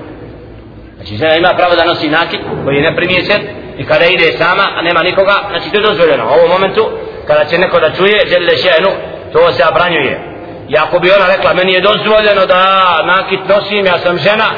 znači 0.97 1.16
žena 1.16 1.36
ima 1.36 1.53
pravo 1.57 1.74
da 1.74 1.84
nosi 1.84 2.09
nakit 2.09 2.41
koji 2.64 2.76
je 2.76 2.91
neprimjećen 2.91 3.41
i 3.80 3.84
kada 3.84 4.05
ide 4.07 4.32
sama, 4.38 4.66
a 4.76 4.82
nema 4.82 5.03
nikoga, 5.03 5.34
znači 5.51 5.70
to 5.70 5.76
je 5.78 5.82
dozvoljeno. 5.82 6.24
U 6.24 6.32
ovom 6.38 6.51
momentu, 6.51 6.91
kada 7.26 7.45
će 7.45 7.59
neko 7.59 7.80
da 7.80 7.91
čuje, 7.91 8.26
žele 8.26 8.57
šenu, 8.57 8.91
to 9.32 9.53
se 9.53 9.62
abranjuje 9.70 10.30
I 10.70 10.78
ako 10.78 11.00
bi 11.00 11.12
ona 11.12 11.28
rekla, 11.36 11.54
meni 11.54 11.74
je 11.74 11.82
dozvoljeno 11.82 12.46
da 12.46 12.62
nakit 13.06 13.39
nosim, 13.50 13.86
ja 13.86 13.98
sam 13.98 14.18
žena, 14.18 14.50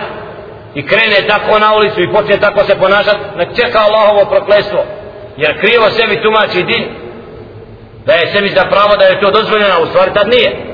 i 0.75 0.87
krene 0.87 1.27
tako 1.27 1.59
na 1.59 1.75
ulicu 1.75 2.01
i 2.01 2.11
počne 2.13 2.37
tako 2.39 2.63
se 2.63 2.75
ponašat, 2.75 3.17
nek 3.37 3.49
čeka 3.55 3.79
Allahovo 3.79 4.25
proklestvo. 4.25 4.79
Jer 5.37 5.59
krivo 5.61 5.89
sebi 5.89 6.21
tumači 6.21 6.63
din, 6.63 6.85
da 8.05 8.13
je 8.13 8.31
sebi 8.33 8.49
za 8.49 8.63
pravo 8.69 8.95
da 8.97 9.05
je 9.05 9.19
to 9.21 9.31
dozvoljeno, 9.31 9.73
a 9.75 9.83
u 9.83 9.85
stvari 9.85 10.13
tad 10.13 10.27
nije. 10.27 10.67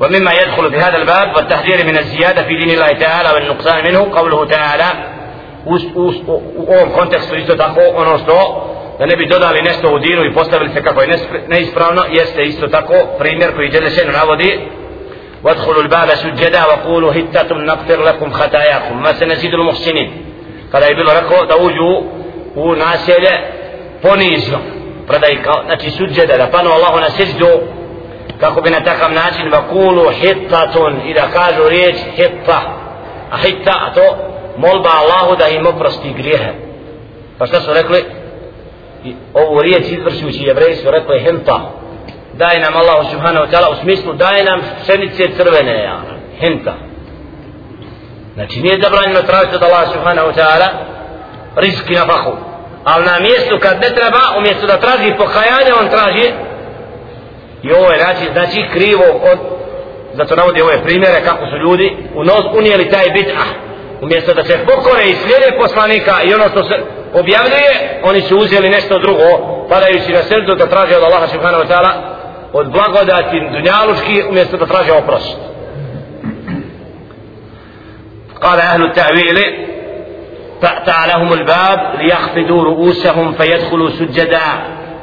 ومما 0.00 0.32
يدخل 0.32 0.70
في 0.70 0.78
هذا 0.78 0.96
الباب 0.96 1.36
والتحذير 1.36 1.86
من 1.86 1.98
الزيادة 1.98 2.42
في 2.42 2.54
دين 2.56 2.70
الله 2.70 2.92
تعالى 2.92 3.28
والنقصان 3.34 3.84
منه 3.84 4.18
قوله 4.18 4.46
تعالى 4.46 4.84
u, 5.66 5.74
u, 5.94 6.12
u 6.56 6.66
ovom 6.74 6.90
kontekstu 6.94 7.36
isto 7.36 7.54
tako 7.54 7.80
ono 7.94 8.18
što 8.18 8.66
da 8.98 9.06
ne 9.06 9.16
bi 9.16 9.26
dodali 9.26 9.62
nešto 9.62 9.94
u 9.94 9.98
dinu 9.98 10.24
i 10.24 10.34
postavili 10.34 10.70
se 10.74 10.82
kako 10.82 11.00
je 11.02 11.18
neispravno 11.48 12.02
jeste 12.10 12.42
isto 12.42 12.66
tako 12.66 12.94
primjer 13.18 13.54
koji 13.54 13.68
Đelešenu 13.68 14.12
navodi 14.12 14.60
وادخلوا 15.42 15.82
الباب 15.82 16.08
سجدا 16.08 16.66
وقولوا 16.66 17.12
هتة 17.12 17.56
نغفر 17.56 18.02
لكم 18.02 18.30
خطاياكم 18.30 19.02
ما 19.02 19.12
سنزيد 19.12 19.54
المحسنين 19.54 20.10
kada 20.72 20.86
je 20.86 20.94
bilo 20.94 21.12
rekao 21.12 21.46
da 21.46 21.56
uđu 21.56 22.02
u 22.54 22.74
naselje 22.74 23.30
ponizno 24.02 24.58
predaj 25.06 25.42
kao, 25.42 25.62
znači 25.66 25.90
suđeda 25.90 26.36
da 26.36 26.46
panu 26.46 26.70
Allahu 26.70 27.00
na 27.00 27.10
seždu 27.10 27.60
kako 28.40 28.60
bi 28.60 28.70
na 28.70 28.80
takav 28.80 29.12
način 29.12 29.52
vakulu 29.52 30.10
hittatun 30.10 31.00
i 31.06 31.14
da 31.14 31.28
kažu 31.32 31.68
riječ 31.68 31.96
hitta 32.16 32.60
a 33.30 33.36
hitta 33.36 33.74
a 33.86 33.94
to 33.94 34.16
molba 34.56 34.90
Allahu 34.90 35.36
da 35.36 35.48
im 35.48 35.66
oprosti 35.66 36.12
grijehe 36.12 36.52
pa 37.38 37.46
šta 37.46 37.60
su 37.60 37.72
rekli 37.72 38.04
I 39.05 39.15
ovu 39.33 39.61
riječ 39.61 39.85
izvršujući 39.87 40.43
jevreji 40.43 40.75
su 40.75 40.91
rekli 40.91 41.19
henta. 41.19 41.59
daj 42.33 42.59
nam 42.59 42.75
Allahu 42.75 43.11
subhanahu 43.11 43.45
wa 43.45 43.51
ta'ala 43.51 43.71
u 43.71 43.81
smislu 43.81 44.13
daj 44.13 44.43
nam 44.43 44.59
pšenice 44.83 45.23
crvene 45.37 45.83
ja, 45.83 46.01
henta. 46.39 46.73
znači 48.33 48.61
nije 48.61 48.81
zabranjeno 48.83 49.21
tražiti 49.21 49.55
od 49.55 49.63
Allah 49.63 49.93
subhanahu 49.93 50.27
wa 50.29 50.35
ta'ala 50.39 50.67
rizki 51.55 51.93
na 51.93 52.05
fahu 52.05 52.31
ali 52.83 53.05
na 53.05 53.19
mjestu 53.19 53.55
kad 53.61 53.75
ne 53.81 53.89
treba 53.97 54.21
umjesto 54.37 54.67
da 54.67 54.77
traži 54.77 55.17
pokajanje 55.17 55.71
on 55.81 55.87
traži 55.89 56.27
i 57.63 57.71
ovo 57.73 57.91
je 57.91 57.99
znači, 57.99 58.25
znači 58.33 58.59
krivo 58.73 59.05
od 59.31 59.39
zato 60.13 60.35
navodi 60.35 60.61
ove 60.61 60.83
primjere 60.83 61.21
kako 61.25 61.45
su 61.45 61.57
ljudi 61.57 61.97
u 62.15 62.23
nos 62.23 62.45
unijeli 62.57 62.89
taj 62.89 63.05
bit'ah 63.05 63.47
umjesto 64.01 64.33
da 64.33 64.43
se 64.43 64.59
pokore 64.65 65.03
i 65.03 65.15
slijede 65.15 65.57
poslanika 65.57 66.13
i 66.23 66.33
ono 66.33 66.49
što 66.49 66.63
se 66.63 66.75
objavljuje 67.19 68.01
oni 68.03 68.21
su 68.21 68.37
uzeli 68.37 68.69
nešto 68.69 68.99
drugo 68.99 69.23
padajući 69.69 70.11
na 70.11 70.23
srdu 70.23 70.55
da 70.55 70.65
traže 70.65 70.97
od 70.97 71.03
Allaha 71.03 71.27
subhanahu 71.27 71.63
wa 71.63 71.67
ta'ala 71.67 71.91
od 72.53 72.71
blagodati 72.71 73.49
dunjaluški 73.51 74.23
umjesto 74.29 74.57
da 74.57 74.65
traže 74.65 74.91
oprost. 74.91 75.37
قال 78.41 78.59
أهل 78.59 78.83
التأويل 78.83 79.37
فأتى 80.61 81.07
لهم 81.07 81.33
الباب 81.33 81.95
ليخفضوا 81.99 82.63
رؤوسهم 82.63 83.33
فيدخلوا 83.33 83.89
سجدا 83.89 84.39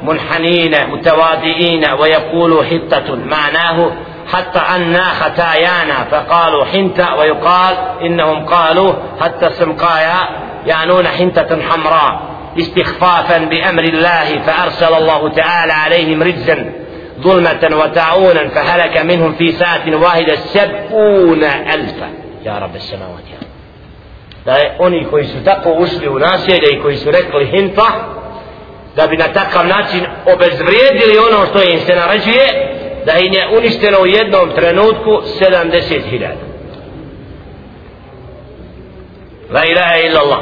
منحنين 0.03 0.89
متواضعين 0.89 1.85
ويقولوا 1.99 2.63
حطة 2.63 3.15
معناه 3.15 3.91
حتى 4.33 4.59
أنا 4.75 5.03
خطايانا 5.03 5.93
فقالوا 6.11 6.65
حنت 6.65 7.07
ويقال 7.19 7.75
إنهم 8.01 8.45
قالوا 8.45 8.93
حتى 9.21 9.47
السمقايا 9.47 10.19
يعنون 10.66 11.08
حنتة 11.08 11.62
حمراء 11.62 12.20
استخفافا 12.58 13.38
بأمر 13.38 13.82
الله 13.82 14.38
فأرسل 14.46 14.94
الله 14.94 15.32
تعالى 15.32 15.72
عليهم 15.72 16.22
رجزا 16.22 16.72
ظلمة 17.20 17.76
وتعونا 17.76 18.48
فهلك 18.48 18.98
منهم 18.98 19.32
في 19.32 19.52
ساعة 19.52 19.96
واحدة 19.96 20.34
سبعون 20.34 21.44
ألفا 21.44 22.08
يا 22.44 22.58
رب 22.58 22.76
السماوات 22.76 23.24
يا 23.32 23.48
da 24.46 24.56
je 24.56 24.76
oni 24.78 25.06
koji 25.10 25.24
su 25.24 25.44
tako 25.44 25.72
ušli 25.72 26.08
u 26.08 26.18
naselje 26.18 26.68
i 26.72 26.80
koji 26.82 26.96
su 26.96 27.10
rekli 27.10 27.46
hinta 27.46 27.86
da 28.96 29.06
bi 29.06 29.16
na 29.16 29.28
takav 29.32 29.66
način 29.66 30.06
obezvrijedili 30.34 31.18
ono 31.18 31.46
što 31.46 31.62
im 31.62 31.80
se 31.80 31.94
naređuje 31.94 32.46
da 33.06 33.12
im 33.18 33.32
je 33.32 33.48
uništeno 33.58 33.98
u 34.00 34.06
jednom 34.06 34.50
trenutku 34.54 35.10
70.000 35.40 36.28
La 39.53 39.61
ilaha 39.65 39.95
illa 40.05 40.19
Allah 40.25 40.39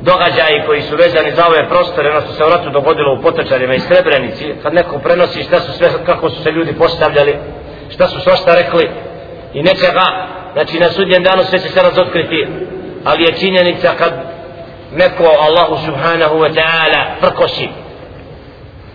događaji 0.00 0.66
koji 0.66 0.82
su 0.82 0.96
vezani 0.96 1.30
za 1.30 1.46
ove 1.46 1.68
prostore 1.68 2.10
ono 2.10 2.20
što 2.20 2.32
se 2.32 2.44
u 2.44 2.48
ratu 2.48 2.70
dogodilo 2.70 3.14
u 3.14 3.22
Potočarima 3.22 3.74
i 3.74 3.80
Srebrenici 3.80 4.54
kad 4.62 4.74
neko 4.74 4.98
prenosi 4.98 5.42
šta 5.42 5.60
su 5.60 5.72
sve 5.72 5.88
kako 6.06 6.30
su 6.30 6.42
se 6.42 6.50
ljudi 6.50 6.72
postavljali 6.72 7.36
šta 7.90 8.08
su 8.08 8.20
svašta 8.20 8.54
rekli 8.54 8.90
i 9.54 9.62
nečega 9.62 10.04
znači 10.52 10.78
na 10.78 10.88
sudnjem 10.88 11.22
danu 11.22 11.42
sve 11.44 11.58
će 11.58 11.68
se 11.68 11.82
razotkriti. 11.82 12.46
Ali 13.04 13.24
je 13.24 13.38
činjenica 13.38 13.94
kad 13.98 14.12
neko 14.92 15.24
Allahu 15.40 15.76
subhanahu 15.86 16.36
wa 16.36 16.54
ta'ala 16.54 17.04
prkosi 17.20 17.68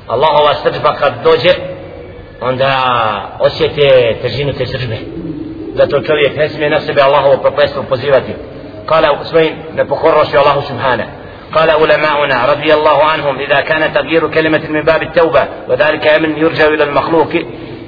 Allahova 0.08 0.54
srđba 0.54 0.96
kad 0.96 1.14
dođe 1.24 1.50
onda 2.42 2.72
osjete 3.40 4.18
težinu 4.22 4.54
te 4.54 4.66
srđbe. 4.66 4.98
Zato 5.76 6.02
čovjek 6.02 6.38
ne 6.38 6.50
smije 6.50 6.70
na 6.70 6.80
sebe 6.80 7.02
Allahovo 7.02 7.38
prokletstvo 7.38 7.84
pozivati. 7.84 8.34
kala 8.87 9.25
svojim 9.25 9.55
nepokornošću 9.75 10.39
Allahu 10.39 10.63
subhanahu 10.63 11.11
قال 11.55 11.71
علماؤنا 11.71 12.47
رضي 12.53 12.75
الله 12.75 13.05
عنهم 13.05 13.39
إذا 13.39 13.61
كان 13.61 13.93
تغيير 13.93 14.29
كلمة 14.29 14.63
من 14.69 14.83
باب 14.83 15.03
التوبة 15.03 15.45
وذلك 15.69 16.07
أمن 16.07 16.39
يرجع 16.39 16.67
إلى 16.67 16.85
المخلوق 16.85 17.29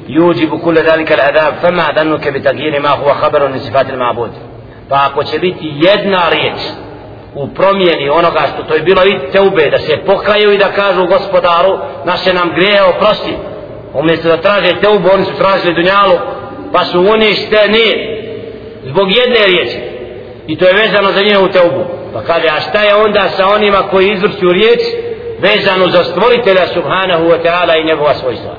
يوجب 0.09 0.61
كل 0.61 0.75
ذلك 0.75 1.13
العذاب 1.13 1.55
فما 1.63 1.87
ظنك 1.97 2.29
بتغيير 2.29 2.81
ما 2.81 2.89
هو 2.91 3.15
خبر 3.15 3.49
من 3.49 3.59
صفات 3.59 3.91
المعبود 3.91 4.31
pa 4.89 4.97
ako 5.07 5.25
će 5.25 5.39
biti 5.39 5.73
jedna 5.75 6.29
riječ 6.29 6.59
u 7.35 7.49
promjeni 7.49 8.11
onoga 8.11 8.41
što 8.55 8.63
to 8.63 8.75
je 8.75 8.83
bilo 8.83 9.05
i 9.05 9.33
teube 9.33 9.71
da 9.71 9.79
se 9.79 9.97
pokaju 10.07 10.53
i 10.53 10.59
da 10.59 10.73
kažu 10.73 11.07
gospodaru 11.07 11.79
naše 12.05 12.33
nam 12.33 12.51
greje 12.55 12.83
oprosti 12.83 13.37
umjesto 13.95 14.29
da 14.29 14.37
traže 14.37 14.81
teubu 14.81 15.09
oni 15.15 15.25
su 15.25 15.35
tražili 15.39 15.75
dunjalu 15.75 16.19
pa 16.73 16.85
su 16.85 17.01
uništeni 17.01 17.87
zbog 18.85 19.09
jedne 19.11 19.47
riječi 19.47 19.88
I 20.50 20.58
to 20.58 20.66
je 20.68 20.74
vezano 20.74 21.12
za 21.12 21.22
njehovu 21.22 21.48
teubu 21.48 21.84
pa 22.14 22.22
kaže 22.22 22.48
a 22.48 22.62
šta 22.62 22.82
je 22.82 22.96
onda 22.96 23.30
sa 23.30 23.48
onima 23.48 23.78
koji 23.92 24.12
izvrću 24.12 24.50
riječ 24.52 24.80
vezano 25.40 25.88
za 25.90 26.04
stvoritelja 26.04 26.68
subhanahu 26.68 27.24
wa 27.24 27.38
ta'ala 27.44 27.82
i 27.82 27.88
njegova 27.88 28.14
svojstva 28.14 28.56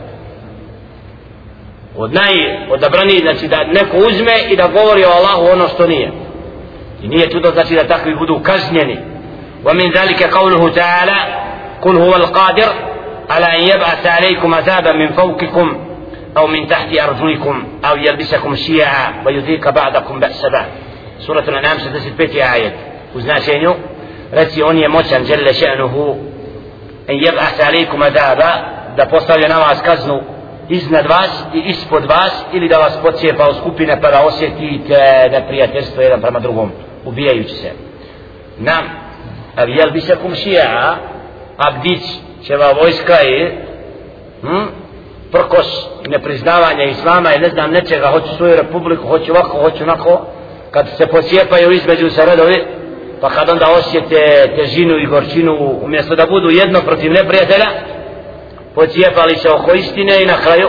od 1.97 2.15
naj 2.15 2.33
odabrani 2.71 3.19
znači 3.19 3.49
da 3.49 3.65
neko 3.65 3.97
uzme 3.97 4.33
i 4.51 4.57
da 4.57 4.69
govori 4.69 5.05
o 5.05 5.09
Allahu 5.19 5.53
ono 5.53 5.69
što 5.69 5.87
nije 5.87 6.13
i 7.03 7.09
nije 7.09 7.31
čudo 7.31 7.51
znači 7.51 7.75
da 7.75 7.89
takvi 7.89 8.15
budu 8.15 8.41
kažnjeni 8.43 8.99
wa 9.65 9.75
min 9.75 9.93
zalika 9.95 10.29
qawluhu 10.29 10.75
ta'ala 10.75 11.19
kul 11.81 11.97
huwa 11.97 12.17
al-qadir 12.21 12.69
ala 13.29 13.47
an 13.47 13.61
yab'ath 13.61 14.19
alaykum 14.19 14.55
azaban 14.55 14.99
min 14.99 15.09
fawqikum 15.09 15.75
aw 16.35 16.47
min 16.47 16.69
tahti 16.69 17.01
arjulikum 17.01 17.65
aw 17.83 17.97
yalbisakum 17.97 18.57
shi'a 18.57 19.25
wa 19.25 19.31
yudhika 19.37 19.73
ba'dakum 19.73 20.21
ba'sa 21.21 21.35
ba'd 21.35 21.49
al-an'am 21.49 21.79
65 21.79 22.43
ayat 22.55 22.73
u 23.15 23.21
značenju 23.21 23.75
reci 24.33 24.63
on 24.63 24.79
je 24.79 24.89
moćan 24.89 25.23
jalla 25.27 25.53
sha'nuhu 25.53 26.17
an 27.09 27.17
yab'ath 27.17 27.61
عليكم 27.61 28.03
azaba 28.03 28.53
da 28.97 29.07
postavlja 29.07 29.49
na 29.49 29.59
vas 29.59 29.83
kaznu 29.83 30.23
iznad 30.69 31.07
vas 31.07 31.45
i 31.55 31.59
ispod 31.59 32.05
vas 32.05 32.45
ili 32.53 32.69
da 32.69 32.79
vas 32.79 32.99
pocijepa 33.03 33.49
u 33.51 33.55
skupine 33.55 34.01
pa 34.01 34.11
da 34.11 34.27
osjetite 34.27 35.29
neprijateljstvo 35.31 36.03
jedan 36.03 36.21
prema 36.21 36.41
drugom 36.41 36.73
ubijajući 37.05 37.55
se. 37.55 37.71
Nam 38.59 38.85
ali 39.57 39.77
jel 39.77 39.91
bi 39.91 40.01
se 40.01 40.17
kumšija 40.17 40.97
abdić 41.57 42.03
ćeva 42.47 42.73
vojska 42.73 43.15
i 43.23 43.51
hm, 44.43 44.67
prkos 45.33 45.87
nepriznavanja 46.09 46.85
islama 46.85 47.35
i 47.35 47.39
ne 47.39 47.49
znam 47.49 47.71
nečega 47.71 48.07
hoću 48.07 48.37
svoju 48.37 48.57
republiku 48.57 49.09
hoću 49.09 49.33
ovako, 49.33 49.59
hoću 49.59 49.83
onako 49.83 50.27
kad 50.71 50.87
se 50.97 51.07
pocijepaju 51.07 51.71
između 51.71 52.11
se 52.11 52.27
redovi 52.27 52.65
pa 53.21 53.31
kad 53.31 53.49
onda 53.49 53.67
osjete 53.79 54.53
težinu 54.57 54.99
i 54.99 55.07
gorčinu 55.07 55.79
umjesto 55.83 56.15
da 56.15 56.27
budu 56.27 56.51
jedno 56.51 56.81
protiv 56.81 57.13
neprijatelja 57.13 57.67
pocijepali 58.75 59.37
se 59.37 59.51
oko 59.51 59.75
istine 59.75 60.23
i 60.23 60.27
na 60.27 60.37
kraju 60.37 60.69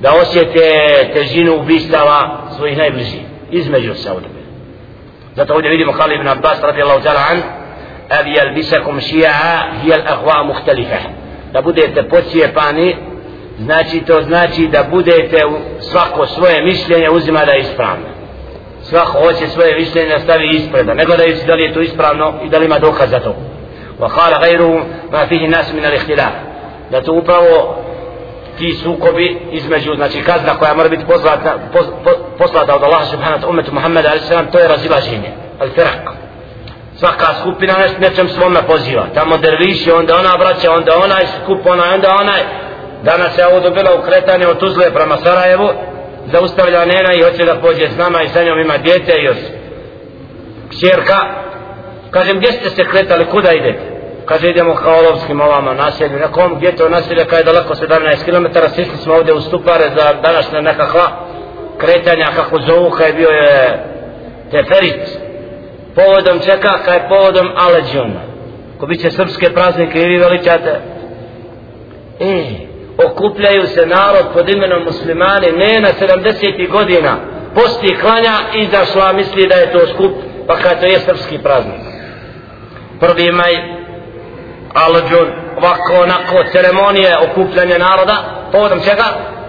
da 0.00 0.12
osjete 0.22 0.60
težinu 1.14 1.56
ubistava 1.56 2.48
svojih 2.56 2.78
najbližih 2.78 3.20
između 3.50 3.94
se 3.94 4.10
ovdje 4.10 4.28
zato 5.36 5.54
ovdje 5.54 5.70
vidimo 5.70 5.92
Khalid 5.92 6.20
ibn 6.20 6.28
Abbas 6.28 6.62
radijallahu 6.62 7.00
ta'ala 7.00 7.30
an 7.30 7.42
ali 8.10 8.30
yalbisakum 8.30 9.00
shi'a 9.00 9.82
hiya 9.82 9.96
al-ahwa 9.96 10.46
mukhtalifa 10.46 10.96
da 11.52 11.62
budete 11.62 12.02
pocijepani 12.02 12.96
znači 13.58 14.00
to 14.00 14.22
znači 14.22 14.68
da 14.68 14.84
budete 14.90 15.42
svako 15.80 16.26
svoje 16.26 16.62
mišljenje 16.62 17.10
uzima 17.10 17.44
da 17.44 17.52
je 17.52 17.60
ispravno 17.60 18.13
svak 18.84 19.08
hoće 19.08 19.48
svoje 19.48 19.78
mišljenje 19.78 20.08
da 20.08 20.20
stavi 20.20 20.48
ispreda, 20.48 20.94
ne 20.94 21.04
gledajući 21.04 21.46
da 21.46 21.54
li 21.54 21.62
je 21.62 21.74
to 21.74 21.80
ispravno 21.80 22.34
i 22.44 22.48
da 22.48 22.58
li 22.58 22.64
ima 22.64 22.78
dokaz 22.78 23.10
za 23.10 23.20
to. 23.20 23.36
Wa 24.00 24.08
kala 24.08 24.38
gajru 24.38 24.80
ma 25.12 25.26
fihi 25.28 25.48
nas 25.48 25.72
min 25.72 25.86
al 25.86 25.94
ihtila. 25.94 26.26
Da 26.90 27.02
to 27.02 27.12
upravo 27.12 27.76
ti 28.58 28.74
sukobi 28.82 29.38
između, 29.50 29.94
znači 29.94 30.22
kazna 30.22 30.58
koja 30.58 30.74
mora 30.74 30.88
biti 30.88 31.04
poslata, 31.06 31.58
poslata 32.38 32.74
od 32.74 32.82
Allaha 32.82 33.04
subhanahu 33.04 33.42
ta'ala 33.42 33.50
umetu 33.50 33.74
Muhammeda 33.74 34.08
a.s. 34.08 34.52
to 34.52 34.58
je 34.58 34.68
razilaženje, 34.68 35.30
al 35.60 35.68
firak. 35.74 36.24
Svaka 36.96 37.26
skupina 37.40 37.74
neš, 37.78 37.90
nečem 37.98 38.28
svome 38.28 38.62
poziva. 38.66 39.06
Tamo 39.14 39.36
derviši, 39.36 39.90
onda 39.90 40.16
ona 40.16 40.34
vraća 40.34 40.72
onda 40.72 40.92
onaj 41.04 41.26
skup, 41.26 41.66
onaj, 41.66 41.94
onda 41.94 42.08
onaj. 42.20 42.40
Danas 43.02 43.38
je 43.38 43.46
ovo 43.46 43.60
dobila 43.60 43.94
ukretanje 43.98 44.46
od 44.46 44.58
Tuzle 44.58 44.94
prema 44.94 45.16
Sarajevu, 45.16 45.68
zaustavlja 46.32 46.84
nena 46.84 47.14
i 47.14 47.22
hoće 47.22 47.44
da 47.44 47.54
pođe 47.54 47.88
s 47.88 47.96
nama 47.96 48.22
i 48.22 48.28
sa 48.28 48.44
njom 48.44 48.58
ima 48.60 48.78
djete 48.78 49.12
i 49.18 49.24
još. 49.24 49.36
Kćerka 50.70 51.18
kažem 52.10 52.36
gdje 52.36 52.52
ste 52.52 52.70
se 52.70 52.84
kretali 52.84 53.24
kuda 53.24 53.52
idete? 53.52 53.94
Kaže 54.24 54.50
idemo 54.50 54.74
ka 54.74 54.90
olovskim 54.90 55.40
ovama 55.40 55.74
naselju. 55.74 56.18
Na 56.18 56.32
kom 56.32 56.54
gdje 56.54 56.76
to 56.76 56.88
naselje 56.88 57.24
kada 57.24 57.36
je 57.36 57.44
daleko 57.44 57.74
17 57.74 58.24
km 58.24 58.46
sišli 58.74 58.96
smo 58.96 59.14
ovdje 59.14 59.34
u 59.34 59.40
stupare 59.40 59.90
za 59.96 60.12
današnja 60.22 60.60
nekakva 60.60 61.06
kretanja 61.78 62.26
kako 62.36 62.60
zovu 62.60 62.90
kaj 62.90 63.12
bio 63.12 63.28
je 63.28 63.84
teferit. 64.50 65.18
Povodom 65.94 66.38
čeka 66.38 66.78
kaj 66.84 67.08
povodom 67.08 67.48
aleđuna 67.56 68.34
ko 68.78 68.86
bit 68.86 69.00
će 69.00 69.10
srpske 69.10 69.52
praznike 69.54 69.98
i 70.00 70.08
vi 70.08 70.18
veličate. 70.18 70.80
E, 72.20 72.44
okupljaju 72.98 73.66
se 73.66 73.86
narod 73.86 74.26
pod 74.34 74.48
imenom 74.48 74.84
muslimani 74.84 75.52
ne 75.52 75.80
na 75.80 75.88
70. 76.00 76.70
godina 76.70 77.16
posti 77.54 77.96
klanja 78.00 78.36
izašla 78.54 79.12
misli 79.12 79.48
da 79.48 79.54
je 79.54 79.72
to 79.72 79.86
skup 79.86 80.12
pa 80.46 80.56
kada 80.56 80.80
to 80.80 80.86
je 80.86 81.00
srpski 81.00 81.38
praznik 81.38 81.94
prvi 83.00 83.32
maj 83.32 83.54
alđun, 84.74 85.28
ovako, 85.56 85.92
onako, 86.02 86.50
ceremonije 86.52 87.16
okupljanja 87.18 87.78
naroda, 87.78 88.16
povodom 88.52 88.80
čega? 88.80 89.04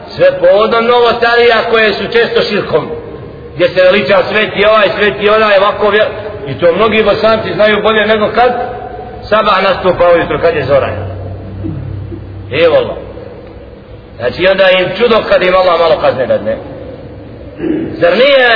Sve 0.09 0.39
povodom 0.39 0.85
novotarija 0.85 1.57
koje 1.71 1.93
su 1.93 2.03
često 2.03 2.41
širkom, 2.41 2.89
gdje 3.55 3.67
se 3.67 3.81
veliča 3.83 4.17
sveti 4.23 4.65
ovaj, 4.65 4.89
sveti 4.97 5.29
onaj, 5.29 5.57
ovako, 5.57 5.89
vjer... 5.89 6.07
i 6.47 6.59
to 6.59 6.73
mnogi 6.75 7.03
bosanci 7.03 7.53
znaju 7.53 7.81
bolje 7.83 8.05
nego 8.05 8.27
kad 8.35 8.51
sabah 9.23 9.63
nastupa 9.63 10.05
ujutro, 10.15 10.39
kad 10.41 10.55
je 10.55 10.65
zora. 10.65 10.89
Evo 12.65 12.75
Allah 12.75 12.95
Znači 14.19 14.47
onda 14.47 14.69
im 14.69 14.89
čudo 14.97 15.17
kad 15.29 15.43
im 15.43 15.55
Allah 15.55 15.79
malo 15.79 16.01
kazne 16.01 16.25
da 16.25 16.37
ne. 16.37 16.57
Zar 17.99 18.11
nije 18.11 18.49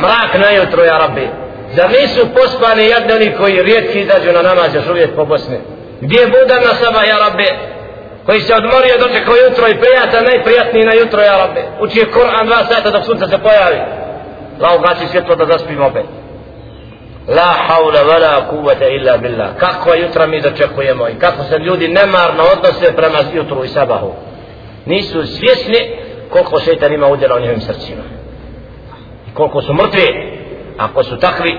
mrak 0.00 0.34
na 0.34 0.50
jutro, 0.50 0.84
ja 0.84 0.98
rabbi? 0.98 1.28
Zar 1.76 1.90
nisu 1.90 2.26
pospani 2.34 2.88
jadni 2.88 3.36
koji 3.38 3.62
rijetki 3.62 4.00
izađu 4.00 4.32
na 4.32 4.42
namaz 4.42 4.74
još 4.74 4.88
uvijek 4.90 5.14
po 5.16 5.24
Bosni? 5.24 5.58
Gdje 6.00 6.20
je 6.20 6.26
budan 6.26 6.62
na 6.62 6.74
saba, 6.74 7.02
ja 7.02 7.16
rabbi? 7.18 7.48
Koji 8.26 8.40
se 8.40 8.54
odmorio 8.54 8.94
dočekao 8.98 9.34
jutro 9.36 9.68
i 9.68 9.80
prijatan, 9.82 10.24
najprijatniji 10.24 10.84
na 10.84 10.94
jutro, 10.94 11.20
ja 11.22 11.36
rabbi? 11.36 11.60
Uči 11.80 11.98
je 11.98 12.12
Kur'an 12.12 12.46
dva 12.46 12.64
sata 12.70 12.90
dok 12.90 13.04
sunce 13.04 13.26
se 13.28 13.38
pojavi. 13.38 13.80
Lao 14.60 14.78
gasi 14.78 15.06
svjetlo 15.06 15.34
da 15.36 15.46
zaspim 15.46 15.82
opet. 15.82 16.06
La 17.28 17.54
haula 17.66 18.00
wala 18.04 18.48
kuvvete 18.50 18.88
illa 18.94 19.16
billah. 19.16 19.48
Kako 19.58 19.94
jutra 19.94 20.26
mi 20.26 20.40
dočekujemo 20.40 21.08
i 21.08 21.18
kako 21.18 21.44
se 21.44 21.58
ljudi 21.58 21.88
nemarno 21.88 22.42
odnose 22.52 22.96
prema 22.96 23.18
jutru 23.34 23.64
i 23.64 23.68
sabahu. 23.68 24.12
Nisu 24.86 25.26
svjesni 25.26 25.96
koliko 26.30 26.60
šeitan 26.60 26.92
ima 26.92 27.06
udjela 27.06 27.36
u 27.36 27.40
njihovim 27.40 27.60
srcima. 27.60 28.02
I 29.28 29.34
koliko 29.34 29.62
su 29.62 29.74
mrtvi. 29.74 30.34
Ako 30.78 31.04
su 31.04 31.18
takvi, 31.18 31.58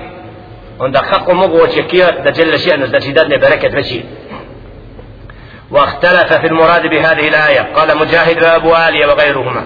onda 0.80 1.02
kako 1.02 1.34
mogu 1.34 1.58
očekivati 1.58 2.22
da 2.24 2.34
žele 2.34 2.58
še'nu, 2.58 2.88
znači 2.88 3.12
dadne 3.12 3.38
bereket 3.38 3.74
veći. 3.74 4.04
واختلف 5.72 6.34
في 6.34 6.48
المراد 6.48 6.88
بهذه 6.88 7.28
الآية 7.28 7.74
قال 7.76 7.98
مجاهد 7.98 8.44
وأبو 8.44 8.76
آلية 8.76 9.06
وغيرهما 9.06 9.66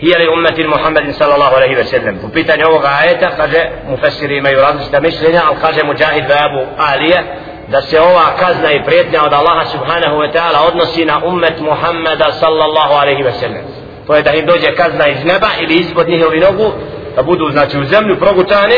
هي 0.00 0.10
لأمة 0.10 0.76
محمد 0.76 1.10
صلى 1.10 1.34
الله 1.34 1.56
عليه 1.56 1.80
وسلم 1.80 2.20
وبيتان 2.24 2.60
يوغ 2.60 2.86
آية 3.02 3.26
قد 3.26 3.70
مفسري 3.88 4.40
ما 4.40 4.50
يراد 4.50 4.76
استمشلنا 4.80 5.40
قال 5.40 5.86
مجاهد 5.86 6.30
وأبو 6.30 6.66
آلية 6.94 7.34
da 7.67 7.81
se 7.81 8.01
ova 8.01 8.25
kazna 8.39 8.71
i 8.71 8.83
prijetnja 8.83 9.23
od 9.25 9.33
Allaha 9.33 9.65
subhanahu 9.65 10.15
wa 10.15 10.31
ta'ala 10.33 10.67
odnosi 10.67 11.05
na 11.05 11.21
ummet 11.25 11.59
Muhammada 11.59 12.31
sallallahu 12.31 12.93
alaihi 12.93 13.23
wa 13.23 13.31
sallam 13.39 13.63
to 14.07 14.15
je 14.15 14.21
da 14.21 14.31
im 14.33 14.45
dođe 14.45 14.75
kazna 14.75 15.07
iz 15.07 15.25
neba 15.25 15.47
ili 15.59 15.75
ispod 15.75 16.09
njihovi 16.09 16.39
nogu 16.39 16.71
da 17.15 17.23
budu 17.23 17.51
znači 17.51 17.79
u 17.79 17.83
zemlju 17.85 18.19
progutane 18.19 18.75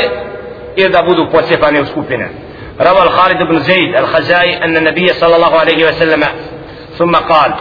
ili 0.76 0.90
da 0.90 1.02
budu 1.02 1.30
pocijepani 1.32 1.80
u 1.82 1.86
skupine 1.86 2.30
روى 2.82 3.02
الخالد 3.04 3.44
بن 3.44 3.60
زيد 3.60 3.96
الخزائي 3.96 4.64
أن 4.64 4.78
النبي 4.78 5.14
صلى 5.14 5.36
الله 5.36 5.60
عليه 5.60 5.88
وسلم 5.88 6.24
ثم 6.98 7.16
قال 7.16 7.54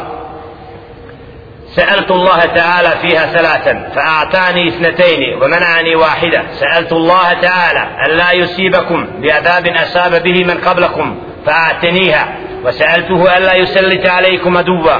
سألت 1.76 2.12
الله 2.12 2.40
تعالى 2.40 2.90
فيها 3.02 3.26
ثلاثا 3.26 3.92
فأعطاني 3.96 4.68
اثنتين 4.68 5.44
ومنعني 5.44 5.96
واحدة. 5.96 6.44
سألت 6.52 6.92
الله 6.92 7.34
تعالى 7.34 7.80
أن 8.06 8.12
لا 8.18 8.32
يصيبكم 8.32 9.08
بعذاب 9.22 9.68
أصاب 9.68 10.24
به 10.24 10.44
من 10.44 10.58
قبلكم 10.58 11.20
فأعتنيها 11.46 12.36
وسألته 12.64 13.38
أن 13.38 13.42
لا 13.44 13.56
يسلط 13.56 14.10
عليكم 14.10 14.58
عدوا 14.58 14.98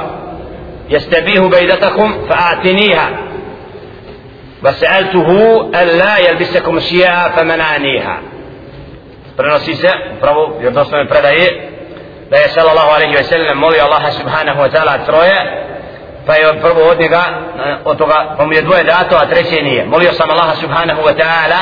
يستبيه 0.90 1.40
بيدتكم 1.40 2.26
فأعتنيها 2.28 3.08
وسألته 4.64 5.60
أن 5.82 5.86
لا 5.86 6.18
يلبسكم 6.18 6.76
الشيعة 6.76 7.30
فمنعنيها. 7.36 8.18
Prenosi 9.36 9.74
se 9.74 9.88
pravo 10.20 10.56
vjerodostojne 10.60 11.08
predaje. 11.08 11.70
Da 12.30 12.36
je 12.36 12.48
sallallahu 12.48 12.90
alejhi 12.90 13.16
ve 13.16 13.24
sellem 13.24 13.58
molio 13.58 13.84
Allaha 13.84 14.10
subhanahu 14.10 14.60
wa 14.60 14.68
ta'ala 14.68 14.98
troje 15.06 15.38
pa 16.26 16.34
je 16.34 16.60
prvo 16.60 16.90
od 16.90 17.00
njega 17.00 17.22
e, 17.66 17.76
od 17.84 17.98
toga 17.98 18.34
pa 18.38 18.46
mu 18.46 18.52
je 18.52 18.62
dvoje 18.62 18.84
dato 18.84 19.16
a 19.16 19.26
treće 19.26 19.62
nije. 19.62 19.86
Molio 19.86 20.12
sam 20.12 20.30
Allaha 20.30 20.54
subhanahu 20.54 21.02
wa 21.02 21.14
ta'ala 21.14 21.60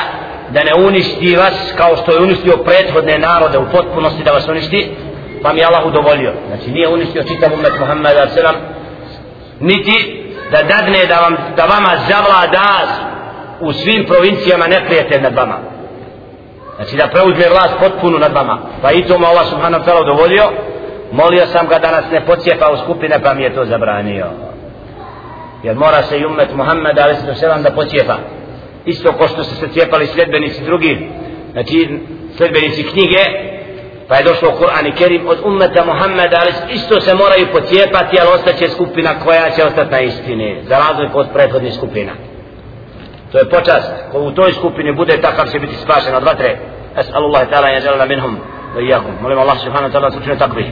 da 0.51 0.65
ne 0.65 0.87
uništi 0.87 1.37
vas 1.37 1.55
kao 1.77 1.97
što 1.97 2.13
je 2.13 2.23
uništio 2.23 2.57
prethodne 2.57 3.19
narode 3.19 3.59
u 3.59 3.71
potpunosti 3.73 4.23
da 4.23 4.33
vas 4.33 4.49
uništi 4.49 4.97
pa 5.43 5.53
mi 5.53 5.61
je 5.61 5.67
Allah 5.67 5.87
udovolio. 5.87 6.33
Znači 6.49 6.71
nije 6.71 6.89
uništio 6.89 7.23
čitav 7.23 7.55
umet 7.55 7.81
Muhammeda 7.81 8.29
sallam 8.29 8.55
niti 9.61 10.25
da 10.51 10.63
dadne 10.63 11.07
da, 11.07 11.21
vam, 11.21 11.37
da 11.57 11.65
vama 11.65 11.91
zavlada 12.09 12.87
u 13.61 13.73
svim 13.73 14.05
provincijama 14.05 14.67
neprijatelj 14.67 15.23
nad 15.23 15.35
vama. 15.35 15.59
Znači 16.77 16.97
da 16.97 17.07
preuzme 17.07 17.49
vlast 17.49 17.75
potpunu 17.81 18.19
nad 18.19 18.33
vama. 18.33 18.59
Pa 18.83 18.93
i 18.93 19.03
to 19.03 19.19
mu 19.19 19.27
Allah 19.27 19.47
subhanahu 19.47 19.85
wa 19.85 19.87
ta'ala 19.87 20.01
udovolio. 20.01 20.45
Molio 21.13 21.47
sam 21.47 21.67
ga 21.67 21.79
da 21.79 21.91
nas 21.91 22.05
ne 22.13 22.27
pocijepa 22.27 22.71
u 22.73 22.77
skupine 22.77 23.23
pa 23.23 23.35
mi 23.35 23.43
je 23.43 23.55
to 23.55 23.65
zabranio 23.65 24.27
jer 25.64 25.76
mora 25.76 26.04
se 26.04 26.20
i 26.20 26.26
umet 26.26 26.56
Muhammed 26.56 27.00
ali 27.00 27.16
se 27.16 27.36
selam 27.36 27.64
da 27.64 27.72
pocijepa 27.72 28.18
isto 28.86 29.12
ko 29.12 29.28
što 29.28 29.44
su 29.44 29.56
se 29.56 29.68
cijepali 29.68 30.08
sljedbenici 30.08 30.64
drugi 30.64 31.10
znači 31.52 32.00
sljedbenici 32.38 32.84
knjige 32.84 33.24
pa 34.08 34.16
je 34.16 34.24
došlo 34.24 34.50
Kur'an 34.60 34.88
i 34.88 34.96
Kerim 34.96 35.28
od 35.28 35.38
ummeta 35.46 35.86
Muhammed 35.86 36.34
ali 36.34 36.52
isto 36.70 37.02
se 37.02 37.16
moraju 37.16 37.48
pocijepati 37.52 38.20
ali 38.20 38.30
ostaće 38.36 38.70
skupina 38.70 39.20
koja 39.20 39.50
će 39.50 39.64
ostati 39.64 39.92
na 39.92 40.00
istini 40.00 40.62
za 40.68 40.78
razliku 40.78 41.20
od 41.20 41.28
prethodnih 41.34 41.74
skupina 41.74 42.12
to 43.32 43.38
je 43.38 43.50
počast 43.50 43.92
ko 44.12 44.20
u 44.20 44.32
toj 44.32 44.54
skupini 44.54 44.94
bude 44.94 45.22
takav 45.22 45.48
će 45.52 45.60
biti 45.60 45.76
spašen 45.76 46.16
od 46.16 46.24
vatre 46.24 46.58
أسأل 46.98 47.18
الله 47.18 47.44
تعالى 47.44 47.68
أن 47.68 47.82
يجعلنا 47.82 48.06
منهم 48.06 48.40
وإياكم 48.76 49.26
ولما 49.26 49.42
الله 49.42 49.58
سبحانه 49.58 49.88
وتعالى 49.88 50.12
سبحانه 50.12 50.36
تقضيه 50.36 50.72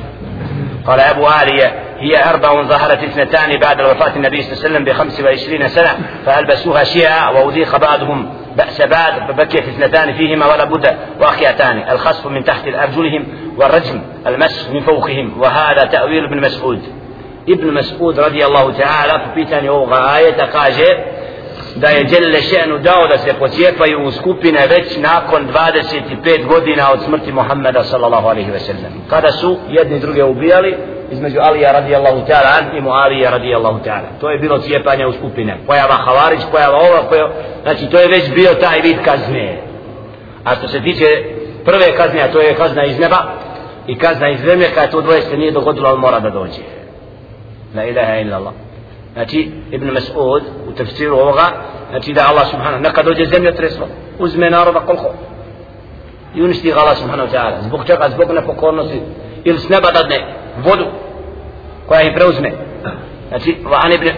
قال 0.87 1.01
أبو 1.01 1.28
آلية 1.43 1.74
هي 1.99 2.30
أربع 2.30 2.62
ظهرت 2.62 3.03
اثنتان 3.05 3.57
بعد 3.59 3.82
وفاة 3.82 4.16
النبي 4.16 4.43
صلى 4.43 4.53
الله 4.53 4.64
عليه 4.64 4.70
وسلم 4.70 4.84
بخمس 4.84 5.20
وعشرين 5.20 5.68
سنة 5.68 5.99
فألبسوها 6.26 6.84
شيعا 6.84 7.30
وأذيق 7.30 7.76
بعضهم 7.76 8.28
بأس 8.57 8.82
بعد 8.82 9.12
فبكيت 9.28 9.68
اثنتان 9.68 10.12
فيهما 10.12 10.47
ولا 10.47 10.64
بد 10.64 10.97
واقعتان 11.20 11.91
الخصف 11.91 12.26
من 12.26 12.45
تحت 12.45 12.66
أرجلهم 12.66 13.26
والرجم 13.57 14.03
المس 14.26 14.68
من 14.72 14.80
فوقهم 14.80 15.41
وهذا 15.41 15.84
تأويل 15.84 16.24
ابن 16.24 16.41
مسعود. 16.41 16.82
ابن 17.49 17.74
مسعود 17.74 18.20
رضي 18.20 18.45
الله 18.45 18.72
تعالى 18.72 19.20
فبيتان 19.24 19.64
يوغا 19.64 20.16
آية 20.16 20.43
قاجر 20.43 21.05
da 21.77 21.89
je 21.89 22.05
Đelile 22.05 22.43
Šenu 22.43 22.79
dao 22.79 23.07
da 23.07 23.18
se 23.18 23.33
pocijepaju 23.39 24.07
u 24.07 24.11
skupine 24.11 24.66
već 24.66 24.97
nakon 24.97 25.49
25 25.49 26.47
godina 26.47 26.93
od 26.93 27.03
smrti 27.03 27.33
Muhammeda 27.33 27.85
sallallahu 27.85 28.29
alaihi 28.29 28.51
ve 28.51 28.59
sellem. 28.59 28.93
Kada 29.11 29.33
su 29.33 29.57
jedni 29.68 30.01
druge 30.01 30.24
ubijali 30.24 30.77
između 31.11 31.39
Alija 31.41 31.72
radijallahu 31.72 32.20
ta'ala 32.29 32.79
i 32.79 32.81
Muavija 32.81 33.31
radijallahu 33.31 33.79
ta'ala. 33.85 34.20
To 34.20 34.31
je 34.31 34.39
bilo 34.39 34.59
cijepanje 34.59 35.07
u 35.07 35.12
skupine. 35.12 35.59
Pojava 35.66 35.95
Havarić, 35.95 36.41
pojava 36.53 36.79
ova, 36.79 37.03
pojava... 37.09 37.31
Znači 37.62 37.91
to 37.91 37.99
je 38.01 38.09
već 38.09 38.35
bio 38.35 38.55
taj 38.61 38.81
vid 38.81 38.97
kazne. 39.05 39.62
A 40.45 40.55
što 40.55 40.68
se 40.68 40.81
tiče 40.83 41.07
prve 41.64 41.97
kazne, 41.97 42.22
a 42.22 42.33
to 42.33 42.41
je 42.41 42.55
kazna 42.55 42.85
iz 42.85 42.99
neba 42.99 43.16
i 43.87 43.99
kazna 43.99 44.29
iz 44.31 44.41
zemlje, 44.41 44.66
kada 44.74 44.91
to 44.91 45.01
dvoje 45.01 45.22
se 45.22 45.37
nije 45.37 45.53
dogodilo, 45.53 45.89
ali 45.89 45.99
mora 45.99 46.20
da 46.20 46.31
dođe. 46.31 46.62
La 47.77 47.85
ilaha 47.85 48.16
illallah 48.16 48.53
znači 49.16 49.51
Ibn 49.70 49.91
Mas'ud 49.91 50.43
tefsiru 50.77 51.16
ovoga 51.16 51.47
znači 51.91 52.12
da 52.12 52.27
Allah 52.29 52.47
subhanahu 52.51 52.83
neka 52.83 53.03
dođe 53.03 53.24
zemlja 53.24 53.53
treslo 53.53 53.87
uzme 54.18 54.51
naroda 54.51 54.81
koliko? 54.81 55.14
I 56.35 56.43
uništi 56.43 56.70
ga 56.70 56.81
Allah 56.81 56.97
subhanahu 56.97 57.29
ta'ala. 57.33 57.61
Zbog 57.62 57.87
čega? 57.87 58.09
Zbog 58.11 58.33
nepokornosti 58.33 59.01
ili 59.45 59.59
s 59.59 59.68
neba 59.68 59.91
dadne 59.91 60.35
vodu 60.64 60.87
koja 61.87 62.03
ih 62.03 62.12
preuzme. 62.14 62.53
Znači 63.29 63.57
va 63.64 63.81
an 63.83 63.93
ibn 63.93 64.09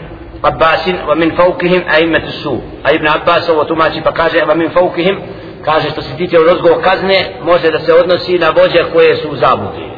Abbasin 0.42 0.96
wa 1.08 1.14
min 1.14 1.30
fawkihim 1.36 1.82
as-su. 2.26 2.58
a 2.82 2.92
ibn 2.92 3.06
Abbas 3.08 3.48
ovo 3.48 3.64
tumači 3.64 4.00
pa 4.04 4.12
kaže 4.12 4.38
wa 4.38 4.54
min 4.54 4.70
fawkihim 4.70 5.16
kaže 5.64 5.90
što 5.90 6.02
se 6.02 6.16
tiče 6.16 6.36
rozgovor 6.36 6.82
kazne 6.82 7.32
može 7.42 7.70
da 7.70 7.78
se 7.78 7.94
odnosi 7.94 8.38
na 8.38 8.50
vođe 8.50 8.92
koje 8.92 9.16
su 9.16 9.28
u 9.30 9.36
zabudi 9.36 9.88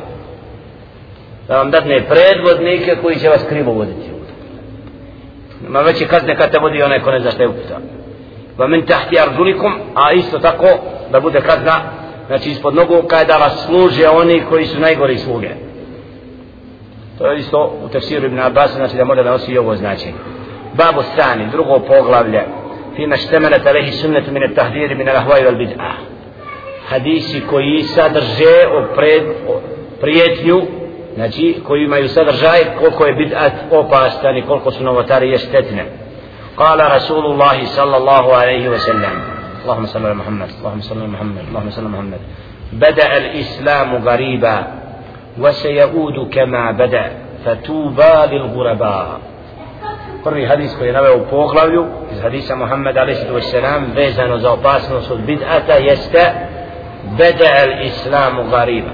da 1.48 1.56
vam 1.56 1.70
dadne 1.70 2.04
predvodnike 2.08 2.96
koji 3.02 3.16
će 3.16 3.28
vas 3.28 3.44
krivo 3.48 3.72
voditi. 3.72 4.10
Ima 5.66 5.80
veće 5.80 6.06
kazne 6.06 6.36
kad 6.36 6.50
te 6.50 6.58
vodi 6.58 6.82
onaj 6.82 7.00
ko 7.00 7.10
ne 7.10 7.20
zna 7.20 7.30
šta 7.30 7.42
je 7.42 7.48
uputa. 7.48 7.78
Va 8.58 8.66
min 8.66 8.86
tahti 8.86 9.18
arzulikum, 9.18 9.72
a 9.94 10.12
isto 10.12 10.38
tako 10.38 10.66
da 11.12 11.20
bude 11.20 11.40
kazna, 11.40 11.80
znači 12.26 12.50
ispod 12.50 12.74
nogu 12.74 13.02
kada 13.08 13.36
vas 13.36 13.66
služe 13.66 14.08
oni 14.08 14.42
koji 14.48 14.64
su 14.64 14.80
najgori 14.80 15.18
sluge. 15.18 15.48
To 17.18 17.26
je 17.26 17.38
isto 17.38 17.78
u 17.84 17.88
tefsiru 17.88 18.26
Ibn 18.26 18.38
Abbas, 18.38 18.74
znači 18.74 18.96
da 18.96 19.04
može 19.04 19.22
da 19.22 19.30
nosi 19.30 19.58
ovo 19.58 19.76
značenje. 19.76 20.14
Babu 20.74 21.02
stani, 21.02 21.50
drugo 21.52 21.78
poglavlje, 21.78 22.42
fima 22.96 23.16
štemenet 23.16 23.66
alehi 23.66 23.92
sunnetu 23.92 24.32
mine 24.32 24.54
tahdiri 24.54 24.94
mine 24.94 25.12
lahvaju 25.12 25.48
al 25.48 25.54
bid'a. 25.54 25.92
Hadisi 26.88 27.42
koji 27.50 27.82
sadrže 27.82 28.66
o, 28.72 28.94
pred, 28.94 29.22
o 29.48 29.60
prijetnju, 30.00 30.62
znači 31.14 31.60
koji 31.66 31.84
imaju 31.84 32.08
sadržaj 32.08 32.58
koliko 32.78 33.06
je 33.06 33.14
bid'at 33.14 33.52
opastan 33.70 34.36
i 34.36 34.42
koliko 34.42 34.70
su 34.70 34.84
novotarije 34.84 35.38
štetne. 35.38 35.84
Kala 36.56 36.88
Rasulullah 36.88 37.56
sallallahu 37.64 38.30
alaihi 38.30 38.68
wa 38.68 38.78
sallam, 38.78 39.40
اللهم 39.64 39.86
صل 39.86 40.06
على 40.06 40.14
محمد 40.14 40.48
اللهم 40.58 40.80
صل 40.80 40.98
على 40.98 41.08
محمد 41.08 41.44
اللهم 41.48 41.70
صل 41.70 41.80
على 41.80 41.92
محمد 41.92 42.20
بدأ 42.72 43.16
الإسلام 43.16 43.96
غريبا 44.08 44.56
وسيعود 45.38 46.16
كما 46.32 46.72
بدأ 46.72 47.06
فتوبى 47.44 48.14
للغرباء 48.32 49.20
prvi 50.24 50.46
hadis 50.46 50.76
koji 50.78 50.88
je 50.88 50.92
naveo 50.92 51.16
u 51.16 51.26
poglavlju 51.30 51.86
iz 52.12 52.20
hadisa 52.22 52.56
Muhammed 52.56 52.96
a.s. 52.96 53.54
vezano 53.94 54.38
za 54.38 54.52
opasnost 54.52 55.10
od 55.10 55.18
bid'ata 55.18 55.74
jeste 55.80 56.32
beda 57.18 57.48
el 57.62 57.86
islamu 57.86 58.44
gariba 58.50 58.90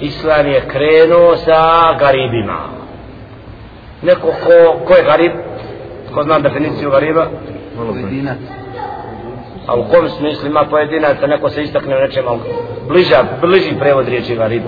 islam 0.00 0.46
je 0.46 0.60
krenuo 0.68 1.36
sa 1.36 1.92
garibima. 1.98 2.58
Neko 4.02 4.26
ko, 4.26 4.84
ko 4.86 4.94
je 4.94 5.04
garib 5.04 5.32
ko 6.14 6.22
zna 6.22 6.38
definiciju 6.38 6.90
gariba? 6.90 7.26
Pojedinac. 7.76 8.38
A 9.66 9.76
u 9.76 9.84
kom 9.84 10.08
smislu 10.08 10.46
ima 10.46 10.64
pojedinac 10.70 11.16
neko 11.26 11.50
se 11.50 11.62
istakne 11.62 11.96
u 11.96 12.00
nečem 12.00 12.24
bliža, 12.88 13.24
bliži 13.40 13.74
prevod 13.78 14.08
riječi 14.08 14.36
garib. 14.36 14.62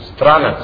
Stranac. 0.00 0.58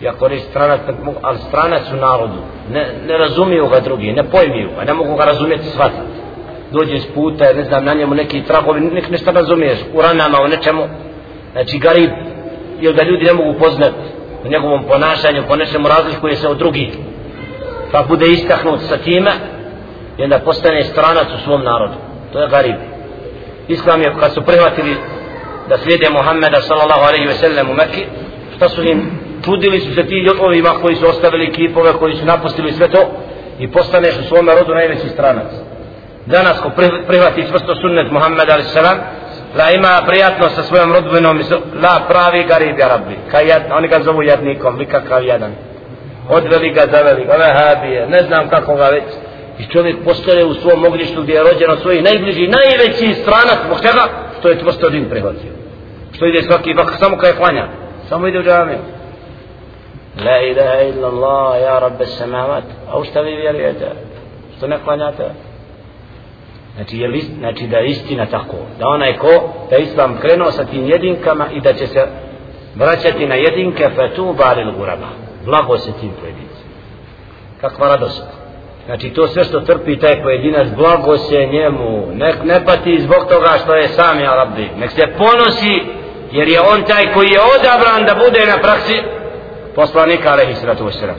Ja 0.00 0.12
koristim 0.12 0.50
stranac 0.50 0.80
ali 1.22 1.38
stranac 1.38 1.92
u 1.92 1.96
narodu. 1.96 2.38
Ne, 2.70 2.86
ne 3.06 3.18
razumiju 3.18 3.68
ga 3.68 3.80
drugi 3.80 4.12
ne 4.12 4.24
pojmiju 4.24 4.70
ga 4.78 4.84
ne 4.84 4.94
mogu 4.94 5.16
ga 5.16 5.24
razumjeti 5.24 5.64
shvatiti 5.64 6.21
dođe 6.72 6.98
s 6.98 7.06
puta 7.14 7.44
ne 7.52 7.64
znam 7.64 7.84
na 7.84 7.94
njemu 7.94 8.14
neki 8.14 8.42
tragovi 8.42 8.80
nek 8.80 9.10
nešto 9.10 9.30
razumiješ 9.30 9.78
u 9.94 10.02
ranama 10.02 10.38
u 10.44 10.48
nečemu. 10.48 10.82
Znači 11.52 11.78
garib 11.78 12.10
ili 12.80 12.94
da 12.94 13.02
ljudi 13.02 13.24
ne 13.24 13.32
mogu 13.32 13.58
poznat 13.58 13.92
u 14.44 14.48
njegovom 14.48 14.84
ponašanju 14.88 15.42
po 15.48 15.56
nečemu 15.56 15.88
razlikuje 15.88 16.36
se 16.36 16.48
od 16.48 16.58
drugih. 16.58 16.88
Pa 17.92 18.02
bude 18.08 18.26
istahnut 18.26 18.80
sa 18.80 18.96
time 18.96 19.30
i 20.18 20.22
onda 20.22 20.38
postane 20.38 20.84
stranac 20.84 21.26
u 21.36 21.44
svom 21.44 21.64
narodu. 21.64 21.94
To 22.32 22.40
je 22.40 22.48
garib. 22.48 22.76
Islam 23.68 24.02
je 24.02 24.14
kad 24.20 24.34
su 24.34 24.42
prihvatili 24.42 24.96
da 25.68 25.78
slijede 25.78 26.10
Muhammeda 26.10 26.60
sallallahu 26.60 27.04
alaihi 27.08 27.26
ve 27.26 27.34
sellem 27.34 27.70
u 27.70 27.74
Mekki 27.74 28.04
šta 28.56 28.68
su 28.68 28.82
im 28.82 29.10
čudili 29.44 29.80
su 29.80 29.94
se 29.94 30.06
ti 30.06 30.28
ovima 30.40 30.70
koji 30.82 30.96
su 30.96 31.06
ostavili 31.06 31.52
kipove 31.52 31.92
koji 31.92 32.16
su 32.16 32.24
napustili 32.24 32.72
sve 32.72 32.88
to 32.88 33.10
i 33.58 33.70
postaneš 33.70 34.18
u 34.18 34.22
svome 34.22 34.54
rodu 34.54 34.74
najveći 34.74 35.08
stranac 35.08 35.71
danas 36.26 36.60
ko 36.60 36.70
prihvati 37.06 37.46
čvrsto 37.48 37.74
sunnet 37.74 38.10
Muhammed 38.10 38.50
alaihi 38.50 38.68
sallam 38.68 38.98
da 39.56 39.70
ima 39.70 40.00
prijatno 40.06 40.48
sa 40.48 40.62
svojom 40.62 40.92
rodbinom 40.92 41.40
la 41.82 42.00
pravi 42.08 42.44
garib 42.44 42.78
ja 42.78 42.88
rabbi. 42.88 43.16
Kaj 43.30 43.46
jad, 43.46 43.62
oni 43.72 43.88
ga 43.88 44.00
zovu 44.02 44.22
jadnikom 44.22 44.78
vi 44.78 44.86
kakav 44.86 45.24
jadan 45.24 45.52
odveli 46.28 46.70
ga 46.70 46.82
zaveli 46.92 47.24
ga 47.24 47.32
vehabije 47.32 48.06
ne 48.06 48.22
znam 48.22 48.48
kako 48.48 48.74
ga 48.74 48.88
već. 48.88 49.04
I 49.58 49.66
čovjek 49.66 49.96
postane 50.04 50.44
u 50.44 50.54
svom 50.54 50.84
ognjištu 50.84 51.22
gdje 51.22 51.32
je 51.32 51.42
rođen 51.42 51.70
od 51.70 51.80
svojih 51.80 52.02
najbliži 52.02 52.48
najveći 52.48 53.14
stranac. 53.22 53.58
Zbog 53.66 53.80
čega? 53.80 54.04
Što 54.38 54.48
je 54.48 54.60
čvrsto 54.60 54.90
din 54.90 55.08
prihvatio. 55.10 55.52
Što 56.12 56.26
ide 56.26 56.42
svaki 56.42 56.74
vak 56.74 56.90
samo 56.98 57.16
kaj 57.16 57.32
klanja. 57.32 57.68
Samo 58.08 58.26
ide 58.26 58.38
u 58.38 58.42
džamiju. 58.42 58.78
La 60.24 60.38
ilaha 60.40 60.80
illa 60.80 61.08
Allah 61.08 61.62
ja 61.62 61.78
rabbe 61.78 62.06
samavat 62.06 62.64
a 62.90 62.98
u 62.98 63.04
šta 63.04 63.20
vi 63.20 63.36
vjerujete? 63.36 63.86
Što 64.56 64.66
ne 64.66 64.78
klanjate? 64.84 65.24
Znači, 66.76 66.98
je 66.98 67.08
list, 67.08 67.30
znači 67.38 67.66
da 67.66 67.78
je 67.78 67.90
istina 67.90 68.26
tako 68.26 68.56
da 68.78 68.88
ona 68.88 69.06
je 69.06 69.18
ko 69.18 69.52
da 69.70 69.76
islam 69.76 70.18
krenuo 70.20 70.50
sa 70.50 70.64
tim 70.64 70.86
jedinkama 70.86 71.46
i 71.54 71.60
da 71.60 71.72
će 71.72 71.86
se 71.86 72.06
vraćati 72.74 73.26
na 73.26 73.34
jedinke 73.34 73.90
fetu 73.96 74.34
baril 74.38 74.72
guraba. 74.72 75.08
Blago 75.44 75.78
se 75.78 75.92
tim 76.00 76.10
pojedincima 76.20 76.52
kakva 77.62 77.88
radost. 77.88 78.22
Znači 78.86 79.10
to 79.10 79.26
sve 79.28 79.44
što 79.44 79.60
trpi 79.60 79.98
taj 79.98 80.22
pojedinac, 80.22 80.68
blago 80.76 81.16
se 81.16 81.46
njemu, 81.46 82.06
nek 82.14 82.36
ne 82.44 82.64
pati 82.64 83.00
zbog 83.00 83.26
toga 83.28 83.58
što 83.64 83.74
je 83.74 83.88
sam 83.88 84.20
ja 84.20 84.34
rabbi, 84.34 84.68
nek 84.78 84.90
se 84.90 85.06
ponosi, 85.18 85.82
jer 86.32 86.48
je 86.48 86.60
on 86.60 86.82
taj 86.82 87.12
koji 87.14 87.28
je 87.28 87.40
odabran 87.58 88.04
da 88.06 88.14
bude 88.24 88.46
na 88.46 88.62
praksi 88.62 89.02
poslanika, 89.74 90.32
alaihi 90.32 90.54
sallatu 90.54 90.84
wasalam. 90.84 91.18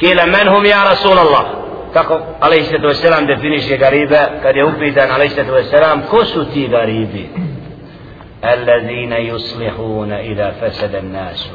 Kila 0.00 0.26
men 0.26 0.48
hum 0.54 0.64
ja 0.64 0.84
Rasulallah, 0.84 1.44
kako 1.92 2.20
alaihi 2.40 2.64
sallatu 2.64 2.88
wasalam 2.88 3.26
definiše 3.26 3.76
garibe, 3.76 4.20
kad 4.42 4.56
je 4.56 4.64
upitan 4.64 5.10
alaihi 5.10 5.34
sallatu 5.34 5.54
wasalam, 5.54 6.00
ko 6.10 6.24
su 6.24 6.44
ti 6.44 6.68
garibi? 6.68 7.28
Allazina 8.42 9.16
yuslihuna 9.18 10.20
ila 10.32 10.52
fasada 10.60 11.00
nasu. 11.02 11.54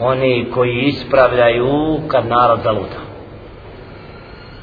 Oni 0.00 0.50
koji 0.54 0.82
ispravljaju 0.82 2.00
kad 2.08 2.26
narod 2.26 2.60
zaluta 2.64 3.06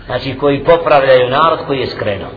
znači 0.05 0.37
koji 0.37 0.63
popravljaju 0.63 1.29
narod 1.29 1.59
koji 1.67 1.79
je 1.79 1.87
skrenuo 1.87 2.29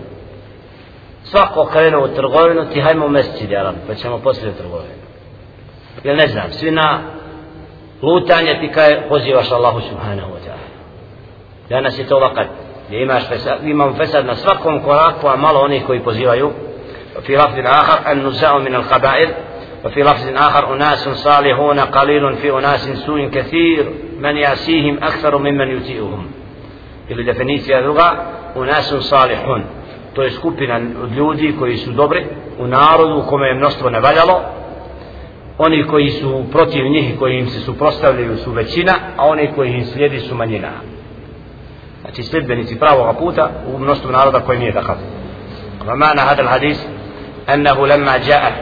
svako 1.23 1.65
krenuo 1.65 2.05
u 2.05 2.09
trgovinu 2.09 2.71
ti 2.73 2.81
hajmo 2.81 3.07
u 3.07 3.09
meseci 3.09 3.47
djelam 3.47 3.75
pa 3.87 3.95
ćemo 3.95 4.19
poslije 4.19 4.53
trgovinu 4.53 4.95
jer 6.05 6.17
ne 6.17 6.27
znam 6.27 6.53
svi 6.53 6.71
na 6.71 7.01
lutanje 8.03 8.59
ti 8.61 8.73
kaj 8.73 9.09
pozivaš 9.09 9.53
Allahu 9.53 9.81
subhanahu 9.81 10.31
wa 10.33 10.39
ta'ala 10.47 10.56
danas 11.69 11.99
je 11.99 12.07
to 12.07 12.19
vakat 12.19 12.47
gdje 12.87 13.03
imaš 13.03 13.29
fesad, 13.29 13.59
imam 13.65 13.95
fesad 13.95 14.27
na 14.27 14.35
svakom 14.35 14.81
koraku 14.81 15.27
a 15.29 15.37
malo 15.37 15.61
onih 15.61 15.87
koji 15.87 16.01
pozivaju 16.01 16.51
في 17.23 17.37
لفظ 17.37 17.59
آخر 17.67 18.13
النزاع 18.13 18.59
من 18.59 18.75
القبائل 18.75 19.31
وفي 19.85 20.03
لفظ 20.03 20.29
آخر 20.37 20.75
أناس 20.75 21.09
صالحون 21.09 21.81
قليل 21.81 22.37
في 22.37 22.51
أناس 22.51 22.89
سوء 22.89 23.29
كثير 23.29 23.87
من 24.21 24.37
يأسيهم 24.37 24.99
أكثر 25.03 25.39
ممن 25.39 25.77
يطيئهم 25.77 26.27
ili 27.09 27.25
definicija 27.25 27.83
druga 27.83 28.15
unasun 28.55 29.03
salihun 29.03 29.63
to 30.15 30.23
je 30.23 30.31
skupina 30.31 30.81
od 31.03 31.13
ljudi 31.13 31.55
koji 31.59 31.77
su 31.77 31.93
dobri 31.93 32.27
u 32.59 32.67
narodu 32.67 33.19
u 33.19 33.23
kome 33.23 33.47
je 33.47 33.55
mnoštvo 33.55 33.91
nevaljalo 33.91 34.41
oni 35.59 35.87
koji 35.87 36.11
su 36.11 36.45
protiv 36.53 36.85
njih 36.85 37.19
koji 37.19 37.39
im 37.39 37.49
se 37.49 37.61
suprostavljaju 37.61 38.37
su 38.37 38.53
većina 38.53 38.93
a 39.17 39.27
oni 39.27 39.53
koji 39.55 39.71
im 39.71 39.85
slijedi 39.85 40.21
su 40.21 40.35
manjina 40.35 40.71
znači 42.07 42.23
sljedbenici 42.23 42.79
pravog 42.79 43.19
puta 43.19 43.51
u 43.75 43.79
mnoštvu 43.79 44.11
naroda 44.11 44.41
koji 44.41 44.59
nije 44.59 44.73
takav 44.73 44.97
ومعنى 45.89 46.21
هذا 46.21 46.43
الحديث 46.43 46.79
أنه 47.55 47.87
لما 47.87 48.17
جاء 48.17 48.53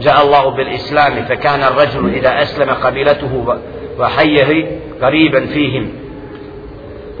جاء 0.00 0.22
الله 0.22 0.56
بالإسلام 0.56 1.24
فكان 1.24 1.62
الرجل 1.62 2.14
إذا 2.14 2.42
أسلم 2.42 2.70
قبيلته 2.70 3.58
وحيه 3.98 4.80
قريبا 5.02 5.46
فيهم. 5.46 5.92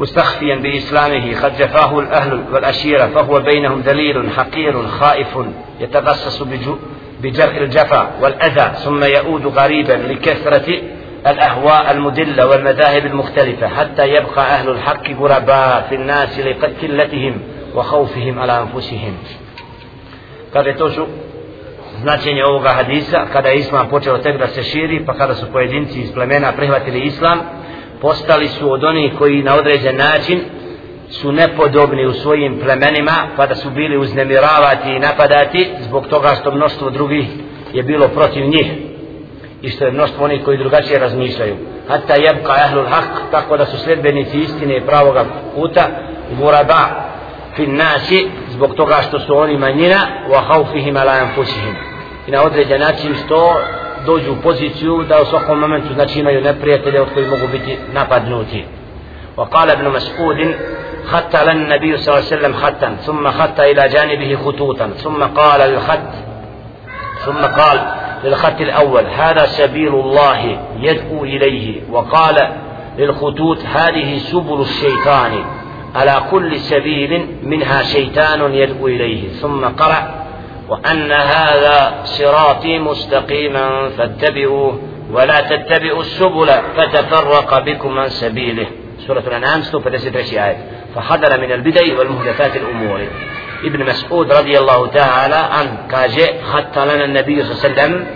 مستخفيا 0.00 0.56
بإسلامه 0.56 1.40
قد 1.42 1.56
جفاه 1.56 1.98
الأهل 1.98 2.44
والأشيرة 2.52 3.06
فهو 3.06 3.40
بينهم 3.40 3.80
دليل 3.80 4.30
حقير 4.30 4.86
خائف 4.86 5.38
يتغسس 5.80 6.42
بجرح 7.22 7.54
الجفا 7.56 8.10
والأذى 8.20 8.72
ثم 8.84 9.04
يؤود 9.04 9.46
غريبا 9.46 9.92
لكثرة 9.92 10.82
الأهواء 11.27 11.91
المدلة 11.91 12.47
والمذاهب 12.47 13.05
المختلفة 13.05 13.67
حتى 13.67 14.07
يبقى 14.07 14.45
أهل 14.45 14.69
الحق 14.69 15.09
غرباء 15.11 15.85
في 15.89 15.95
الناس 15.95 16.39
لقلتهم 16.39 17.41
وخوفهم 17.75 18.39
على 18.39 18.61
أنفسهم 18.61 19.13
kada 20.53 20.73
to 20.73 20.89
su 20.89 21.07
značenje 22.01 22.45
ovoga 22.45 22.69
hadisa 22.69 23.25
kada 23.33 23.49
je 23.49 23.59
islam 23.59 23.89
počeo 23.89 24.17
tek 24.17 24.37
da 24.37 24.47
se 24.47 24.63
širi 24.63 25.05
pa 25.05 25.13
kada 25.13 25.35
su 25.35 25.51
pojedinci 25.51 25.99
iz 25.99 26.11
plemena 26.13 26.51
prihvatili 26.51 26.99
islam 26.99 27.39
postali 28.01 28.47
su 28.47 28.71
od 28.71 28.83
onih 28.83 29.13
koji 29.17 29.43
na 29.43 29.55
određen 29.55 29.97
način 29.97 30.39
su 31.09 31.31
nepodobni 31.31 32.05
u 32.05 32.13
svojim 32.13 32.59
plemenima 32.59 33.27
pa 33.37 33.47
da 33.47 33.55
su 33.55 33.69
bili 33.69 33.97
uznemiravati 33.97 34.89
i 34.89 34.99
napadati 34.99 35.69
zbog 35.79 36.07
toga 36.07 36.29
što 36.35 36.51
mnoštvo 36.51 36.89
drugih 36.89 37.25
je 37.73 37.83
bilo 37.83 38.07
protiv 38.07 38.45
njih 38.45 38.88
i 39.61 39.69
što 39.69 39.85
je 39.85 39.91
mnoštvo 39.91 40.25
onih 40.25 40.43
koji 40.45 40.57
drugačije 40.57 40.99
razmišljaju 40.99 41.55
hatta 41.87 42.15
jebka 42.15 42.51
ahlul 42.51 42.85
haq 42.85 43.31
tako 43.31 43.57
da 43.57 43.65
su 43.65 43.77
sledbenici 43.77 44.39
istine 44.39 44.77
i 44.77 44.81
pravoga 44.81 45.25
puta 45.55 45.87
muraba 46.39 46.81
fin 47.55 47.75
nasi 47.75 48.27
zbog 48.49 48.75
toga 48.75 48.95
što 49.07 49.19
su 49.19 49.37
oni 49.37 49.57
manjina 49.57 49.99
wa 50.29 50.41
haufihim 50.47 50.97
ala 50.97 51.11
anfusihim 51.11 51.75
i 52.27 52.31
na 52.31 52.41
određen 52.41 52.81
način 52.81 53.15
što 53.25 53.59
dođu 54.05 54.31
u 54.31 54.41
poziciju 54.43 55.03
da 55.03 55.21
u 55.21 55.25
svakom 55.25 55.59
momentu 55.59 55.93
znači 55.93 56.19
imaju 56.19 56.41
neprijatelje 56.41 57.01
od 57.01 57.07
koji 57.13 57.27
mogu 57.27 57.47
biti 57.51 57.77
napadnuti 57.93 58.65
وقال 59.37 59.69
ابن 59.69 59.89
مسعود 59.89 60.55
خط 61.05 61.35
لنا 61.35 61.51
النبي 61.51 61.97
صلى 61.97 62.07
الله 62.07 62.25
عليه 62.25 62.35
وسلم 62.35 62.53
خطا 62.53 62.95
ثم 63.05 63.31
خط 63.31 63.59
إلى 63.59 63.89
جانبه 63.89 64.37
خطوطا 64.45 64.87
ثم 65.03 65.23
قال 65.23 65.69
للخط 65.69 66.11
ثم 67.25 67.41
قال 67.45 67.77
للخط 68.24 68.60
الأول 68.60 69.06
هذا 69.06 69.46
سبيل 69.46 69.94
الله 69.94 70.60
يدعو 70.80 71.24
إليه. 71.24 71.80
وقال 71.90 72.48
للخطوط 72.98 73.58
هذه 73.74 74.18
سبل 74.18 74.60
الشيطان 74.60 75.44
على 75.94 76.22
كل 76.30 76.56
سبيل 76.56 77.26
منها 77.42 77.82
شيطان 77.82 78.54
يدعو 78.54 78.88
إليه. 78.88 79.28
ثم 79.28 79.64
قرأ 79.64 80.26
وأن 80.68 81.12
هذا 81.12 81.94
صراطي 82.04 82.78
مستقيما 82.78 83.88
فاتبعوه 83.88 84.80
ولا 85.12 85.40
تتبعوا 85.40 86.00
السبل 86.00 86.48
فتفرق 86.76 87.58
بكم 87.58 87.98
عن 87.98 88.08
سبيله. 88.08 88.66
سورة 89.06 89.22
الأنعام 89.26 89.60
153 89.60 90.38
آية 90.38 90.56
فحذر 90.94 91.40
من 91.40 91.52
البدع 91.52 91.98
والمهدفات 91.98 92.56
الأمور. 92.56 93.00
ibn 93.62 93.84
Mas'ud 93.84 94.26
رضي 94.32 94.56
ta'ala 94.92 95.40
an 95.50 95.52
عن 95.52 95.88
كاجة 95.90 96.40
حتى 96.52 96.84
لنا 96.84 97.04
النبي 97.04 97.42
صلى 97.42 97.52
الله 97.52 97.62
عليه 97.62 97.68
وسلم 97.68 98.06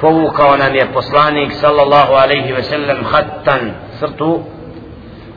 فوق 0.00 0.52
ونام 0.52 0.74
يبصلاني 0.76 1.50
صلى 1.50 1.82
الله 1.82 2.16
عليه 2.16 2.58
وسلم 2.58 3.04
حتى 3.04 3.72
صرت 4.00 4.40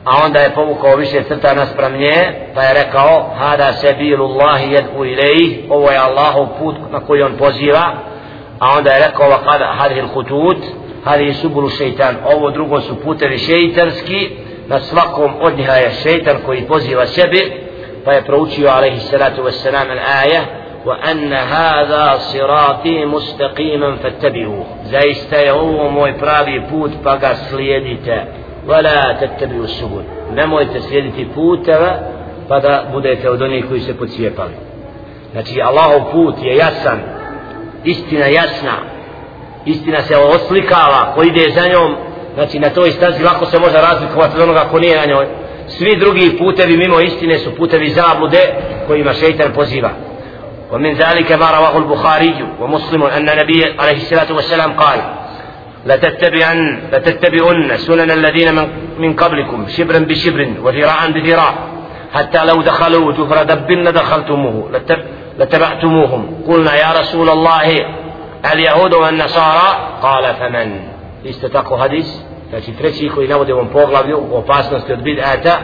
a 0.04 0.24
onda 0.24 0.40
je 0.40 0.50
povukao 0.50 0.96
više 0.96 1.22
crta 1.28 1.54
nas 1.54 1.68
prav 1.76 1.92
nje, 1.92 2.14
pa 2.54 2.62
je 2.62 2.74
rekao, 2.74 3.34
hada 3.38 3.72
se 3.72 3.94
bilu 3.98 4.24
Allahi 4.24 4.72
jedu 4.72 5.04
ilaih, 5.04 5.58
ovo 5.70 5.90
je 5.90 5.98
Allahov 5.98 6.46
put 6.58 6.76
na 6.92 7.00
koji 7.00 7.22
on 7.22 7.36
poziva, 7.38 7.94
a 8.58 8.76
onda 8.78 8.90
je 8.90 9.06
rekao, 9.06 9.28
va 9.28 9.38
kada 9.44 9.66
hadhi 9.78 10.00
hutut 10.14 10.58
hadhi 11.04 11.34
subulu 11.34 11.68
šeitan, 11.68 12.16
ovo 12.34 12.50
drugo 12.50 12.80
su 12.80 13.00
putevi 13.00 13.38
šeitanski, 13.38 14.30
na 14.68 14.80
svakom 14.80 15.30
od 15.40 15.56
njiha 15.56 15.72
je 15.72 15.90
šeitan 16.02 16.36
koji 16.46 16.62
poziva 16.62 17.06
sebi, 17.06 17.52
pa 18.04 18.12
je 18.12 18.22
proučio 18.22 18.70
alaihi 18.70 19.00
salatu 19.00 19.42
wassalam 19.42 19.90
al-aja 19.90 20.42
wa 20.84 20.96
anna 21.02 21.36
hada 21.36 22.18
sirati 22.20 23.06
mustaqiman 23.06 23.98
fattabi'u. 24.02 24.64
Zaista 24.84 25.36
je 25.36 25.52
ovo 25.52 25.90
moj 25.90 26.18
pravi 26.18 26.62
put 26.70 26.90
pa 27.04 27.16
ga 27.16 27.34
slijedite. 27.34 28.24
Wala 28.66 29.18
tattabi'u 29.20 29.66
subul. 29.66 30.02
Nemojte 30.34 30.80
slijediti 30.80 31.28
puteva 31.34 31.98
pa 32.48 32.60
da 32.60 32.84
budete 32.92 33.30
od 33.30 33.42
onih 33.42 33.64
koji 33.68 33.80
se 33.80 33.98
pocijepali. 33.98 34.52
Znači 35.32 35.62
Allahov 35.62 36.12
put 36.12 36.34
je 36.42 36.56
jasan 36.56 36.98
istina 37.84 38.26
jasna 38.26 38.72
istina 39.64 40.00
se 40.00 40.16
oslikava 40.16 41.12
ko 41.14 41.22
ide 41.22 41.50
za 41.50 41.68
njom 41.68 41.96
znači 42.34 42.58
na 42.58 42.70
toj 42.70 42.90
stazi 42.90 43.24
lako 43.24 43.46
se 43.46 43.58
može 43.58 43.78
razlikovati 43.78 44.36
od 44.36 44.42
onoga 44.42 44.64
ko 44.70 44.78
nije 44.78 44.96
na 44.96 45.06
njoj. 45.06 45.26
Svi 45.66 45.96
drugi 45.96 46.36
putevi 46.38 46.76
mimo 46.76 47.00
istine 47.00 47.38
su 47.38 47.54
putevi 47.54 47.90
zablude 47.90 48.54
kojima 48.86 49.12
šeitan 49.12 49.52
poziva. 49.52 49.90
ومن 50.72 50.92
ذلك 50.94 51.32
ما 51.32 51.50
رواه 51.50 51.78
البخاري 51.78 52.34
ومسلم 52.60 53.02
أن 53.02 53.28
النبي 53.28 53.64
عليه 53.78 53.96
الصلاة 53.96 54.32
والسلام 54.32 54.72
قال 54.72 55.00
لتتبعن 55.86 56.82
لتتبعن 56.92 57.76
سنن 57.76 58.10
الذين 58.10 58.54
من, 58.54 58.68
من 58.98 59.12
قبلكم 59.16 59.68
شبرا 59.68 59.98
بشبر 59.98 60.52
وذراعا 60.64 61.06
بذراع 61.06 61.54
حتى 62.14 62.44
لو 62.44 62.62
دخلوا 62.62 63.12
جفر 63.12 63.42
دب 63.42 63.70
لدخلتموه 63.70 64.70
لتبعتموهم 65.38 66.42
قلنا 66.48 66.74
يا 66.74 67.00
رسول 67.00 67.28
الله 67.28 67.86
اليهود 68.52 68.94
والنصارى 68.94 69.98
قال 70.02 70.34
فمن 70.34 70.80
استتقوا 71.26 71.78
حديث 71.82 72.08
znači 72.52 72.72
treći 72.72 73.08
koji 73.08 73.28
navode 73.28 73.54
u 73.54 73.56
ovom 73.56 73.68
poglavlju 73.68 74.18
u 74.30 74.36
opasnosti 74.36 74.92
od 74.92 74.98
bid'ata 74.98 75.54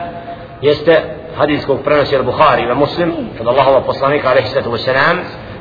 jeste 0.63 1.03
hadis 1.37 1.67
kog 1.67 1.79
prenosi 1.85 2.17
al-Bukhari 2.17 2.73
i 2.73 2.75
Muslim 2.75 3.13
od 3.41 3.47
Allahova 3.47 3.81
poslanika 3.81 4.31
alaihi 4.31 4.49
sallatu 4.49 4.71
wasalam 4.71 5.17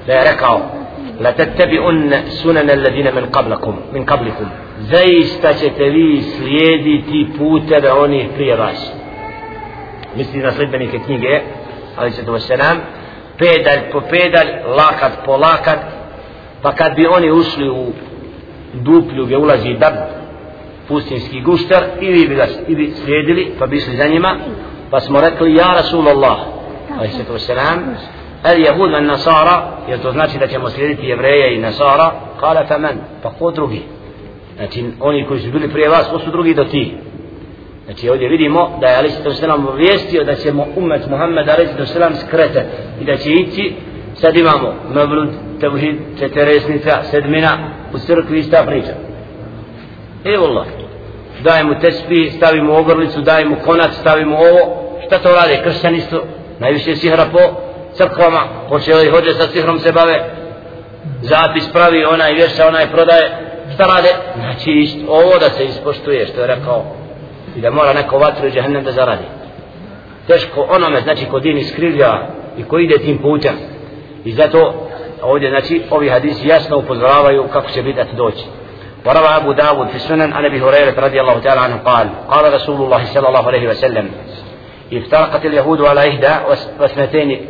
da 0.07 0.13
je 0.13 0.31
rekao 0.31 0.61
la 1.19 1.31
tattabi'un 1.33 2.13
sunan 2.41 2.69
alladina 2.69 3.11
min 3.11 3.25
qablakum 3.31 3.73
min 3.93 4.05
qablikum. 4.05 4.47
Zaista 4.79 5.53
ćete 5.53 5.83
vi 5.83 6.21
slijediti 6.21 7.27
puteve 7.37 7.91
onih 7.91 8.27
prije 8.35 8.55
vas. 8.55 8.91
Misli 10.15 10.39
na 10.39 10.51
sledbenike 10.51 10.99
knjige 10.99 11.41
ali 11.97 12.11
se 12.11 12.25
to 12.25 12.39
selam 12.39 12.77
pedalj 13.37 13.91
po 13.91 14.01
pedalj 14.01 14.47
lakat 14.77 15.11
po 15.25 15.37
lakat 15.37 15.79
pa 16.61 16.71
kad 16.71 16.95
bi 16.95 17.07
oni 17.07 17.31
ušli 17.31 17.69
u 17.69 17.91
duplju 18.73 19.25
gdje 19.25 19.37
ulazi 19.37 19.73
dab 19.73 19.93
pustinski 20.87 21.41
guštar 21.41 21.83
ili 22.01 22.27
bi 22.27 22.35
ga 22.35 22.47
i 22.67 22.91
slijedili 22.91 23.51
pa 23.59 23.67
bi 23.67 23.77
išli 23.77 23.95
za 23.95 24.07
njima 24.07 24.35
pa 24.91 24.99
smo 24.99 25.21
rekli 25.21 25.55
ja 25.55 25.73
Rasulallah 25.73 26.37
ali 26.99 27.09
se 27.09 27.23
to 27.23 27.39
selam 27.39 27.95
el 28.43 28.59
jehud 28.59 28.91
van 28.91 29.05
nasara 29.05 29.77
jer 29.89 30.01
to 30.01 30.11
znači 30.11 30.37
da 30.37 30.47
ćemo 30.47 30.69
slijediti 30.69 31.05
jevreje 31.05 31.55
i 31.55 31.59
nasara 31.59 32.11
kala 32.39 32.65
fa 32.67 32.77
man 32.77 32.97
pa 33.23 33.29
ko 33.29 33.51
drugi? 33.51 33.81
Znači 34.55 34.85
oni 34.99 35.25
koji 35.25 35.39
su 35.39 35.51
bili 35.51 35.69
prije 35.69 35.89
vas 35.89 36.07
ko 36.11 36.19
su 36.19 36.31
drugi 36.31 36.53
do 36.53 36.63
ti? 36.63 36.97
Znači 37.85 38.09
ovdje 38.09 38.29
vidimo 38.29 38.77
da 38.81 38.87
je 38.87 38.97
Ali 38.97 39.09
se 39.09 39.23
to 39.23 39.33
selam 39.33 39.67
obvijestio 39.67 40.23
da 40.23 40.35
ćemo 40.35 40.65
umet 40.75 41.09
Muhammed 41.09 41.49
Ali 41.49 41.67
se 41.67 41.77
to 41.77 41.85
selam 41.85 42.15
skrete 42.15 42.65
i 43.01 43.05
da 43.05 43.17
će 43.17 43.29
ići. 43.29 43.73
Sad 44.15 44.37
imamo 44.37 44.73
mevlud, 44.93 45.29
tevhid, 45.59 45.95
četiresnica, 46.19 47.03
sedmina 47.03 47.57
u 47.93 47.97
crkvi 47.97 48.39
ista 48.39 48.63
priča 48.65 49.06
evo 50.33 50.45
Allah 50.45 50.67
mu 51.63 51.79
tespi, 51.79 52.31
stavimo 52.31 52.77
ogrlicu, 52.77 53.21
daj 53.21 53.45
mu 53.45 53.55
konac, 53.65 53.91
stavimo 53.99 54.37
ovo 54.37 54.87
šta 55.05 55.17
to 55.17 55.29
rade, 55.29 55.61
kršćani 55.63 56.01
su 56.01 56.21
najviše 56.59 56.95
sihra 56.95 57.25
po 57.31 57.39
crkvama, 57.93 58.41
počeli 58.69 59.09
hođe 59.09 59.33
sa 59.33 59.47
sihrom 59.47 59.79
se 59.79 59.91
bave, 59.91 60.29
zapis 61.21 61.71
pravi, 61.73 62.05
onaj 62.05 62.33
vješa, 62.33 62.67
onaj 62.67 62.87
prodaje, 62.91 63.37
šta 63.73 63.85
rade? 63.85 64.09
Znači, 64.35 64.99
ovo 65.07 65.37
da 65.39 65.49
se 65.49 65.65
ispoštuje, 65.65 66.27
što 66.27 66.41
je 66.41 66.47
rekao, 66.47 66.83
i 67.55 67.61
da 67.61 67.71
mora 67.71 67.93
neko 67.93 68.17
vatru 68.17 68.47
i 68.47 68.51
džahnem 68.51 68.83
da 68.83 68.91
zaradi. 68.91 69.23
Teško 70.27 70.67
onome, 70.69 71.01
znači, 71.01 71.25
ko 71.25 71.39
din 71.39 71.57
iskrivlja 71.57 72.27
i 72.57 72.63
ko 72.63 72.79
ide 72.79 72.97
tim 72.97 73.17
putem. 73.17 73.53
I 74.25 74.31
zato, 74.31 74.87
ovdje, 75.21 75.49
znači, 75.49 75.81
ovi 75.89 76.09
hadisi 76.09 76.47
jasno 76.47 76.77
upozoravaju 76.77 77.43
kako 77.53 77.71
će 77.71 77.83
biti 77.83 78.15
doći. 78.17 78.43
وروى 79.05 79.27
أبو 79.27 79.51
داود 79.51 79.87
في 79.87 79.95
السنن 79.95 80.33
عن 80.33 80.45
أبي 80.45 80.61
هريرة 80.61 80.99
رضي 80.99 81.21
الله 81.21 81.39
تعالى 81.39 81.61
عنه 81.61 81.77
قال 81.77 82.09
قال 82.29 82.53
رسول 82.53 82.81
الله 82.81 83.05
صلى 83.05 83.27
الله 83.27 83.47
عليه 83.47 83.69
وسلم 83.69 84.11
افترقت 84.93 85.45
اليهود 85.45 85.81
على 85.81 86.09
إحدى 86.09 86.31
واثنتين 86.79 87.47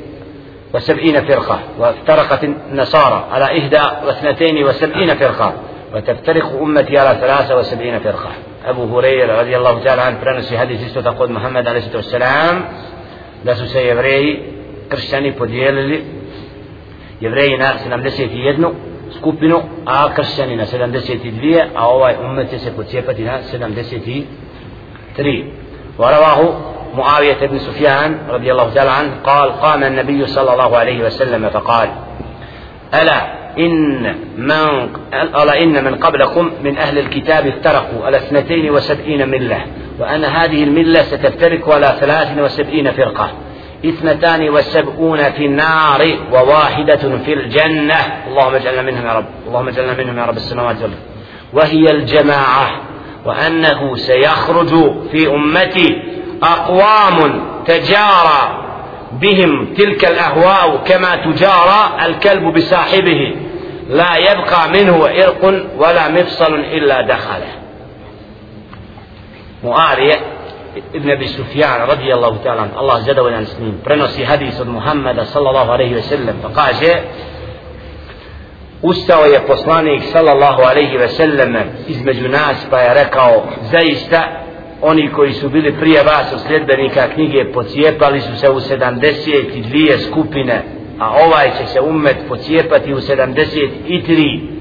وسبعين 0.74 1.26
فرقة 1.26 1.60
وافترقت 1.80 2.44
النصارى 2.44 3.28
على 3.32 3.46
إحدى 3.60 3.82
واثنتين 4.06 4.66
وسبعين 4.66 5.16
فرقة 5.16 5.54
وتفترق 5.96 6.62
أمتي 6.62 6.98
على 6.98 7.18
ثلاثة 7.22 7.58
وسبعين 7.58 8.00
فرقة. 8.00 8.30
أبو 8.66 8.98
هريرة 9.00 9.40
رضي 9.42 9.58
الله 9.58 9.84
تعالى 9.84 10.02
عنه 10.02 10.20
برنسي 10.22 10.58
حديث 10.58 10.92
isto 10.92 11.04
تقول 11.04 11.32
محمد 11.32 11.68
عليه 11.68 11.80
الصلاة 11.80 11.96
والسلام 11.96 12.66
da 13.44 13.56
su 13.56 13.68
se 13.68 13.86
jevreji 13.86 14.40
kršćani 14.90 15.32
podijelili 15.32 16.04
jevreji 17.22 17.58
na 17.58 17.74
71 17.90 18.72
skupinu 19.20 19.62
a 19.86 20.14
kršćani 20.14 20.56
na 20.56 20.66
72 20.66 21.64
a 21.76 21.88
ovaj 21.88 22.16
umet 22.26 22.50
će 22.50 22.60
se 22.60 22.76
pocijepati 22.76 23.24
na 23.24 23.40
73 23.54 24.24
ورواhu 25.98 26.54
معاوية 26.98 27.46
بن 27.48 27.58
سفيان 27.58 28.18
رضي 28.30 28.52
الله 28.52 28.70
تعالى 28.74 28.92
عنه 28.92 29.12
قال 29.24 29.52
قام 29.52 29.84
النبي 29.84 30.28
صلى 30.28 30.54
الله 30.54 30.78
عليه 30.78 31.06
وسلم 31.06 31.50
فقال 31.50 31.90
ألا 33.02 33.48
إن 33.60 34.16
من 34.38 34.90
ألا 35.14 35.64
إن 35.64 35.84
من 35.84 35.96
قبلكم 35.96 36.52
من 36.64 36.78
أهل 36.78 37.00
الكتاب 37.00 37.48
افترقوا 37.48 38.06
على 38.06 38.18
اثنتين 38.18 38.70
وسبعين 38.72 39.30
ملة 39.30 39.66
وأن 40.00 40.24
هذه 40.24 40.64
الملة 40.64 41.02
ستفترق 41.02 41.74
على 41.74 41.96
ثلاث 42.00 42.38
وسبعين 42.38 42.92
فرقة 42.92 43.30
إثنتان 43.86 44.50
وسبعون 44.50 45.32
في 45.32 45.46
النار 45.46 46.18
وواحدة 46.32 47.18
في 47.18 47.34
الجنة. 47.34 47.96
اللهم 48.28 48.56
اجعلنا 48.56 48.82
منهم 48.82 49.08
يا 49.08 49.14
رب. 49.14 49.26
اللهم 49.48 49.68
اجعلنا 49.68 49.94
منهم 49.94 50.18
يا 50.20 50.26
رب. 50.26 50.36
السماوات 50.36 50.76
والأرض. 50.76 51.00
وهي 51.54 51.92
الجماعة. 51.92 52.82
وأنه 53.26 53.96
سيخرج 53.96 54.94
في 55.12 55.28
أمتي 55.28 56.04
أقوام 56.44 57.46
تجارى 57.66 58.64
بهم 59.12 59.74
تلك 59.74 60.06
الأهواء 60.06 60.78
كما 60.78 61.16
تجارى 61.16 62.06
الكلب 62.06 62.54
بصاحبه. 62.54 63.36
لا 63.90 64.18
يبقى 64.18 64.70
منه 64.70 65.06
إرق 65.06 65.66
ولا 65.78 66.08
مفصل 66.08 66.54
إلا 66.54 67.02
دخله. 67.02 67.48
معاوية 69.64 70.37
ابن 70.96 71.10
ابي 71.12 71.28
سفيان 71.28 71.82
رضي 71.82 72.14
الله 72.14 72.38
تعالى 72.44 72.62
عنه 72.62 72.80
الله 72.80 73.06
جل 73.06 73.20
وعلا 73.20 73.46
hadis 73.46 73.74
برنسي 73.86 74.26
حديث 74.26 74.62
sallallahu 74.62 74.68
محمد 74.68 75.22
صلى 75.22 75.50
الله 75.50 75.72
عليه 75.72 75.98
وسلم 75.98 76.36
فقال 76.44 76.74
Ustao 78.82 79.26
je 79.26 79.40
poslanik 79.48 80.04
sallallahu 80.04 80.62
alejhi 80.62 80.98
ve 80.98 81.08
sellem 81.08 81.58
između 81.88 82.30
nas 82.30 82.68
pa 82.70 82.80
je 82.80 82.94
rekao 82.94 83.44
zaista 83.72 84.24
oni 84.82 85.12
koji 85.12 85.34
su 85.34 85.50
bili 85.50 85.74
prije 85.80 86.04
vas 86.04 86.34
od 86.34 86.40
sljedbenika 86.48 87.08
knjige 87.14 87.52
pocijepali 87.54 88.22
su 88.22 88.36
se 88.36 88.50
u 88.50 88.60
72 88.60 90.08
skupine 90.08 90.64
a 91.00 91.12
ovaj 91.26 91.52
će 91.58 91.66
se 91.68 91.82
umet 91.82 92.18
pocijepati 92.28 92.94
u 92.94 92.98
73 92.98 94.58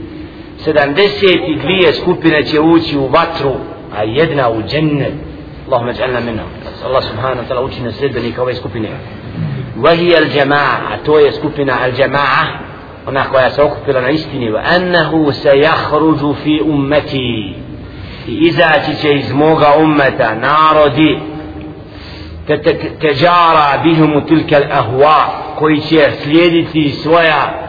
72 0.64 2.00
skupine 2.00 2.44
će 2.44 2.60
ući 2.60 2.98
u 2.98 3.06
vatru 3.06 3.54
a 3.96 4.02
jedna 4.02 4.50
u 4.50 4.62
džennet. 4.62 5.25
Allahumma 5.66 5.92
ja'alna 5.92 6.20
minhum 6.20 6.48
Allah 6.84 7.02
subhanahu 7.02 7.42
wa 7.42 7.48
ta'ala 7.48 7.62
uči 7.64 7.82
na 7.82 7.92
sljedbenika 7.92 8.42
ove 8.42 8.54
skupine 8.54 8.88
وهي 9.76 10.18
الجماعة 10.18 10.92
a 10.94 10.98
to 11.04 11.18
je 11.18 11.32
skupina 11.32 11.72
al-jama'a 11.84 12.46
ona 13.06 13.24
koja 13.24 13.50
se 13.50 13.62
okupila 13.62 14.00
na 14.00 14.10
istini 14.10 14.52
annahu 14.74 15.32
sayakhruju 15.32 16.34
fi 16.44 16.60
ummati 16.64 17.54
i 18.26 18.32
izaći 18.46 18.96
će 19.02 19.14
iz 19.14 19.32
moga 19.32 19.66
ummeta 19.78 20.34
narodi 20.34 21.18
teđara 23.00 23.80
bihum 23.82 24.26
tilka 24.28 24.56
ahwa 24.56 25.20
koji 25.58 25.80
će 25.80 26.10
slijediti 26.22 26.90
svoja 26.90 27.68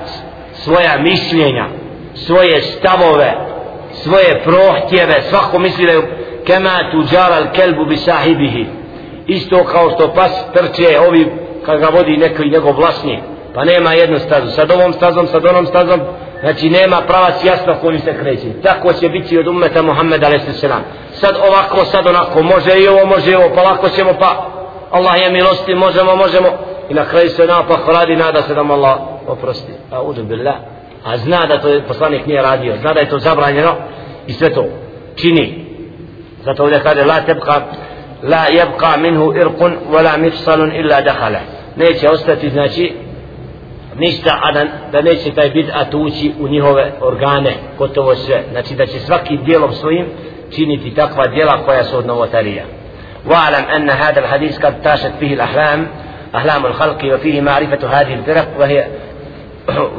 svoja 0.53 0.97
mišljenja 0.99 1.67
svoje 2.13 2.61
stavove 2.61 3.33
svoje 3.91 4.43
prohtjeve 4.43 5.21
svako 5.21 5.59
misli 5.59 5.85
da 5.85 5.91
je 5.91 6.16
kema 6.47 6.91
tuđara 6.91 7.51
kelbu 7.51 7.85
bi 7.85 7.97
sahibihi. 7.97 8.65
Isto 9.27 9.63
kao 9.63 9.89
što 9.89 10.13
pas 10.13 10.31
trče 10.53 10.99
ovi 11.07 11.31
kad 11.65 11.79
ga 11.79 11.87
vodi 11.87 12.17
neki 12.17 12.49
njegov 12.49 12.75
vlasnik. 12.75 13.19
Pa 13.53 13.65
nema 13.65 13.93
jednu 13.93 14.19
stazu. 14.19 14.51
Sad 14.51 14.71
ovom 14.71 14.93
stazom, 14.93 15.27
sad 15.27 15.45
onom 15.45 15.65
stazom. 15.65 15.99
Znači 16.41 16.69
nema 16.69 17.01
pravac 17.07 17.43
jasno 17.43 17.75
kojim 17.81 17.99
se 17.99 18.17
kreće. 18.19 18.61
Tako 18.63 18.93
će 18.93 19.09
biti 19.09 19.37
od 19.37 19.47
ummeta 19.47 19.81
Muhammed 19.81 20.23
a.s. 20.23 20.65
sad 21.11 21.35
ovako, 21.47 21.85
sad 21.85 22.07
onako. 22.07 22.43
Može 22.43 22.79
i 22.79 22.87
ovo, 22.87 23.05
može 23.05 23.31
i 23.31 23.35
ovo, 23.35 23.49
pa 23.55 23.61
lako 23.61 23.89
ćemo 23.89 24.13
pa 24.19 24.51
Allah 24.91 25.21
je 25.21 25.31
milosti, 25.31 25.75
možemo, 25.75 26.15
možemo. 26.15 26.47
I 26.89 26.93
na 26.93 27.05
kraju 27.05 27.29
se 27.29 27.45
napak 27.45 27.79
radi, 27.87 28.15
nada 28.15 28.41
se 28.41 28.53
da 28.53 28.63
mu 28.63 28.73
Allah 28.73 28.97
oprosti, 29.27 29.71
a 29.91 30.01
uđu 30.01 30.23
billah. 30.23 30.55
A 31.05 31.17
zna 31.17 31.45
da 31.45 31.61
to 31.61 31.67
je 31.67 31.83
poslanik 31.83 32.25
nije 32.25 32.41
radio. 32.41 32.75
Zna 32.81 32.93
da 32.93 32.99
je 32.99 33.09
to 33.09 33.19
zabranjeno. 33.19 33.75
I 34.27 34.33
sve 34.33 34.53
to 34.53 34.65
čini. 35.15 35.66
Ovdje 36.59 36.79
kaže 36.79 37.05
la 37.05 37.21
tebka 37.21 37.61
la 38.23 38.45
jebka 38.49 38.97
minhu 38.97 39.33
irkun 39.35 39.77
wala 39.91 40.17
mifsalun 40.17 40.71
illa 40.75 41.01
dahala 41.01 41.39
neće 41.75 42.09
ostati 42.09 42.49
znači 42.49 42.93
ništa 43.95 44.39
a 44.43 44.51
da, 44.51 44.65
da 44.91 45.01
neće 45.01 45.31
taj 45.31 45.49
bid'at 45.53 45.95
ući 45.95 46.31
u 46.39 46.47
njihove 46.47 46.91
organe 47.01 47.53
gotovo 47.77 48.15
sve 48.15 48.43
znači 48.51 48.75
da 48.75 48.85
će 48.85 48.99
svaki 48.99 49.37
dijelom 49.37 49.73
svojim 49.73 50.05
činiti 50.55 50.95
takva 50.95 51.27
dijela 51.27 51.65
koja 51.65 51.83
su 51.83 51.97
od 51.97 52.05
novotarija 52.05 52.63
واعلم 53.27 53.65
ان 53.75 53.89
هذا 53.89 54.19
الحديث 54.19 54.59
قد 54.59 54.81
تاشت 54.81 55.11
به 55.21 55.33
الاحلام 55.33 55.87
احلام 56.35 56.65
الخلق 56.65 57.13
وفيه 57.13 57.41
معرفه 57.41 57.87
هذه 57.87 58.13
الفرق 58.13 58.47
وهي 58.59 58.87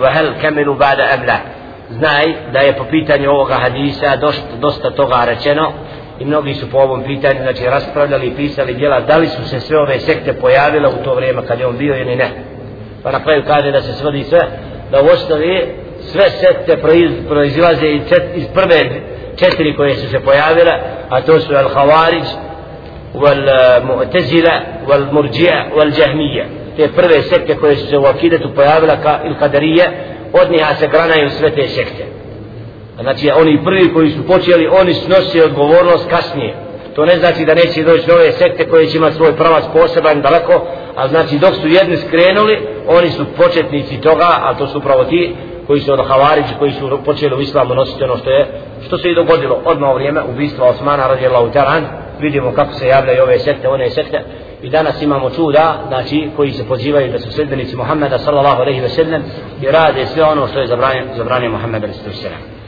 وهل 0.00 0.34
كملوا 0.42 0.74
بعد 0.74 1.00
ام 1.00 1.24
لا 1.24 1.38
znaj 1.90 2.52
da 2.52 2.60
je 2.60 2.72
po 2.72 2.84
pitanju 2.84 3.30
ovoga 3.30 3.54
hadisa 3.54 4.16
dosta 4.60 4.90
toga 4.90 5.24
rečeno 5.24 5.72
i 6.20 6.24
mnogi 6.24 6.54
su 6.54 6.70
po 6.70 6.78
ovom 6.78 7.02
pitanju 7.02 7.40
znači 7.42 7.64
raspravljali 7.64 8.26
i 8.26 8.34
pisali 8.36 8.74
djela 8.74 9.00
da 9.00 9.16
li 9.16 9.28
su 9.28 9.48
se 9.48 9.60
sve 9.60 9.78
ove 9.78 10.00
sekte 10.00 10.32
pojavile 10.32 10.88
u 10.88 11.04
to 11.04 11.14
vrijeme 11.14 11.46
kad 11.46 11.60
je 11.60 11.66
on 11.66 11.78
bio 11.78 11.96
ili 11.96 12.16
ne. 12.16 12.30
Pa 13.02 13.10
na 13.12 13.22
kraju 13.22 13.42
kaže 13.46 13.70
da 13.70 13.80
se 13.82 13.92
svodi 13.92 14.24
sve 14.24 14.40
da 14.90 15.02
u 15.02 15.06
osnovi 15.06 15.66
sve 16.00 16.30
sekte 16.30 16.76
proiz, 16.76 17.10
proizilaze 17.28 17.86
iz, 17.86 18.02
iz 18.34 18.46
prve 18.54 18.90
četiri 19.36 19.76
koje 19.76 19.94
su 19.94 20.10
se 20.10 20.20
pojavile 20.20 20.72
a 21.08 21.20
to 21.20 21.40
su 21.40 21.52
al-Havarić 21.52 22.26
wal-Mu'tazila 23.14 24.54
eh, 24.54 24.86
wal-Murđija 24.88 25.64
Wal-Džahmija 25.76 26.44
te 26.76 26.88
prve 26.88 27.22
sekte 27.22 27.56
koje 27.56 27.76
su 27.76 27.86
se 27.86 27.98
u 27.98 28.04
akidetu 28.04 28.54
pojavile 28.54 29.02
ka 29.02 29.18
il-Kadarije 29.24 29.90
od 30.32 30.50
njih 30.50 30.66
se 30.78 30.88
granaju 30.88 31.30
sve 31.30 31.50
te 31.50 31.68
sekte 31.68 32.17
znači 33.02 33.30
oni 33.30 33.64
prvi 33.64 33.92
koji 33.94 34.10
su 34.10 34.26
počeli 34.26 34.68
oni 34.80 34.94
snose 34.94 35.44
odgovornost 35.44 36.10
kasnije. 36.10 36.54
To 36.94 37.06
ne 37.06 37.18
znači 37.18 37.44
da 37.44 37.54
neće 37.54 37.82
doći 37.82 38.08
nove 38.08 38.32
sekte 38.32 38.68
koje 38.68 38.86
će 38.86 38.96
imati 38.96 39.16
svoj 39.16 39.36
pravac 39.36 39.64
poseban 39.72 40.22
daleko 40.22 40.66
a 40.96 41.08
znači 41.08 41.38
dok 41.38 41.54
su 41.54 41.68
jedni 41.68 41.96
skrenuli 41.96 42.58
oni 42.88 43.10
su 43.10 43.24
početnici 43.36 44.00
toga 44.00 44.28
a 44.42 44.54
to 44.54 44.66
su 44.66 44.78
upravo 44.78 45.04
ti 45.04 45.34
koji 45.66 45.80
su 45.80 45.92
od 45.92 46.06
Havariđi 46.08 46.54
koji 46.58 46.72
su 46.72 46.98
počeli 47.04 47.36
u 47.36 47.40
islamu 47.40 47.74
nositi 47.74 48.04
ono 48.04 48.16
što 48.16 48.30
je 48.30 48.46
što 48.86 48.98
se 48.98 49.10
i 49.10 49.14
dogodilo 49.14 49.60
odmah 49.64 49.90
u 49.90 49.94
vrijeme 49.94 50.20
ubistva 50.22 50.68
Osmana 50.68 51.06
radijallahu 51.06 51.50
taran, 51.52 51.86
vidimo 52.20 52.52
kako 52.52 52.72
se 52.72 52.86
javljaju 52.86 53.22
ove 53.22 53.38
sekte 53.38 53.68
one 53.68 53.90
sekte. 53.90 54.24
I 54.62 54.70
danas 54.70 55.02
imamo 55.02 55.30
čuda 55.30 55.84
znači 55.88 56.30
koji 56.36 56.52
se 56.52 56.68
pozivaju 56.68 57.12
da 57.12 57.18
su 57.18 57.32
sredbenici 57.32 57.76
Muhammeda 57.76 58.18
sallallahu 58.18 58.62
alaihi 58.62 58.80
ve 58.80 58.88
sellem 58.88 59.22
i 59.62 59.66
rade 59.66 60.06
sve 60.06 60.24
ono 60.24 60.46
što 60.46 60.60
je 60.60 60.66
zabranio, 60.66 61.04
zabranio 61.16 61.50
Muhammeda 61.50 61.86
sallallahu 61.86 62.18
alaihi 62.18 62.24
ve 62.24 62.30
sellem 62.30 62.58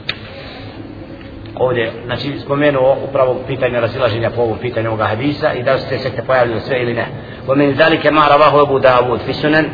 ovdje, 1.61 1.91
znači 2.05 2.39
spomenuo 2.39 2.97
upravo 3.09 3.41
pitanje 3.47 3.79
razilaženja 3.79 4.29
po 4.29 4.41
ovom 4.41 4.57
pitanju 4.57 4.87
ovoga 4.87 5.05
hadisa 5.05 5.53
i 5.53 5.63
da 5.63 5.77
su 5.77 5.87
se 5.89 5.99
sekte 5.99 6.21
pojavili 6.21 6.59
sve 6.59 6.81
ili 6.81 6.93
ne. 6.93 7.05
ومن 7.47 7.71
ذلك 7.71 8.07
ما 8.07 8.27
رواه 8.27 8.61
أبو 8.61 8.77
داود 8.77 9.19
في 9.19 9.33
سنن 9.33 9.69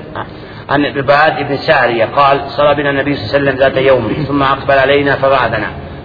عن 0.69 0.85
عباد 0.85 1.47
بن 1.47 1.57
سارية 1.57 2.05
قال 2.05 2.41
صلى 2.47 2.75
بنا 2.75 2.89
النبي 2.89 3.15
صلى 3.15 3.25
الله 3.25 3.51
عليه 3.51 3.51
وسلم 3.51 3.59
ذات 3.59 3.77
يوم 3.77 4.25
ثم 4.27 4.43
أقبل 4.43 4.79
علينا 4.79 5.17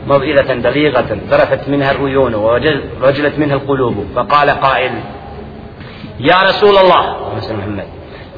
موئلة 0.07 0.55
بليغة 0.55 1.19
ذرفت 1.31 1.69
منها 1.69 1.93
العيون 1.93 2.35
ورجلت 2.35 3.39
منها 3.39 3.55
القلوب 3.55 4.07
فقال 4.17 4.51
قائل 4.51 4.93
يا 6.21 6.43
رسول 6.43 6.77
الله 6.77 7.17
محمد 7.53 7.85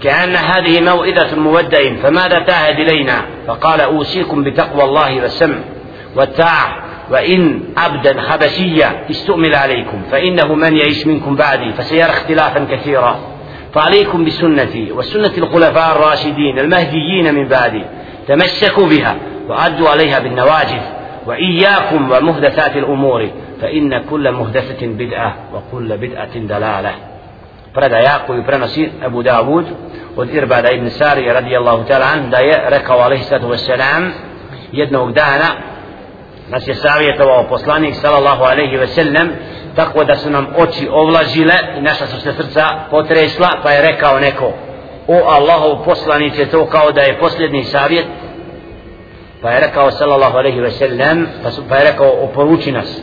كأن 0.03 0.37
هذه 0.37 0.81
موئدة 0.81 1.37
مودع 1.37 1.95
فماذا 2.03 2.39
تعهد 2.39 2.79
إلينا 2.79 3.23
فقال 3.47 3.81
أوصيكم 3.81 4.45
بتقوى 4.45 4.85
الله 4.85 5.23
والسمع 5.23 5.57
والتاع 6.17 6.84
وإن 7.11 7.61
عبدا 7.77 8.21
حبشيا 8.21 9.05
استؤمل 9.11 9.55
عليكم 9.55 10.03
فإنه 10.11 10.55
من 10.55 10.77
يعيش 10.77 11.07
منكم 11.07 11.37
بعدي 11.37 11.73
فسيرى 11.73 12.11
اختلافا 12.11 12.67
كثيرا. 12.71 13.19
فعليكم 13.75 14.25
بسنتي 14.25 14.93
وسنة 14.93 15.33
الخلفاء 15.39 15.97
الراشدين 15.97 16.59
المهديين 16.59 17.35
من 17.35 17.49
بعدي 17.49 17.85
تمسكوا 18.29 18.87
بها 18.87 19.17
وعدوا 19.49 19.89
عليها 19.89 20.19
بالنواجذ 20.19 20.83
وإياكم 21.27 22.11
ومهدثات 22.11 22.77
الأمور 22.77 23.29
فإن 23.61 24.03
كل 24.11 24.33
مهدثة 24.33 24.87
بدعة 24.87 25.35
وكل 25.55 25.97
بدعة 25.97 26.39
دلالة. 26.39 26.93
predaja 27.75 28.19
koju 28.27 28.43
prenosi 28.47 28.91
Abu 29.07 29.23
Dawud 29.23 29.67
od 30.17 30.35
Irbada 30.35 30.71
ibn 30.71 30.91
Sari 30.91 31.27
radijallahu 31.27 31.85
ta'ala 31.85 32.07
an 32.07 32.31
da 32.31 32.39
je 32.39 32.55
rekao 32.71 33.01
alaihi 33.03 33.25
sallatu 33.25 33.51
wassalam 33.51 34.13
jednog 34.73 35.13
dana 35.13 35.74
nas 36.50 36.68
je 36.68 36.76
savjetovao 36.76 37.48
poslanik 37.50 37.96
sallallahu 37.96 38.44
alaihi 38.44 38.78
ve 38.78 38.88
sellem 38.88 39.32
tako 39.76 40.04
da 40.04 40.16
su 40.16 40.30
nam 40.30 40.48
oči 40.58 40.88
ovlažile 40.92 41.54
i 41.78 41.82
naša 41.82 42.08
su 42.08 42.22
se 42.22 42.34
srca 42.34 42.66
potresla 42.92 43.50
pa 43.64 43.72
je 43.72 43.82
rekao 43.82 44.20
neko 44.20 44.54
o 45.08 45.22
Allahov 45.28 45.86
poslanice 45.86 46.46
to 46.46 46.66
kao 46.66 46.92
da 46.92 47.02
je 47.02 47.20
posljedni 47.20 47.64
savjet 47.64 48.06
pa 49.42 49.52
je 49.52 49.60
rekao 49.60 49.92
sallallahu 49.92 50.38
alaihi 50.38 50.60
ve 50.60 50.72
sellem 50.72 51.28
pa, 51.44 51.52
su, 51.52 51.64
pa 51.70 51.76
je 51.76 51.92
rekao 51.92 52.12
oporuči 52.24 52.72
nas 52.72 53.02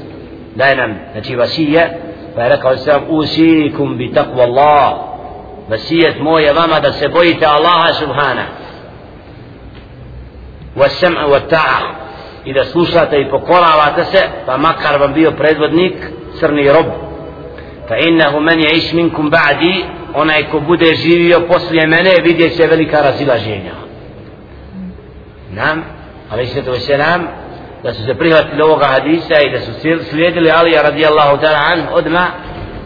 daj 0.54 0.76
nam 0.76 0.98
znači 1.12 1.36
vasije 1.36 1.98
pa 2.34 2.42
je 2.42 2.48
rekao 2.48 2.76
sallam 2.76 3.02
usikum 3.08 3.98
bi 3.98 4.12
takvu 4.12 4.40
Allah 4.40 4.94
vasijet 5.68 6.20
moje 6.20 6.52
vama 6.52 6.80
da 6.80 6.92
se 6.92 7.08
bojite 7.08 7.46
Allaha 7.46 7.92
subhana 7.92 8.46
والسمع 10.76 11.24
والطاعه 11.24 11.99
i 12.45 12.53
da 12.53 12.63
slušate 12.63 13.21
i 13.21 13.29
pokoravate 13.29 14.03
se 14.03 14.21
pa 14.45 14.57
makar 14.57 14.99
vam 14.99 15.13
bio 15.13 15.31
predvodnik 15.31 15.93
crni 16.39 16.71
rob. 16.71 16.85
Fa 17.87 17.97
innahu 17.97 18.39
man 18.39 18.57
ya'ish 18.59 18.93
minkum 18.93 19.31
ba'di 19.31 19.85
onaj 20.13 20.49
ko 20.51 20.59
bude 20.59 20.95
živio 20.95 21.39
poslije 21.39 21.87
mene 21.87 22.11
vidjet 22.23 22.57
će 22.57 22.67
velika 22.67 23.01
razilaženja. 23.01 23.73
Nam 25.51 25.83
ali 26.29 26.45
se 26.45 26.61
to 26.61 26.73
selam 26.73 27.27
da 27.83 27.93
su 27.93 28.05
se 28.05 28.13
prihvatili 28.13 28.61
ovoga 28.61 28.85
hadisa 28.85 29.41
i 29.41 29.51
da 29.51 29.59
su 29.59 29.71
slijedili 30.09 30.51
Alija 30.51 30.81
radijallahu 30.81 31.37
ta'ala 31.37 31.59
an 31.71 31.83
odma 31.93 32.27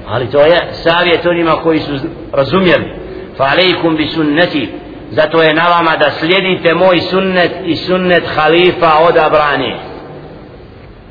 ali 0.07 0.31
to 0.31 0.39
je 0.39 0.67
savjet 0.71 1.25
onima 1.25 1.51
koji 1.51 1.79
su 1.79 1.91
razumjeli. 2.33 2.93
Fa 3.37 3.43
alaikum 3.43 3.95
bi 3.95 4.07
sunnati 4.07 4.69
zato 5.15 5.41
je 5.41 5.53
na 5.53 5.67
vama 5.67 5.95
da 5.97 6.11
slijedite 6.11 6.73
moj 6.73 6.99
sunnet 6.99 7.51
i 7.65 7.75
sunnet 7.75 8.23
halifa 8.35 8.91
odabrani 9.09 9.75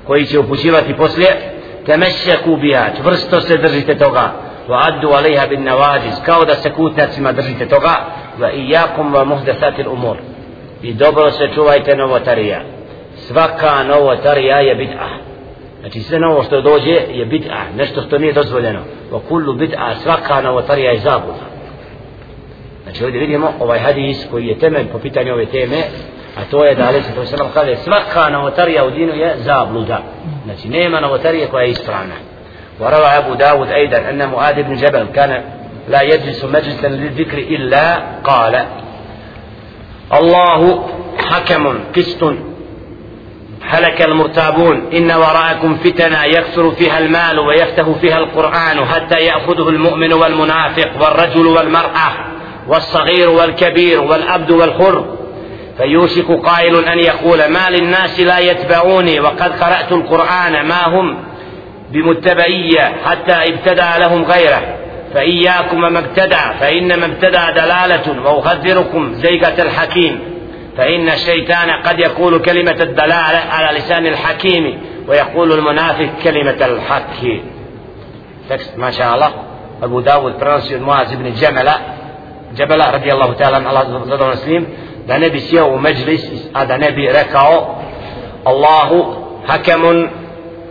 koji 0.06 0.26
će 0.26 0.38
upućivati 0.38 0.94
poslije 0.94 1.54
temešeku 1.86 2.56
bija 2.56 2.90
čvrsto 3.02 3.40
se 3.40 3.56
držite 3.56 3.98
toga. 3.98 4.32
Wa 4.68 4.88
addu 4.88 5.08
alaiha 5.08 5.46
bin 5.46 5.64
navađiz 5.64 6.14
kao 6.24 6.44
da 6.44 6.54
se 6.54 6.70
kutnjacima 6.70 7.32
držite 7.32 7.68
toga. 7.68 7.94
Wa 8.40 8.50
iyakum 8.52 9.12
wa 9.14 9.24
muhdesatil 9.24 9.88
umur 9.92 10.16
i 10.82 10.92
dobro 10.92 11.30
se 11.30 11.48
čuvajte 11.54 11.96
novotarija 11.96 12.60
svaka 13.16 13.82
novotarija 13.82 14.56
je 14.56 14.76
bid'a 14.76 15.08
znači 15.80 16.00
sve 16.00 16.18
novo 16.18 16.42
što 16.42 16.60
dođe 16.60 16.90
je 16.90 17.26
bid'a 17.26 17.76
nešto 17.76 18.02
što 18.02 18.18
nije 18.18 18.32
dozvoljeno. 18.32 18.80
Wa 19.12 19.20
kullu 19.28 19.54
bid'a 19.54 19.94
svaka 20.02 20.40
novotarija 20.40 20.90
je 20.90 20.98
zabuda 20.98 21.53
znači 22.94 23.04
ovdje 23.04 23.20
vidimo 23.20 23.52
ovaj 23.60 23.78
hadis 23.78 24.26
koji 24.30 24.46
je 24.46 24.58
temelj 24.58 24.86
po 24.92 24.98
pitanju 24.98 25.32
ove 25.32 25.46
teme 25.46 25.82
a 26.36 26.40
to 26.50 26.64
je 26.64 26.74
da 26.74 26.86
ali 26.88 27.02
se 27.02 27.14
to 27.14 27.24
se 27.24 27.36
nam 27.36 27.46
kaže 27.54 27.76
svaka 27.76 28.30
novotarija 28.30 28.84
u 28.84 28.90
dinu 28.90 29.14
je 29.14 29.34
zabluda. 29.36 30.02
Znači 30.44 30.68
nema 30.68 31.00
novotarije 31.00 31.46
koja 31.46 31.62
je 31.62 31.70
ispravna. 31.70 32.14
وروى 32.80 33.06
أبو 33.06 33.34
داود 33.34 33.68
أيضا 33.68 33.98
أن 34.10 34.28
معاذ 34.28 34.62
بن 34.62 34.76
جبل 34.76 35.06
كان 35.14 35.42
لا 35.88 36.02
يجلس 36.02 36.44
مجلسا 36.44 36.86
للذكر 36.86 37.38
إلا 37.38 38.02
قال 38.24 38.64
الله 40.12 40.88
حكم 41.18 41.78
قسط 41.96 42.34
هلك 43.62 44.02
المرتابون 44.02 44.90
إن 44.92 45.10
وراءكم 45.10 45.76
فتنا 45.76 46.24
يكثر 46.24 46.70
فيها 46.70 46.98
المال 46.98 47.38
ويفتح 47.38 47.90
فيها 48.00 48.18
القرآن 48.18 48.84
حتى 48.84 49.18
يأخذه 49.20 49.68
المؤمن 49.68 50.12
والمنافق 50.12 50.90
والرجل 51.00 51.46
والمرأة 51.46 52.33
والصغير 52.68 53.30
والكبير 53.30 54.00
والعبد 54.00 54.50
والحر 54.50 55.04
فيوشك 55.78 56.30
قائل 56.30 56.84
أن 56.84 56.98
يقول 56.98 57.38
ما 57.44 57.70
للناس 57.70 58.20
لا 58.20 58.38
يتبعوني 58.38 59.20
وقد 59.20 59.62
قرأت 59.62 59.92
القرآن 59.92 60.66
ما 60.66 60.88
هم 60.88 61.24
بمتبعية 61.90 62.94
حتى 63.04 63.32
ابتدع 63.32 63.96
لهم 63.96 64.24
غيره. 64.24 64.76
فإياكم 65.14 65.80
ما 65.80 65.98
ابتدع 65.98 66.52
فإنما 66.52 67.06
ابتدع 67.06 67.50
دلالة 67.50 68.22
وأخذركم 68.24 69.14
زيغة 69.14 69.62
الحكيم. 69.62 70.20
فإن 70.76 71.08
الشيطان 71.08 71.70
قد 71.70 71.98
يقول 71.98 72.38
كلمة 72.38 72.76
الدلالة 72.80 73.42
على 73.50 73.78
لسان 73.78 74.06
الحكيم 74.06 74.80
ويقول 75.08 75.52
المنافق 75.52 76.10
كلمة 76.24 76.66
الحق. 76.66 77.24
تكست 78.50 78.78
ما 78.78 78.90
شاء 78.90 79.14
الله 79.14 79.32
أبو 79.82 80.00
داود 80.00 80.38
برانسي 80.38 80.78
معاذ 80.78 81.16
بن 81.16 81.32
جمل 81.32 81.70
رضي 82.94 83.12
الله 83.12 83.32
تعالى 83.32 83.56
عن 83.56 83.66
الله 83.66 84.04
زاد 84.04 84.22
المسلم 84.22 84.66
da 85.06 85.18
ne 85.18 85.30
bi 85.30 85.40
sjeo 85.40 85.66
u 85.66 85.78
međlis 85.78 86.22
a 86.52 86.64
da 86.64 86.76
ne 86.76 86.90
bi 86.90 87.08
rekao 87.12 87.80
Allahu 88.44 89.14
hakemun 89.46 90.08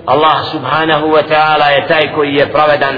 Allah 0.06 0.46
subhanahu 0.52 1.08
wa 1.08 1.24
ta'ala 1.30 1.68
je 1.70 1.88
taj 1.88 2.14
koji 2.16 2.34
je 2.36 2.52
pravedan 2.52 2.96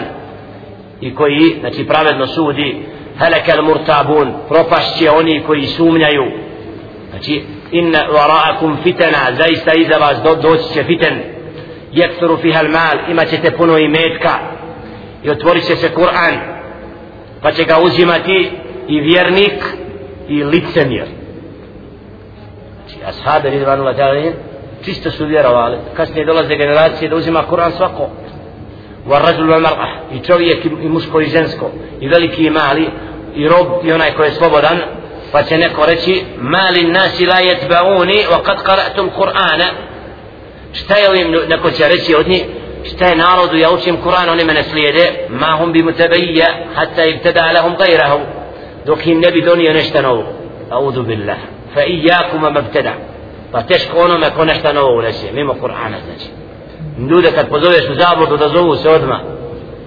i 1.01 1.15
koji 1.15 1.57
znači 1.59 1.87
pravedno 1.87 2.27
sudi 2.27 2.85
helekel 3.19 3.63
murtabun 3.63 4.33
propašće 4.49 5.11
oni 5.11 5.43
koji 5.47 5.65
sumnjaju 5.65 6.23
znači 7.09 7.43
inna 7.71 7.99
waraakum 7.99 8.83
fitana 8.83 9.35
zaista 9.37 9.73
iza 9.73 9.97
vas 9.97 10.17
do, 10.23 10.35
doći 10.35 10.73
će 10.73 10.83
fiten 10.83 11.21
jekturu 11.91 12.37
fiha 12.37 12.63
mal 12.63 13.11
imat 13.11 13.29
ćete 13.29 13.51
puno 13.51 13.77
imetka 13.77 14.33
i 15.23 15.29
otvorit 15.29 15.63
će 15.63 15.75
se 15.75 15.89
Kur'an 15.95 16.37
pa 17.41 17.51
će 17.51 17.63
ga 17.63 17.79
uzimati 17.79 18.51
i 18.87 18.99
vjernik 18.99 19.63
i 20.27 20.43
licemjer 20.43 21.07
znači 22.85 23.05
ashabi 23.05 23.49
ridvanu 23.49 23.83
ta'ala 23.83 24.31
čisto 24.85 25.11
su 25.11 25.25
vjerovali 25.25 25.77
kasnije 25.95 26.25
dolaze 26.25 26.55
generacije 26.55 27.09
da 27.09 27.15
uzima 27.15 27.43
Kur'an 27.49 27.71
svako 27.77 28.09
والرجل 29.07 29.49
والمرأة 29.49 29.87
i 30.13 30.19
čovjek 30.19 30.65
i 30.65 30.89
muško 30.89 31.21
i 31.21 31.29
žensko 31.29 31.71
i 31.99 32.07
veliki 32.07 32.45
i 32.45 32.49
mali 32.49 32.89
i 33.35 33.47
rob 33.47 33.67
i 33.83 33.91
onaj 33.91 34.13
ko 34.13 34.23
je 34.23 34.31
slobodan 34.31 34.79
pa 35.31 35.43
će 35.43 35.57
neko 35.57 35.85
reći 35.85 36.23
mali 36.37 36.83
nasi 36.83 37.25
la 37.25 37.39
jetbauni 37.39 38.25
wa 38.31 38.43
kad 38.43 38.57
qara'tu 38.63 39.01
l'Qur'ana 39.01 39.65
šta 40.73 40.95
je 40.95 41.09
ovim 41.09 41.31
neko 41.49 41.71
će 41.71 41.87
reći 41.87 42.15
od 42.15 42.27
njih 42.27 42.43
šta 42.83 43.05
je 43.05 43.15
narodu 43.15 43.57
ja 43.57 43.71
učim 43.71 43.97
Kur'an 44.05 44.29
oni 44.31 44.45
mene 44.45 44.63
slijede 44.63 45.11
ma 45.29 45.57
hum 45.59 45.71
bi 45.71 45.83
mutabijja 45.83 46.47
hatta 46.75 47.03
ibtada 47.03 47.51
lahum 47.51 47.75
gajrahu 47.75 48.19
dok 48.85 49.07
im 49.07 49.19
ne 49.19 49.31
bi 49.31 49.41
donio 49.41 49.73
nešto 49.73 50.01
novo. 50.01 50.23
Audu 50.69 51.03
billah. 51.03 51.37
Fa 51.73 51.81
iyakum 51.85 52.41
ma 52.41 52.59
ibtada. 52.59 52.93
Pa 53.51 53.61
teško 53.61 53.97
onome 53.99 54.29
ko 54.35 54.45
nešto 54.45 54.73
novo 54.73 54.97
unese 54.97 55.31
mimo 55.31 55.53
Kur'ana 55.53 55.97
znači. 56.05 56.29
Ljude 57.09 57.31
kad 57.31 57.49
pozoveš 57.49 57.89
u 57.89 57.95
zabludu 57.95 58.37
da 58.37 58.49
zovu 58.49 58.75
se 58.75 58.89
odmah 58.89 59.19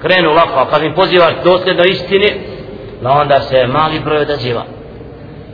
krenu 0.03 0.33
lako, 0.33 0.59
a 0.59 0.71
kad 0.71 0.83
im 0.83 0.95
pozivaš 0.95 1.35
dosljedno 1.45 1.85
istini 1.85 2.41
da 3.03 3.09
pa 3.09 3.15
onda 3.15 3.41
se 3.41 3.67
mali 3.67 4.01
broj 4.01 4.19
odaziva. 4.19 4.65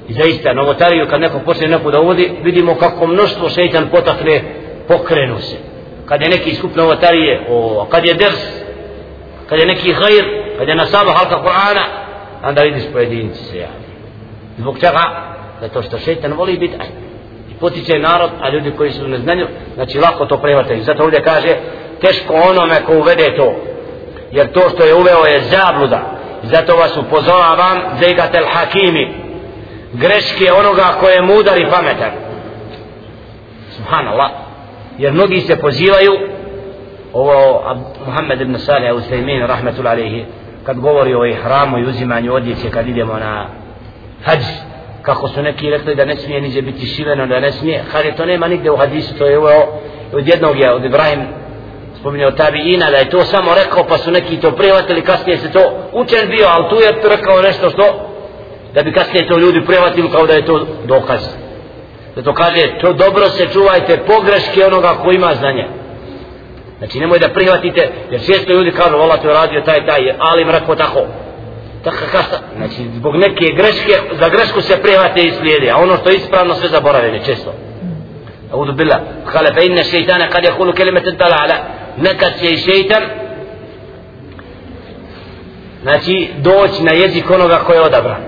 I 0.09 0.12
zaista 0.12 0.53
novotariju 0.53 1.07
kad 1.11 1.20
neko 1.20 1.38
počne 1.38 1.68
neku 1.68 1.90
da 1.90 2.01
uvodi 2.01 2.32
vidimo 2.42 2.74
kako 2.74 3.07
mnoštvo 3.07 3.49
šeitan 3.49 3.88
potakne 3.90 4.42
pokrenu 4.88 5.38
se. 5.38 5.57
Kad 6.07 6.22
je 6.22 6.28
neki 6.28 6.55
skup 6.55 6.76
novotarije 6.76 7.47
o, 7.49 7.86
kad 7.90 8.05
je 8.05 8.14
ders 8.14 8.64
kad 9.49 9.59
je 9.59 9.66
neki 9.66 9.92
hajr 9.92 10.24
kad 10.59 10.68
je 10.68 10.74
nasaba 10.74 11.12
halka 11.12 11.42
Kur'ana 11.42 12.03
onda 12.49 12.62
vidiš 12.62 12.82
pojedinci 12.92 13.45
se 13.45 13.59
javi 13.59 13.84
zbog 14.59 14.78
čega? 14.78 15.34
zato 15.61 15.82
što 15.82 15.99
šeitan 15.99 16.32
voli 16.32 16.59
biti 16.59 16.74
aj 16.80 16.86
potiče 17.61 17.99
narod, 17.99 18.30
a 18.40 18.51
ljudi 18.51 18.70
koji 18.70 18.90
su 18.90 19.05
u 19.05 19.09
neznanju, 19.09 19.47
znači 19.74 19.99
lako 19.99 20.26
to 20.26 20.36
prevataju. 20.38 20.82
Zato 20.82 21.03
ovdje 21.05 21.22
kaže, 21.22 21.57
teško 22.01 22.34
onome 22.34 22.84
ko 22.86 22.92
uvede 22.97 23.36
to. 23.36 23.57
Jer 24.32 24.53
to 24.53 24.61
što 24.70 24.84
je 24.84 24.95
uveo 24.95 25.24
je 25.24 25.40
zabluda. 25.40 26.01
Zato 26.42 26.76
vas 26.76 26.97
upozoravam, 26.97 27.78
zegatel 28.01 28.45
hakimi, 28.53 29.14
greške 29.92 30.53
onoga 30.53 30.84
ko 31.01 31.09
je 31.09 31.22
mudar 31.22 31.59
i 31.59 31.70
pametan. 31.70 32.11
Subhanallah. 33.70 34.30
Jer 34.99 35.12
mnogi 35.12 35.40
se 35.40 35.61
pozivaju, 35.61 36.12
ovo 37.12 37.62
Muhammed 38.07 38.40
ibn 38.40 38.59
Salih 38.59 38.90
al-Usaymin, 38.90 39.47
rahmetul 39.47 39.86
alaihi 39.86 40.24
kad 40.65 40.81
govori 40.81 41.15
o 41.15 41.27
ihramu 41.27 41.79
i 41.79 41.87
uzimanju 41.87 42.35
odjeće 42.35 42.71
kad 42.71 42.89
idemo 42.89 43.12
na 43.12 43.47
hađ, 44.25 44.41
kako 45.03 45.29
su 45.29 45.43
neki 45.43 45.71
rekli 45.71 45.95
da 45.95 46.05
ne 46.05 46.17
smije 46.17 46.41
niđe 46.41 46.62
biti 46.62 46.87
šiveno, 46.87 47.27
da 47.27 47.41
ne 47.41 47.53
smije, 47.53 47.85
ali 47.95 48.17
to 48.17 48.27
nema 48.27 48.49
nigde 48.49 48.71
u 48.71 48.77
hadisu, 48.77 49.19
to 49.19 49.27
je 49.27 49.39
ovo 49.39 49.81
od 50.12 50.29
jednog 50.29 50.59
je, 50.59 50.73
od 50.73 50.85
Ibrahim 50.85 51.21
spominjao 52.01 52.31
tabiina, 52.31 52.91
da 52.91 52.97
je 52.97 53.11
to 53.11 53.25
samo 53.25 53.51
rekao, 53.65 53.85
pa 53.89 53.99
su 53.99 54.11
neki 54.11 54.41
to 54.41 54.51
prihvatili, 54.51 55.03
kasnije 55.03 55.39
se 55.39 55.53
to 55.53 55.73
učen 55.93 56.29
bio, 56.29 56.47
ali 56.49 56.69
tu 56.71 56.77
je 56.77 57.17
rekao 57.17 57.43
nešto 57.43 57.71
što, 57.71 58.11
da 58.75 58.83
bi 58.83 58.93
kasnije 58.93 59.29
to 59.29 59.39
ljudi 59.39 59.65
prihvatili 59.67 60.11
kao 60.11 60.27
da 60.27 60.33
je 60.33 60.47
to 60.47 60.67
dokaz. 60.85 61.21
Da 62.17 62.23
to 62.23 62.35
kaže, 62.35 62.79
to 62.81 62.93
dobro 62.93 63.29
se 63.29 63.49
čuvajte 63.53 63.97
pogreške 64.07 64.67
onoga 64.67 64.89
ko 64.89 65.12
ima 65.12 65.35
znanje. 65.35 65.84
Znači 66.85 67.01
nemoj 67.01 67.18
da 67.18 67.28
prihvatite, 67.28 67.89
jer 68.11 68.20
često 68.20 68.53
ljudi 68.53 68.70
kažu, 68.70 68.97
vola 68.97 69.16
to 69.16 69.28
je 69.28 69.35
radio 69.35 69.61
taj, 69.61 69.86
taj, 69.86 70.15
ali 70.19 70.44
mrako 70.44 70.77
tako 70.77 71.01
tako 71.85 71.97
kasa, 72.12 72.39
znači 72.56 72.82
zbog 72.94 73.16
neke 73.16 73.44
greške, 73.56 73.94
za 74.20 74.28
grešku 74.28 74.61
se 74.61 74.82
prihvate 74.82 75.23
i 75.23 75.31
slijede, 75.31 75.70
a 75.70 75.77
ono 75.77 75.97
što 75.97 76.11
je 76.11 76.16
ispravno 76.16 76.55
sve 76.55 76.69
zaboravljene 76.69 77.24
često. 77.24 77.55
Audu 78.52 78.73
billah, 78.73 79.01
kale 79.32 79.51
fa 79.55 79.61
inna 79.61 79.82
šeitana 79.82 80.28
kad 80.28 80.44
je 80.44 80.51
hulu 80.51 80.73
kelimete 80.73 81.11
dalala, 81.11 81.55
nekad 81.97 82.32
će 82.40 82.47
i 82.47 82.56
šeitan, 82.56 83.02
znači 85.82 86.28
doći 86.39 86.82
na 86.82 86.93
jezik 86.93 87.31
onoga 87.31 87.59
koji 87.66 87.77
je 87.77 87.82
odabran. 87.82 88.23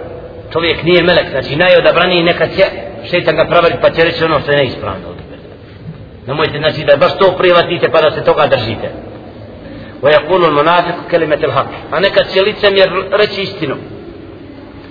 Čovjek 0.53 0.83
nije 0.83 1.03
melek, 1.03 1.31
znači 1.31 1.57
najodabraniji 1.57 2.23
nekad 2.23 2.49
će 2.57 2.65
šeitan 3.11 3.37
ga 3.37 3.45
pravari 3.45 3.75
pa 3.83 3.91
će 3.91 4.05
reći 4.05 4.25
ono 4.25 4.41
što 4.41 4.51
je 4.51 4.57
neispravno. 4.57 5.26
Nemojte 6.28 6.58
znači 6.58 6.84
da 6.84 6.98
baš 6.98 7.18
to 7.18 7.36
prihvatite 7.38 7.90
pa 7.92 8.02
da 8.02 8.12
se 8.12 8.24
toga 8.24 8.48
držite. 8.48 8.92
ويقول 10.04 10.46
المنافق 10.46 10.96
كلمة 11.12 11.36
الحق 11.36 11.72
أنا 11.94 12.10
كتشليت 12.10 12.58
سمير 12.58 13.14
رتش 13.14 13.38
istinu 13.40 13.76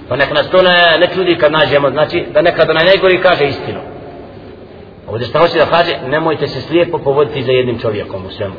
pa 0.09 0.17
nek 0.17 0.31
nas 0.33 0.51
to 0.51 0.63
ne, 0.63 0.99
ne 1.01 1.07
čudi 1.15 1.39
kad 1.39 1.53
nađemo 1.53 1.91
znači 1.91 2.27
da 2.35 2.43
nekada 2.43 2.73
na 2.73 2.83
najgori 2.83 3.21
kaže 3.23 3.45
istinu 3.45 3.81
ovdje 5.09 5.27
što 5.27 5.39
hoće 5.39 5.59
da 5.59 5.67
kaže 5.67 5.93
nemojte 6.07 6.47
se 6.49 6.61
slijepo 6.61 6.99
povoditi 6.99 7.43
za 7.43 7.53
jednim 7.53 7.79
čovjekom 7.79 8.27
u 8.27 8.31
svemu 8.31 8.55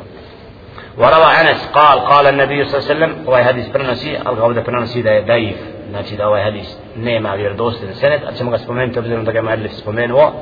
وروى 0.98 1.30
أنس 1.40 1.60
قال 1.74 1.98
قال 2.00 2.26
النبي 2.26 2.64
صلى 2.64 2.78
الله 2.78 2.84
عليه 2.84 2.94
وسلم 2.94 3.12
ovaj 3.26 3.42
hadis 3.42 3.72
prenosi 3.72 4.16
ali 4.24 4.36
ga 4.36 4.44
ovdje 4.44 4.64
prenosi 4.64 5.02
da 5.02 5.10
je 5.10 5.22
daif 5.22 5.56
znači 5.90 6.16
da 6.16 6.28
ovaj 6.28 6.42
hadis 6.42 6.76
nema 6.96 7.34
vjerodostojni 7.34 7.94
senet 7.94 8.22
ali 8.26 8.36
ćemo 8.36 8.50
ga 8.50 8.58
spomenuti 8.58 8.98
obzirom 8.98 9.24
da 9.24 9.32
ga 9.32 9.42
Madlif 9.42 9.72
spomenuo 9.72 10.32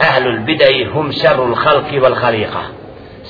أهل 0.00 0.26
البدع 0.26 0.90
هم 0.94 1.12
شر 1.12 1.44
الخلق 1.44 2.02
والخليقة 2.02 2.62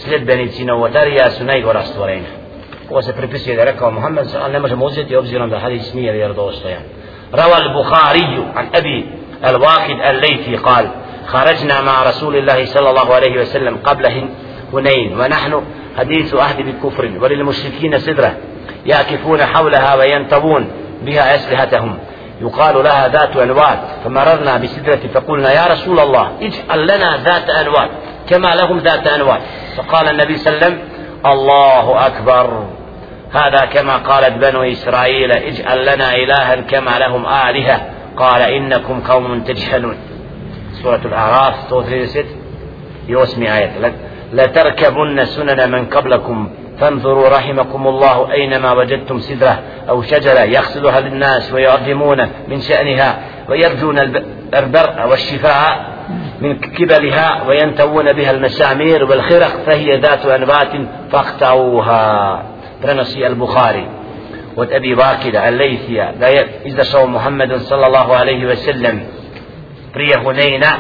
sljedbenici 0.05 0.65
novotarija 0.65 1.31
su 1.31 1.45
najgora 1.45 1.83
stvorenja. 1.83 2.29
Ovo 2.91 3.03
se 3.03 3.13
pripisuje 3.13 3.57
da 3.57 3.63
je 3.63 3.73
rekao 3.73 3.91
Muhammed, 3.91 4.27
ali 4.43 4.53
ne 4.53 4.59
možemo 4.59 4.87
uzeti 4.87 5.17
obzirom 5.17 5.51
da 5.51 5.59
hadis 5.59 5.95
nije 5.95 6.13
vjerodostojan. 6.13 6.83
روى 7.35 7.57
البخاري 7.57 8.45
عن 8.57 8.67
أبي 8.75 9.07
الواقد 9.45 10.01
الليثي 10.11 10.57
قال 10.57 10.89
خرجنا 11.27 11.81
مع 11.81 12.03
رسول 12.03 12.37
الله 12.37 12.65
صلى 12.67 12.91
الله 12.91 13.15
عليه 13.15 13.41
وسلم 13.41 13.77
قبل 13.85 14.07
هنين 14.73 15.21
ونحن 15.21 15.63
حديث 15.99 16.35
عهد 16.35 16.57
بالكفر 16.63 17.11
وللمشركين 17.23 17.99
سدرة 17.99 18.37
يأكفون 18.87 19.43
حولها 19.43 19.95
وينتبون 19.95 20.71
بها 21.03 21.35
أسلحتهم 21.35 21.99
يقال 22.41 22.85
لها 22.85 23.09
ذات 23.09 23.37
أنوات 23.37 23.79
فمررنا 24.05 24.57
بسدرة 24.57 25.01
فقلنا 25.15 25.53
يا 25.53 25.67
رسول 25.67 26.01
الله 26.01 26.33
اجعل 26.41 26.83
لنا 26.83 27.17
ذات 27.25 27.51
أنوات 27.51 27.91
كما 28.29 28.55
لهم 28.55 28.79
ذات 28.79 29.07
أنوات 29.07 29.41
فقال 29.77 30.09
النبي 30.09 30.37
صلى 30.37 30.55
الله 30.55 30.67
عليه 30.67 30.77
وسلم 30.77 30.89
الله 31.27 32.07
أكبر. 32.07 32.67
هذا 33.33 33.65
كما 33.65 33.97
قالت 33.97 34.45
بنو 34.45 34.63
إسرائيل 34.63 35.33
اجعل 35.33 35.83
لنا 35.83 36.15
إلها 36.15 36.55
كما 36.55 36.99
لهم 36.99 37.27
آلهة. 37.27 37.81
قال 38.17 38.43
إنكم 38.43 39.01
قوم 39.01 39.41
تجهلون. 39.41 39.97
سورة 40.83 41.01
الأعراف 41.05 41.55
136 41.73 42.27
يوسمي 43.09 43.57
آية. 43.57 43.93
لتركبن 44.33 45.25
سنن 45.25 45.71
من 45.71 45.87
قبلكم. 45.87 46.51
فانظروا 46.81 47.29
رحمكم 47.29 47.87
الله 47.89 48.33
أينما 48.33 48.73
وجدتم 48.73 49.21
سدرة 49.21 49.63
أو 49.89 50.03
شجرة 50.03 50.41
يغسلها 50.41 51.01
للناس 51.01 51.53
ويعظمون 51.53 52.29
من 52.49 52.61
شأنها 52.61 53.19
ويرجون 53.49 53.99
البرء 54.55 55.09
والشفاء 55.11 55.99
من 56.41 56.59
كبلها 56.59 57.43
وينتوون 57.49 58.13
بها 58.13 58.31
المسامير 58.31 59.05
والخرق 59.05 59.63
فهي 59.67 59.97
ذات 59.97 60.27
أنبات 60.27 60.73
فاقطعوها. 61.13 62.43
Vakida 64.97 65.43
al-Lejthija 65.43 66.13
da 66.21 66.27
je 66.27 66.49
izašao 66.65 67.07
Muhammed 67.07 67.51
sallallahu 67.69 68.13
alaihi 68.13 68.47
ve 68.47 68.57
sellem 68.57 69.01
prije 69.93 70.17
Huneyna 70.25 70.73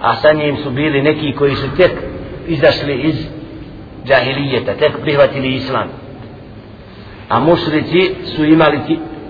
a 0.00 0.14
sa 0.16 0.32
njim 0.32 0.56
su 0.56 0.70
bili 0.70 1.02
neki 1.02 1.32
koji 1.32 1.54
su 1.54 1.76
tek 1.76 1.92
izašli 2.46 2.94
iz 2.94 3.26
džahilijeta, 4.06 4.74
tek 4.74 4.92
prihvatili 5.00 5.54
islam. 5.54 5.88
A 7.28 7.40
mušrici 7.40 8.14
su 8.36 8.44
imali 8.44 8.78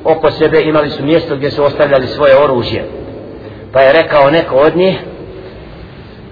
oko 0.04 0.30
sebe, 0.30 0.62
imali 0.62 0.90
su 0.90 1.04
mjesto 1.04 1.36
gdje 1.36 1.50
su 1.50 1.64
ostavljali 1.64 2.06
svoje 2.06 2.36
oružje. 2.44 2.84
Pa 3.72 3.80
je 3.80 3.92
rekao 3.92 4.30
neko 4.30 4.56
od 4.56 4.76
njih, 4.76 4.98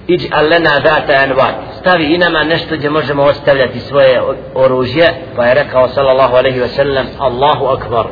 iđ 0.07 0.27
alena 0.33 0.81
data 0.81 1.13
anvat, 1.23 1.55
stavi 1.81 2.05
i 2.05 2.19
nama 2.19 2.45
nešto 2.45 2.77
gdje 2.77 2.91
možemo 2.91 3.23
ostavljati 3.23 3.81
svoje 3.81 4.21
oružje. 4.55 5.15
Pa 5.37 5.45
je 5.47 5.55
rekao 5.55 5.89
sallallahu 5.89 6.37
alaihi 6.37 6.61
ve 6.61 6.69
sellem, 6.69 7.07
Allahu 7.19 7.67
akbar, 7.67 8.07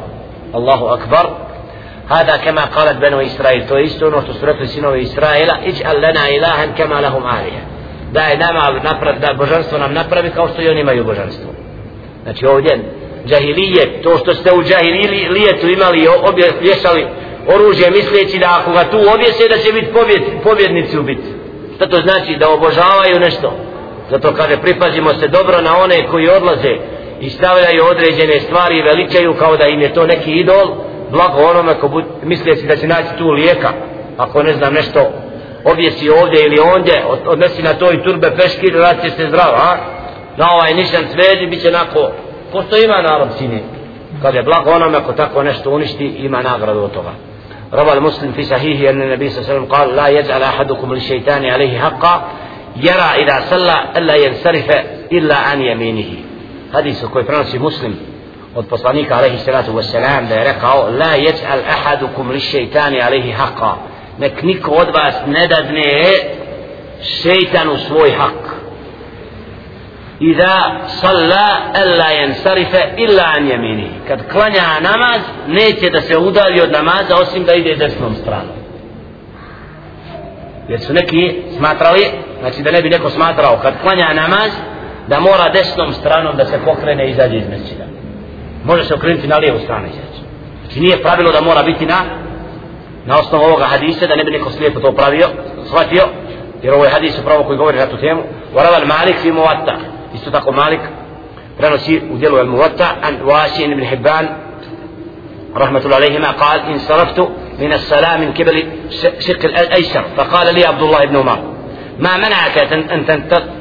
Allahu 0.53 0.87
akbar, 0.87 1.27
Hada 2.09 2.39
kema 2.39 2.67
kalat 2.75 2.99
benu 2.99 3.21
Israil, 3.21 3.67
to 3.69 3.79
je 3.79 3.85
isto 3.85 4.07
ono 4.07 4.23
što 4.23 4.33
su 4.33 4.47
rekli 4.47 4.69
sinovi 4.69 5.01
Israela, 5.01 5.55
iđ 5.65 5.83
alena 5.87 6.29
ilahan 6.37 6.75
kema 6.77 7.01
lahum 7.01 7.25
alijan 7.27 7.80
da 8.13 8.21
je 8.21 8.39
nama 8.39 8.81
napravi, 8.83 9.19
da 9.21 9.35
božanstvo 9.35 9.79
nam 9.79 9.93
napravi 9.93 10.31
kao 10.31 10.49
što 10.49 10.63
i 10.63 10.69
oni 10.69 10.81
imaju 10.81 11.05
božanstvo. 11.05 11.51
Znači 12.23 12.47
ovdje 12.47 12.79
džahilije 13.27 14.03
to 14.03 14.19
što 14.19 14.35
ste 14.35 14.53
u 14.53 14.63
džahilijetu 14.63 15.69
imali 15.69 16.09
obje, 16.31 16.53
vješali 16.61 17.07
oružje 17.55 17.91
misleći 17.91 18.39
da 18.39 18.59
ako 18.61 18.71
ga 18.73 18.85
tu 18.91 18.99
objese 19.15 19.49
da 19.49 19.59
će 19.59 19.73
biti 19.73 19.93
pobjed, 19.93 20.23
pobjednici 20.43 20.99
u 20.99 21.03
biti. 21.03 21.29
Šta 21.77 21.89
to 21.89 21.97
znači? 21.97 22.37
Da 22.37 22.49
obožavaju 22.49 23.21
nešto? 23.21 23.53
Zato 24.11 24.35
kaže 24.35 24.57
pripazimo 24.57 25.11
se 25.15 25.29
dobro 25.29 25.61
na 25.61 25.77
one 25.77 26.07
koji 26.11 26.29
odlaze 26.29 26.75
i 27.21 27.31
stavljaju 27.31 27.85
određene 27.91 28.41
stvari 28.41 28.79
i 28.79 28.83
veličaju 28.83 29.35
kao 29.35 29.57
da 29.57 29.67
im 29.67 29.81
je 29.81 29.95
to 29.95 30.07
neki 30.07 30.31
idol, 30.33 30.77
blago 31.11 31.41
onome 31.51 31.75
ko 31.81 32.03
misleći 32.23 32.67
da 32.67 32.77
će 32.77 32.87
naći 32.87 33.09
tu 33.19 33.29
lijeka, 33.29 33.73
ako 34.17 34.43
ne 34.43 34.53
znam 34.53 34.75
nešto 34.75 35.13
objesi 35.65 36.11
ovdje 36.11 36.47
ili 36.47 36.61
ondje, 36.75 37.05
odnesi 37.27 37.63
na 37.63 37.75
to 37.75 37.93
i 37.93 38.03
turbe 38.03 38.31
peškir, 38.37 38.75
rad 38.75 39.03
će 39.03 39.11
se 39.11 39.27
zdrav, 39.29 39.55
a? 39.55 39.77
Na 40.37 40.53
ovaj 40.55 40.75
nišan 40.75 41.05
svezi, 41.13 41.47
bit 41.51 41.63
će 41.63 41.71
nako, 41.71 42.11
ko 42.53 42.63
što 42.63 42.77
ima 42.77 43.03
narod 43.03 43.29
sini? 43.39 43.63
Kad 44.23 44.35
je 44.35 44.43
blago 44.43 44.71
onome 44.71 44.99
ko 45.07 45.13
tako 45.13 45.43
nešto 45.43 45.71
uništi, 45.71 46.05
ima 46.07 46.43
nagradu 46.43 46.81
od 46.81 46.93
toga. 46.93 47.11
روى 47.73 47.93
المسلم 47.93 48.33
في 48.33 48.43
صحيحه 48.43 48.91
أن 48.91 49.03
النبي 49.03 49.29
صلى 49.29 49.39
الله 49.39 49.51
عليه 49.51 49.61
وسلم 49.61 49.75
قال 49.75 49.97
لا 49.97 50.09
يجعل 50.09 50.43
أحدكم 50.43 50.95
للشيطان 50.95 51.45
عليه 51.45 51.79
حقا 51.79 52.23
يرى 52.77 53.23
إذا 53.23 53.41
صلى 53.51 53.77
ألا 53.97 54.15
ينصرف 54.15 54.71
إلا 55.13 55.37
عن 55.37 55.61
يمينه 55.61 56.11
حديث 56.75 57.05
كوي 57.05 57.25
فرنسي 57.25 57.59
مسلم 57.59 57.95
od 58.57 58.67
poslanika 58.67 59.17
alaihi 59.17 59.39
salatu 59.39 59.77
wassalam 59.77 60.29
da 60.29 60.35
je 60.35 60.45
rekao 60.45 60.89
la 60.99 61.15
jeđal 61.15 61.59
ahadukum 61.69 62.31
li 62.31 62.41
šeitani 62.41 63.03
alaihi 63.03 63.33
haqa 63.33 63.73
nek 64.21 64.43
niko 64.43 64.71
od 64.71 64.89
vas 64.95 65.15
ne 65.27 65.47
dadne 65.47 65.93
šeitanu 67.03 67.77
svoj 67.77 68.11
hak 68.11 68.61
Iza 70.21 70.57
salla 71.01 71.73
alla 71.75 72.09
yansarifa 72.21 72.81
illa 72.97 73.25
an 73.37 73.49
yamini. 73.49 73.89
Kad 74.09 74.29
klanja 74.33 74.81
namaz, 74.81 75.21
neće 75.49 75.91
da 75.91 76.01
se 76.01 76.19
udalji 76.19 76.61
od 76.61 76.73
namaza 76.73 77.17
osim 77.23 77.45
da 77.45 77.55
ide 77.55 77.77
desnom 77.77 78.15
stranom. 78.15 78.57
Jer 80.69 80.81
su 80.81 80.93
neki 80.93 81.43
smatrali, 81.57 82.07
znači 82.41 82.63
da 82.63 82.71
ne 82.71 82.83
bi 82.83 82.89
neko 82.89 83.11
smatrao 83.11 83.59
kad 83.63 83.75
klanja 83.83 84.13
namaz, 84.13 84.51
da 85.09 85.21
mora 85.21 85.53
desnom 85.53 85.93
stranom 85.93 86.37
da 86.37 86.45
se 86.45 86.59
pokrene 86.65 87.07
i 87.07 87.11
izađe 87.11 87.37
iz 87.37 87.49
mesčina. 87.49 87.85
Može 88.65 88.85
se 88.85 88.95
okrenuti 88.95 89.29
na 89.29 89.37
lijevu 89.37 89.59
stranu 89.59 89.87
izaći. 89.87 90.21
Znači 90.63 90.81
nije 90.81 91.03
pravilo 91.03 91.33
da 91.33 91.41
mora 91.41 91.63
biti 91.63 91.87
na 91.87 92.01
na 93.11 93.19
osnovu 93.19 93.45
ovoga 93.45 93.65
hadisa, 93.65 94.07
da 94.07 94.17
ne 94.17 94.25
bi 94.25 94.31
neko 94.31 94.51
slijepo 94.51 94.81
to 94.81 94.93
pravio, 94.93 95.29
shvatio, 95.69 96.03
jer 96.63 96.75
ovo 96.75 96.85
je 96.85 96.91
hadis 96.91 97.19
upravo 97.19 97.45
koji 97.45 97.59
govori 97.59 97.79
na 97.79 97.87
tu 97.87 97.97
temu. 97.97 98.23
Varaval 98.55 98.87
Malik 98.87 99.17
fi 99.23 99.33
muvatta, 99.33 99.75
isto 100.15 100.31
tako 100.31 100.53
Malik 100.53 100.81
prenosi 101.59 102.01
u 102.13 102.17
dijelu 102.17 102.37
Al-Muwatta 102.37 102.87
an 103.03 103.15
Wasi 103.25 103.63
ibn 103.65 103.85
Hibban 103.85 104.27
الله 105.57 105.97
عليهما 105.97 106.31
قال 106.31 106.61
انصرفت 106.61 107.19
من 107.59 107.73
الصلاة 107.73 108.17
من 108.17 108.33
قبل 108.33 108.65
شق 109.19 109.45
الأيسر 109.45 110.05
فقال 110.17 110.55
لي 110.55 110.65
عبد 110.65 110.83
الله 110.83 111.05
بن 111.05 111.17
عمر 111.17 111.39
ما 111.99 112.17
منعك 112.17 112.59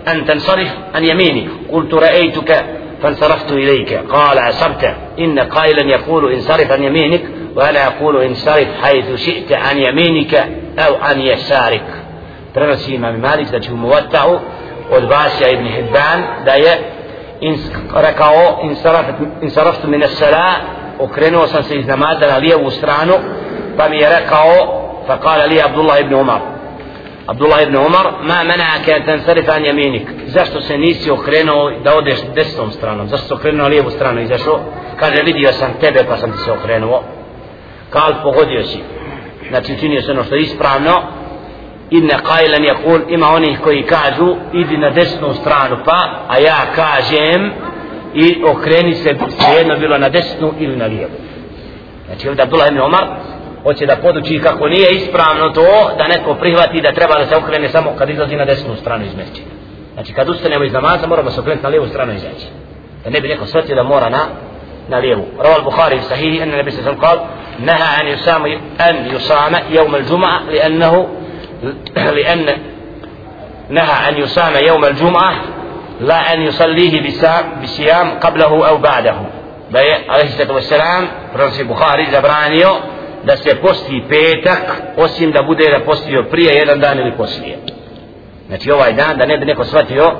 أن 0.07 0.25
تنصرف 0.25 0.69
عن 0.95 1.05
يميني 1.05 1.49
قلت 1.71 1.93
رأيتك 1.93 2.65
فانصرفت 3.03 3.51
إليك 3.51 3.93
قال 3.93 4.39
عصبت 4.39 4.93
إن 5.19 5.39
قائلا 5.39 5.81
يقول 5.89 6.33
انصرف 6.33 6.71
عن 6.71 6.83
يمينك 6.83 7.21
وأنا 7.58 7.86
أقول 7.86 8.22
انصرف 8.24 8.68
حيث 8.82 9.14
شئت 9.14 9.52
عن 9.52 9.78
يمينك 9.78 10.34
أو 10.78 10.94
عن 10.94 11.20
يسارك 11.20 12.04
prenosi 12.54 12.94
imam 12.94 13.20
Malik 13.20 13.50
da 13.50 13.60
će 13.60 13.72
mu 13.72 13.88
od 14.90 15.04
Vasija 15.04 15.50
ibn 15.50 15.66
Hibban 15.66 16.22
da 16.44 16.52
je 16.52 16.78
ins, 17.40 17.60
rekao 17.94 18.60
insaraftu 19.42 19.88
mine 19.88 20.08
sala 20.08 20.54
okrenuo 20.98 21.46
sam 21.46 21.62
se 21.62 21.76
iz 21.76 21.86
namaza 21.86 22.26
na 22.26 22.36
lijevu 22.36 22.70
stranu 22.70 23.14
pa 23.76 23.88
mi 23.88 23.96
je 23.96 24.08
rekao 24.20 24.80
fa 25.06 25.16
kala 25.16 25.44
li 25.44 25.62
Abdullah 25.62 26.00
ibn 26.00 26.14
Umar 26.14 26.40
Abdullah 27.26 27.62
ibn 27.62 27.76
Umar 27.76 28.06
ma 28.22 28.44
menaka 28.44 28.94
an 28.96 29.02
tansarif 29.06 29.48
an 29.48 29.64
yaminik 29.64 30.08
zašto 30.26 30.60
se 30.60 30.78
nisi 30.78 31.10
okrenuo 31.10 31.70
da 31.84 31.96
odeš 31.96 32.18
desnom 32.34 32.70
stranom 32.72 33.08
zašto 33.08 33.26
se 33.26 33.34
okrenuo 33.34 33.62
na 33.62 33.68
lijevu 33.68 33.90
stranu 33.90 34.20
izašao 34.20 34.60
kaže 35.00 35.22
vidio 35.22 35.52
sam 35.52 35.74
tebe 35.80 36.04
pa 36.08 36.16
sam 36.16 36.32
ti 36.32 36.38
se 36.38 36.52
okrenuo 36.52 37.02
kal 37.89 38.13
pogodio 38.23 38.63
si. 38.63 38.79
Znači 39.49 39.73
učinio 39.73 40.01
se 40.01 40.11
ono 40.11 40.23
što 40.23 40.35
je 40.35 40.41
ispravno. 40.41 41.01
Inne 41.89 42.15
kajlen 42.23 42.63
je 42.63 42.75
kul 42.83 42.99
ima 43.09 43.27
onih 43.27 43.59
koji 43.63 43.83
kažu 43.83 44.35
idi 44.53 44.77
na 44.77 44.89
desnu 44.89 45.33
stranu 45.33 45.77
pa 45.85 45.99
a 46.27 46.39
ja 46.39 46.59
kažem 46.75 47.51
i 48.13 48.43
okreni 48.43 48.93
se 48.93 49.15
jedno 49.57 49.77
bilo 49.79 49.97
na 49.97 50.09
desnu 50.09 50.53
ili 50.59 50.75
na 50.75 50.85
lijevu. 50.85 51.11
Znači 52.05 52.29
ovdje 52.29 52.43
Abdullah 52.43 52.67
ibn 52.67 52.79
Omar 52.79 53.05
hoće 53.63 53.85
da 53.85 53.95
poduči 53.95 54.39
kako 54.43 54.67
nije 54.67 54.91
ispravno 54.91 55.49
to 55.49 55.91
da 55.97 56.07
neko 56.07 56.35
prihvati 56.35 56.81
da 56.81 56.91
treba 56.91 57.19
da 57.19 57.25
se 57.25 57.35
okrene 57.35 57.69
samo 57.69 57.93
kad 57.97 58.09
izlazi 58.09 58.35
na 58.35 58.45
desnu 58.45 58.75
stranu 58.75 59.05
iz 59.05 59.15
mešćina 59.15 59.59
znači 59.99 60.13
kad 60.13 60.29
ustanemo 60.29 60.63
iz 60.63 60.73
namaza 60.73 61.07
moramo 61.07 61.31
se 61.31 61.39
okrenuti 61.39 61.63
na 61.63 61.69
lijevu 61.69 61.87
stranu 61.87 62.13
izaći. 62.13 62.47
Da 63.03 63.09
ne 63.09 63.21
bi 63.21 63.27
neko 63.27 63.45
shvatio 63.45 63.75
da 63.75 63.83
mora 63.83 64.09
na 64.09 64.23
na 64.87 64.97
lijevu. 64.97 65.25
Raval 65.37 65.63
Bukhari 65.63 65.99
sahihi 66.01 66.41
en 66.41 66.49
nebi 66.49 66.71
se 66.71 66.83
sam 66.83 66.99
kal 66.99 67.17
an 67.99 68.07
yusama 68.07 68.47
an 68.77 68.95
yusama 69.13 69.59
yawm 69.69 69.95
al-jum'a 69.95 70.41
li 70.51 70.61
annahu 70.61 71.07
لأن 71.95 72.45
نهى 73.69 74.09
أن 74.09 74.17
يصام 74.17 74.53
يوم 74.67 74.85
الجمعة 74.85 75.33
لا 76.01 76.33
أن 76.33 76.41
يصليه 76.41 77.01
بصيام 77.63 78.09
قبله 78.19 78.67
أو 78.67 78.77
بعده 78.77 79.15
بي 79.71 79.93
عليه 80.09 80.23
الصلاة 80.23 80.53
والسلام 80.53 81.07
prenosi 81.33 81.63
Buhari 81.63 82.05
zabranio 82.11 82.71
da 83.25 83.37
se 83.37 83.55
posti 83.55 84.03
petak 84.09 84.81
osim 84.97 85.31
da 85.31 85.43
bude 85.43 85.69
da 85.69 85.79
postio 85.79 86.23
prije 86.31 86.53
jedan 86.55 86.79
dan 86.79 86.99
ili 86.99 87.11
poslije 87.11 87.57
znači 88.47 88.71
ovaj 88.71 88.93
dan 88.93 89.17
da 89.17 89.25
ne 89.25 89.37
bi 89.37 89.45
neko 89.45 89.63
shvatio 89.63 90.11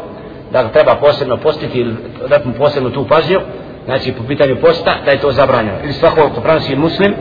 da 0.52 0.64
ga 0.64 0.70
treba 0.70 0.96
posebno 0.96 1.38
postiti 1.38 1.80
ili 1.80 1.96
da 2.30 2.40
mu 2.46 2.54
posebno 2.54 2.90
tu 2.90 3.08
pažnju 3.08 3.40
znači 3.86 4.12
po 4.12 4.24
pitanju 4.28 4.56
posta 4.62 4.96
da 5.06 5.12
je 5.12 5.22
to 5.22 5.32
zabranjeno 5.32 5.78
ili 5.84 5.94
svako 5.94 6.30
ko 6.30 6.42
prenosi 6.42 6.76
muslim 6.76 7.16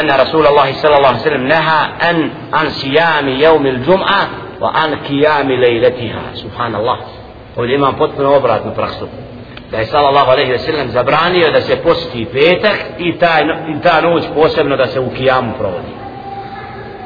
أن 0.00 0.10
رسول 0.10 0.46
الله 0.46 0.72
صلى 0.72 0.96
الله 0.96 1.08
عليه 1.08 1.18
وسلم 1.20 1.46
نهى 1.46 2.10
أن 2.10 2.30
عن 2.52 2.68
صيام 2.68 3.28
يوم 3.28 3.66
الجمعة 3.66 4.28
وعن 4.60 4.94
قيام 4.94 5.52
ليلتها 5.52 6.22
سبحان 6.34 6.74
الله 6.74 6.98
والإمام 7.56 7.94
potpuno 7.96 8.36
obratnu 8.36 8.74
praksu 8.74 9.08
da 9.70 9.78
je 9.78 9.86
sallallahu 9.86 10.30
alaihi 10.30 10.50
ve 10.52 10.58
sellem 10.58 10.88
zabranio 10.90 11.50
da 11.50 11.60
se 11.60 11.76
posti 11.76 12.24
petak 12.32 12.76
i, 12.98 13.18
taj, 13.18 13.42
i 13.42 13.80
ta 13.82 14.00
noć 14.00 14.24
posebno 14.34 14.76
da 14.76 14.86
se 14.86 15.00
u 15.00 15.10
kijamu 15.10 15.52
provodi 15.58 15.92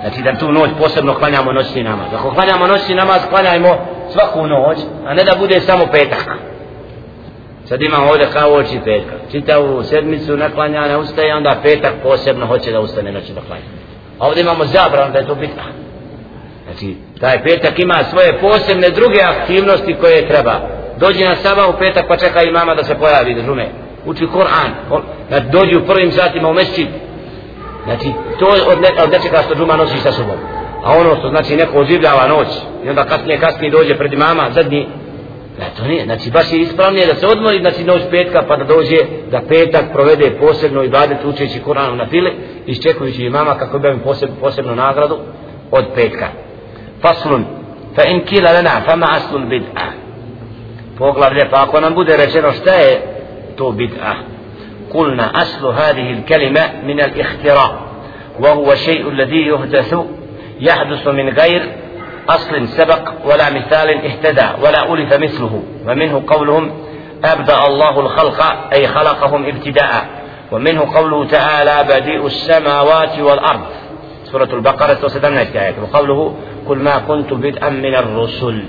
znači 0.01 0.23
da 0.23 0.39
tu 0.39 0.53
noć 0.53 0.71
posebno 0.79 1.15
klanjamo 1.15 1.53
noćni 1.53 1.83
namaz 1.83 2.07
ako 2.15 2.31
klanjamo 2.31 2.67
noćni 2.67 2.95
namaz 2.95 3.21
klanjajmo 3.31 3.79
svaku 4.13 4.47
noć 4.47 4.79
a 5.07 5.15
ne 5.15 5.25
da 5.25 5.35
bude 5.39 5.61
samo 5.61 5.87
petak 5.87 6.27
sad 7.66 7.82
ima 7.82 7.98
ovdje 8.10 8.28
kao 8.34 8.54
oči 8.54 8.80
petka. 8.86 9.14
Čitavu 9.32 9.84
sedmicu 9.84 10.38
naklanja 10.38 10.88
ne 10.88 10.98
ustaje 10.98 11.36
onda 11.36 11.56
petak 11.64 11.94
posebno 12.04 12.46
hoće 12.46 12.72
da 12.72 12.80
ustane 12.80 13.12
noći 13.12 13.34
da 13.34 13.42
klanja. 13.42 13.64
A 14.20 14.28
ovdje 14.28 14.42
imamo 14.42 14.66
zabran 14.66 15.12
da 15.12 15.20
je 15.20 15.28
to 15.28 15.36
bitno. 15.36 15.64
Znači 16.66 16.96
taj 17.20 17.44
petak 17.44 17.80
ima 17.80 18.04
svoje 18.04 18.40
posebne 18.42 18.90
druge 18.90 19.22
aktivnosti 19.22 19.96
koje 20.02 20.28
treba. 20.28 20.60
Dođi 21.00 21.24
na 21.24 21.36
saba 21.36 21.68
u 21.68 21.80
petak 21.80 22.06
pa 22.08 22.18
čeka 22.18 22.44
imama 22.44 22.76
da 22.76 22.84
se 22.84 22.96
pojavi 22.96 23.34
razume? 23.34 23.68
Uči 24.06 24.26
Kur'an. 24.26 25.00
Znači 25.30 25.46
dođi 25.52 25.78
u 25.78 25.86
prvim 25.86 26.12
satima 26.12 26.50
u 26.50 26.54
mesčit 26.54 26.88
znači 27.86 28.12
to 28.40 28.46
od, 28.46 28.82
ne, 28.82 29.04
od 29.04 29.12
nečega 29.12 29.42
što 29.46 29.56
džuma 29.56 29.76
nosi 29.76 29.98
sa 29.98 30.12
sobom. 30.12 30.38
A 30.84 30.92
ono 30.92 31.16
što 31.16 31.30
znači 31.30 31.56
neko 31.56 31.80
oživljava 31.80 32.28
noć 32.28 32.48
i 32.86 32.90
onda 32.90 33.06
kasnije 33.06 33.40
kasnije 33.40 33.72
dođe 33.72 33.96
pred 33.96 34.14
imama 34.14 34.50
zadnji 34.52 34.88
Ne, 35.60 35.66
to 35.78 35.88
nije, 35.88 36.06
znači 36.06 36.32
baš 36.32 36.54
je 36.54 36.60
ispravnije 36.60 37.08
da 37.08 37.16
se 37.16 37.28
odmori, 37.28 37.60
znači 37.60 37.84
noć 37.84 38.02
petka 38.12 38.44
pa 38.48 38.56
da 38.56 38.64
dođe 38.64 38.98
da 39.32 39.42
petak 39.50 39.86
provede 39.94 40.32
posebno 40.40 40.84
i 40.84 40.90
badet 40.90 41.18
učeći 41.26 41.62
Kur'anom 41.66 41.96
na 41.96 42.08
file, 42.08 42.32
iščekujući 42.66 43.26
imama 43.26 43.58
kako 43.58 43.80
bi 43.80 43.98
poseb, 44.04 44.30
posebnu 44.42 44.76
nagradu 44.76 45.18
od 45.72 45.86
petka. 45.96 46.28
Faslun, 47.02 47.46
fa 47.96 48.02
in 48.10 48.26
kila 48.26 48.52
lana, 48.52 48.82
fa 48.86 48.96
ma 48.96 49.08
aslun 49.12 49.50
bid'a. 49.50 49.88
Poglavlje, 50.98 51.50
pa 51.52 51.64
ako 51.64 51.80
nam 51.80 51.94
bude 51.94 52.18
rečeno 52.18 52.52
šta 52.52 52.72
je 52.72 53.02
to 53.56 53.72
bid'a, 53.72 54.14
kulna 54.92 55.30
aslu 55.34 55.72
hadihi 55.72 56.10
il-kelime 56.10 56.62
min 56.84 57.00
al-ihtira, 57.00 57.68
wa 58.40 58.56
huwa 58.56 58.76
še'u 58.76 59.18
ladhi 59.18 59.50
yuhdathu, 59.52 60.04
jahdusu 60.60 61.14
min 61.14 61.34
gajr, 61.36 61.62
أصل 62.30 62.68
سبق 62.68 63.10
ولا 63.26 63.50
مثال 63.50 64.06
اهتدى 64.06 64.48
ولا 64.64 64.94
ألف 64.94 65.14
مثله 65.14 65.64
ومنه 65.88 66.24
قولهم 66.28 66.72
أبدأ 67.24 67.68
الله 67.68 68.00
الخلق 68.00 68.42
أي 68.74 68.88
خلقهم 68.88 69.46
ابتداء 69.46 70.06
ومنه 70.52 70.96
قوله 70.96 71.28
تعالى 71.28 71.86
بديء 71.90 72.26
السماوات 72.26 73.20
والأرض. 73.20 73.66
سورة 74.24 74.50
البقرة 74.54 74.98
وستمنى 75.04 75.40
آية 75.40 75.76
وقوله 75.82 76.36
قل 76.68 76.78
ما 76.78 76.98
كنت 76.98 77.34
بدءا 77.34 77.70
من 77.70 77.96
الرسل. 77.96 78.64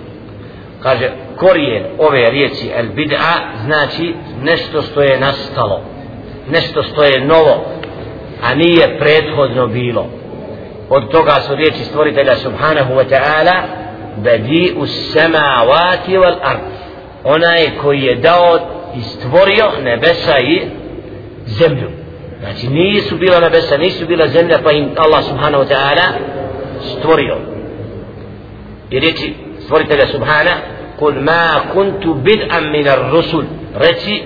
kaže 0.82 1.10
korijen 1.36 1.84
ove 1.98 2.30
riječi 2.30 2.70
el 2.76 2.86
bid'a 2.86 3.34
znači 3.64 4.14
nešto 4.42 4.82
što 4.82 5.02
je 5.02 5.20
nastalo. 5.20 5.80
Nešto 6.50 6.82
što 6.82 7.04
je 7.04 7.20
novo 7.20 7.64
od 10.88 11.10
toga 11.10 11.32
su 11.46 11.54
riječi 11.54 11.84
stvoritelja 11.84 12.36
subhanahu 12.36 12.94
wa 12.94 13.04
ta'ala 13.10 13.62
badi 14.16 14.74
u 14.76 14.86
samavati 14.86 16.12
wal 16.12 16.36
ard 16.42 16.60
onaj 17.24 17.70
koji 17.82 18.02
je 18.02 18.14
dao 18.14 18.58
i 18.96 19.00
stvorio 19.02 19.64
nebesa 19.82 20.38
i 20.38 20.60
zemlju 21.46 21.90
znači 22.40 22.68
nisu 22.68 23.16
bila 23.16 23.40
nebesa 23.40 23.76
nisu 23.76 24.06
bila 24.06 24.26
zemlja 24.26 24.58
pa 24.64 24.72
im 24.72 24.90
Allah 24.96 25.24
subhanahu 25.24 25.64
wa 25.64 25.68
ta'ala 25.68 26.06
stvorio 26.98 27.36
i 28.90 29.00
riječi 29.00 29.34
stvoritelja 29.64 30.06
subhana 30.06 30.52
kul 30.98 31.12
ma 31.12 31.60
kuntu 31.72 32.14
bid'an 32.14 32.70
min 32.70 32.88
ar 32.88 32.98
rusul 33.10 33.44
reci 33.74 34.22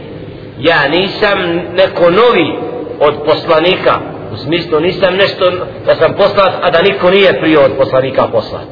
ja 0.58 0.88
nisam 0.88 1.38
neko 1.74 2.10
novi 2.10 2.58
od 3.00 3.14
poslanika 3.26 4.00
smislu 4.44 4.80
nisam 4.80 5.14
nešto 5.14 5.50
da 5.86 5.94
sam 5.94 6.12
poslat 6.14 6.52
a 6.62 6.70
da 6.70 6.82
niko 6.82 7.10
nije 7.10 7.40
prije 7.40 7.58
od 7.58 7.72
poslanika 7.78 8.28
poslat 8.32 8.66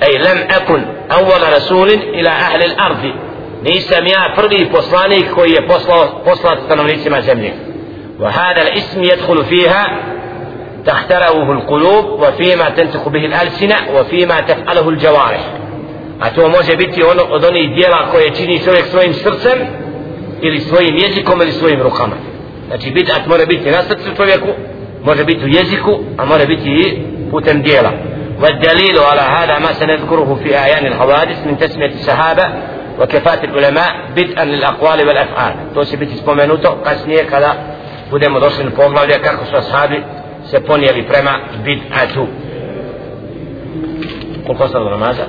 ej 0.00 0.18
lem 0.18 0.38
ekun 0.62 0.82
awwala 1.08 1.50
rasulin 1.50 2.00
ila 2.14 2.30
ahli 2.30 2.64
al-ardi 2.64 3.12
nisam 3.62 4.06
ja 4.06 4.32
prvi 4.36 4.70
poslanik 4.72 5.34
koji 5.34 5.50
je 5.50 5.66
poslao 5.68 6.20
poslat 6.24 6.58
stanovnicima 6.64 7.20
zemlje 7.20 7.52
وهذا 8.20 8.62
الاسم 8.62 9.04
يدخل 9.04 9.44
فيها 9.44 9.86
تخترعه 10.86 11.52
القلوب 11.52 12.04
وفيما 12.04 12.68
تنطق 12.70 13.08
به 13.08 13.26
الألسنة 13.26 13.76
وفيما 13.94 14.40
تفعله 14.40 14.88
الجوارح 14.88 15.44
a 16.20 16.30
to 16.30 16.48
može 16.48 16.76
biti 16.76 17.02
ono 17.02 17.22
od 17.22 17.44
onih 17.44 17.74
dijela 17.74 18.10
koje 18.10 18.34
čini 18.34 18.64
čovjek 18.64 18.86
svojim 18.86 19.14
srcem 19.14 19.58
ili 20.40 20.60
svojim 20.60 20.96
jezikom 20.96 21.40
ili 21.42 21.52
svojim 21.52 21.82
rukama 21.82 22.16
znači 22.66 22.90
bid'at 22.90 23.26
mora 23.26 23.46
biti 23.46 23.70
na 23.70 23.82
srcu 23.82 24.16
čovjeku 24.16 24.48
može 25.04 25.24
biti 25.24 25.44
u 25.44 25.48
jeziku 25.48 25.98
a 26.18 26.24
mora 26.24 26.44
biti 26.46 26.68
i 26.68 27.02
putem 27.30 27.62
dijela 27.62 27.90
والدليل 28.42 28.98
على 28.98 29.20
هذا 29.20 29.58
ما 29.58 29.72
سنذكره 29.72 30.40
في 30.42 30.56
أعيان 30.56 30.86
الحوادث 30.86 31.46
من 31.46 31.58
تسمية 31.58 31.92
الصحابة 31.94 32.48
وكفاة 33.00 33.44
العلماء 33.44 33.90
بدءا 34.16 34.44
للأقوال 34.44 35.06
والأفعال 35.08 35.54
to 35.74 35.84
će 35.84 35.96
biti 35.96 36.16
spomenuto 36.16 36.76
kasnije 36.84 37.26
kada 37.26 37.54
budemo 38.10 38.40
došli 38.40 38.64
na 38.64 38.70
poglavlje 38.70 39.14
kako 39.22 39.44
su 39.44 39.56
ashabi 39.56 40.02
se 40.50 40.60
ponijeli 40.60 41.02
prema 41.02 41.30
bid'atu 41.64 42.26
koliko 44.46 44.64
ostalo 44.64 44.90
namaza? 44.90 45.26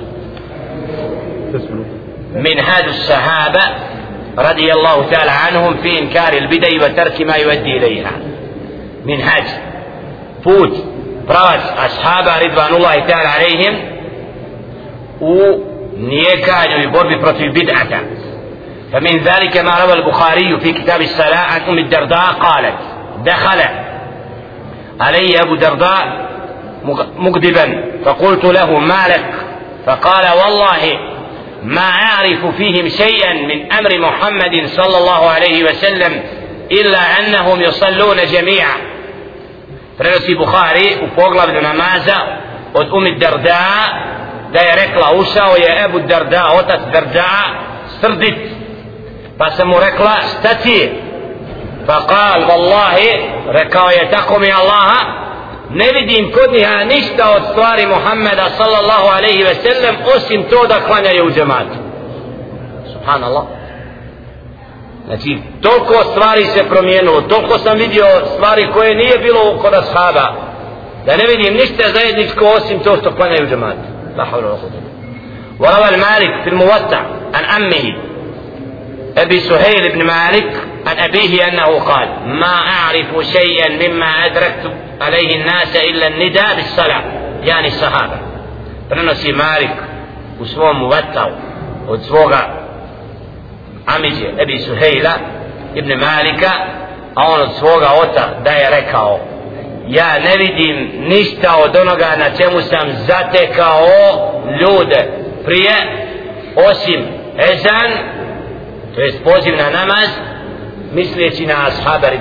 من 2.34 2.60
هذا 2.60 2.86
الصحابة 2.90 3.60
رضي 4.38 4.72
الله 4.72 5.10
تعالى 5.10 5.30
عنهم 5.30 5.76
في 5.76 5.98
إنكار 5.98 6.32
البدع 6.32 6.68
وترك 6.84 7.20
ما 7.20 7.36
يؤدي 7.36 7.76
إليها. 7.76 8.12
منهج 9.06 9.44
فوت 10.44 10.96
pravac 11.26 11.62
ashaba 11.86 12.38
ridvanullahi 12.44 13.02
ta'ala 13.10 13.30
alaihim 13.36 13.74
u 15.20 15.34
nijekanju 15.98 16.76
i 16.84 16.88
borbi 16.94 17.20
protiv 17.20 17.52
bid'ata 17.52 18.00
فمن 18.92 19.18
ذلك 19.18 19.56
ما 19.56 19.84
روى 19.84 19.92
البخاري 19.92 20.60
في 20.60 20.72
كتاب 20.72 21.00
الصلاة 21.00 21.44
عن 21.52 21.60
أم 21.60 21.78
الدرداء 21.78 22.26
قالت 22.40 22.78
دخل 23.24 23.60
علي 25.00 25.40
أبو 25.42 25.54
درداء 25.54 26.28
مكذبا 27.18 27.84
فقلت 28.04 28.44
له 28.44 28.78
ما 28.78 29.08
لك 29.08 29.24
فقال 29.86 30.24
والله 30.38 30.82
ما 31.66 31.90
أعرف 31.90 32.46
فيهم 32.56 32.88
شيئا 32.88 33.32
من 33.32 33.72
أمر 33.72 33.98
محمد 33.98 34.66
صلى 34.66 34.98
الله 34.98 35.30
عليه 35.30 35.64
وسلم 35.64 36.22
إلا 36.72 36.98
أنهم 36.98 37.62
يصلون 37.62 38.16
جميعا 38.26 38.76
prenosi 39.98 40.34
Buhari 40.34 40.96
u 41.04 41.06
poglavlju 41.16 41.62
namaza 41.62 42.16
od 42.74 42.92
Umi 42.92 43.18
Darda 43.18 43.66
da 44.52 44.60
je 44.60 44.76
rekla 44.76 45.12
ušao 45.12 45.56
je 45.56 45.84
Ebu 45.84 45.98
Darda 46.00 46.50
otac 46.54 46.80
Darda 46.92 47.30
srdit 48.00 48.34
pa 49.38 49.50
sam 49.50 49.68
mu 49.68 49.80
rekla 49.80 50.12
šta 50.30 50.54
ti 50.62 50.90
pa 51.86 52.06
kal 52.06 52.40
vallahi 52.48 53.10
rekao 53.46 53.88
je 53.88 54.10
tako 54.10 54.38
mi 54.38 54.52
Allaha 54.52 55.00
ne 55.69 55.91
vidim 55.91 56.31
kod 56.31 56.53
njiha 56.53 56.83
ništa 56.83 57.31
od 57.35 57.43
stvari 57.51 57.87
Muhammeda 57.87 58.45
sallallahu 58.57 59.07
alaihi 59.17 59.43
ve 59.43 59.55
sellem 59.55 59.95
osim 60.15 60.43
to 60.49 60.67
da 60.67 60.85
klanjaju 60.87 61.25
u 61.25 61.31
džematu 61.31 61.77
subhanallah 62.93 63.43
znači 65.05 65.37
toliko 65.61 66.03
stvari 66.11 66.45
se 66.45 66.63
promijenilo 66.69 67.21
toliko 67.21 67.57
sam 67.57 67.77
vidio 67.77 68.05
stvari 68.35 68.71
koje 68.73 68.95
nije 68.95 69.17
bilo 69.17 69.57
kod 69.61 69.73
ashaba 69.73 70.33
da 71.05 71.17
ne 71.17 71.25
vidim 71.27 71.53
ništa 71.53 71.83
zajedničko 71.93 72.45
osim 72.45 72.79
to 72.79 72.97
što 72.97 73.15
klanjaju 73.15 73.43
u 73.43 73.49
džematu 73.49 73.87
la 74.17 74.25
havla 74.25 74.49
la 74.49 74.57
kudru 74.57 74.91
وروى 75.61 75.89
المالك 75.89 76.43
في 76.43 76.49
الموسع 76.49 77.01
عن 77.33 77.43
أمه 77.43 77.97
أبي 79.17 79.39
سهيل 79.39 79.91
بن 79.91 80.03
مالك 80.05 80.53
عن 80.87 80.99
أبيه 80.99 81.47
أنه 81.47 81.79
قال 81.79 82.07
ما 82.25 82.55
أعرف 82.55 83.25
شيئا 83.25 83.87
مما 83.87 84.25
أدركت 84.25 84.71
عليه 85.00 85.36
الناس 85.36 85.76
إلا 85.76 86.06
النداء 86.06 86.54
بالصلاة 86.54 87.02
يعني 87.42 87.66
الصحابة 87.68 88.16
prenosi 88.88 89.32
Malik 89.32 89.70
u 90.40 90.44
svom 90.46 90.88
vatavu 90.90 91.36
od 91.88 92.02
svoga 92.04 92.40
Amidje, 93.86 94.34
Ebi 94.42 94.58
Suhejla, 94.58 95.12
Ibn 95.74 95.88
Malika, 95.88 96.50
a 97.14 97.28
on 97.32 97.40
od 97.40 97.54
svoga 97.58 97.88
ota 98.02 98.28
da 98.44 98.50
je 98.50 98.70
rekao 98.70 99.20
Ja 99.88 100.18
ne 100.18 100.36
vidim 100.36 100.90
ništa 101.08 101.56
od 101.64 101.76
onoga 101.76 102.16
na 102.18 102.36
čemu 102.36 102.60
sam 102.60 102.88
zatekao 103.06 103.88
ljude 104.60 105.08
prije, 105.44 106.06
osim 106.70 107.06
Ezan, 107.38 107.92
to 108.94 109.00
je 109.00 109.12
poziv 109.24 109.56
na 109.56 109.70
namaz, 109.70 110.08
misleći 110.92 111.46
na 111.46 111.54
Ashabar. 111.66 112.12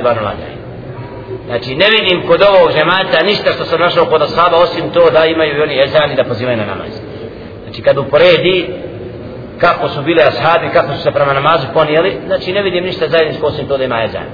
znači 1.47 1.74
ne 1.74 1.87
vidim 1.91 2.27
kod 2.27 2.43
ovog 2.43 2.70
žemata 2.73 3.23
ništa 3.27 3.53
što 3.53 3.65
sam 3.65 3.81
našao 3.81 4.05
kod 4.07 4.23
ashaba 4.23 4.57
osim 4.57 4.91
to 4.91 5.11
da 5.11 5.27
imaju 5.27 5.62
oni 5.62 5.82
ezani 5.82 6.15
da 6.16 6.24
pozivaju 6.24 6.57
na 6.57 6.65
namaz 6.65 6.93
znači 7.65 7.82
kad 7.82 7.99
uporedi 7.99 8.69
kako 9.61 9.89
su 9.89 10.03
bili 10.03 10.23
ashabi, 10.23 10.73
kako 10.73 10.93
su 10.93 11.03
se 11.03 11.11
prema 11.11 11.32
namazu 11.32 11.66
ponijeli, 11.74 12.16
znači 12.27 12.53
ne 12.53 12.62
vidim 12.62 12.85
ništa 12.85 13.09
zajedničko 13.09 13.47
osim 13.47 13.69
to 13.69 13.77
da 13.77 13.85
ima 13.85 14.03
ezan. 14.05 14.24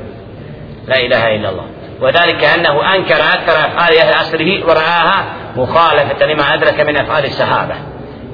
La 0.89 0.99
ilaha 1.01 1.29
illa 1.31 1.49
Allah. 1.49 1.65
وذلك 2.01 2.45
أنه 2.45 2.95
أنكر 2.95 3.15
أكثر 3.15 3.53
أفعال 3.53 3.99
أهل 3.99 4.15
عصره 4.15 4.67
ورآها 4.69 5.25
مخالفة 5.57 6.27
لما 6.27 6.55
أدرك 6.55 6.81
من 6.81 6.97
أفعال 6.97 7.25
الصحابة 7.25 7.75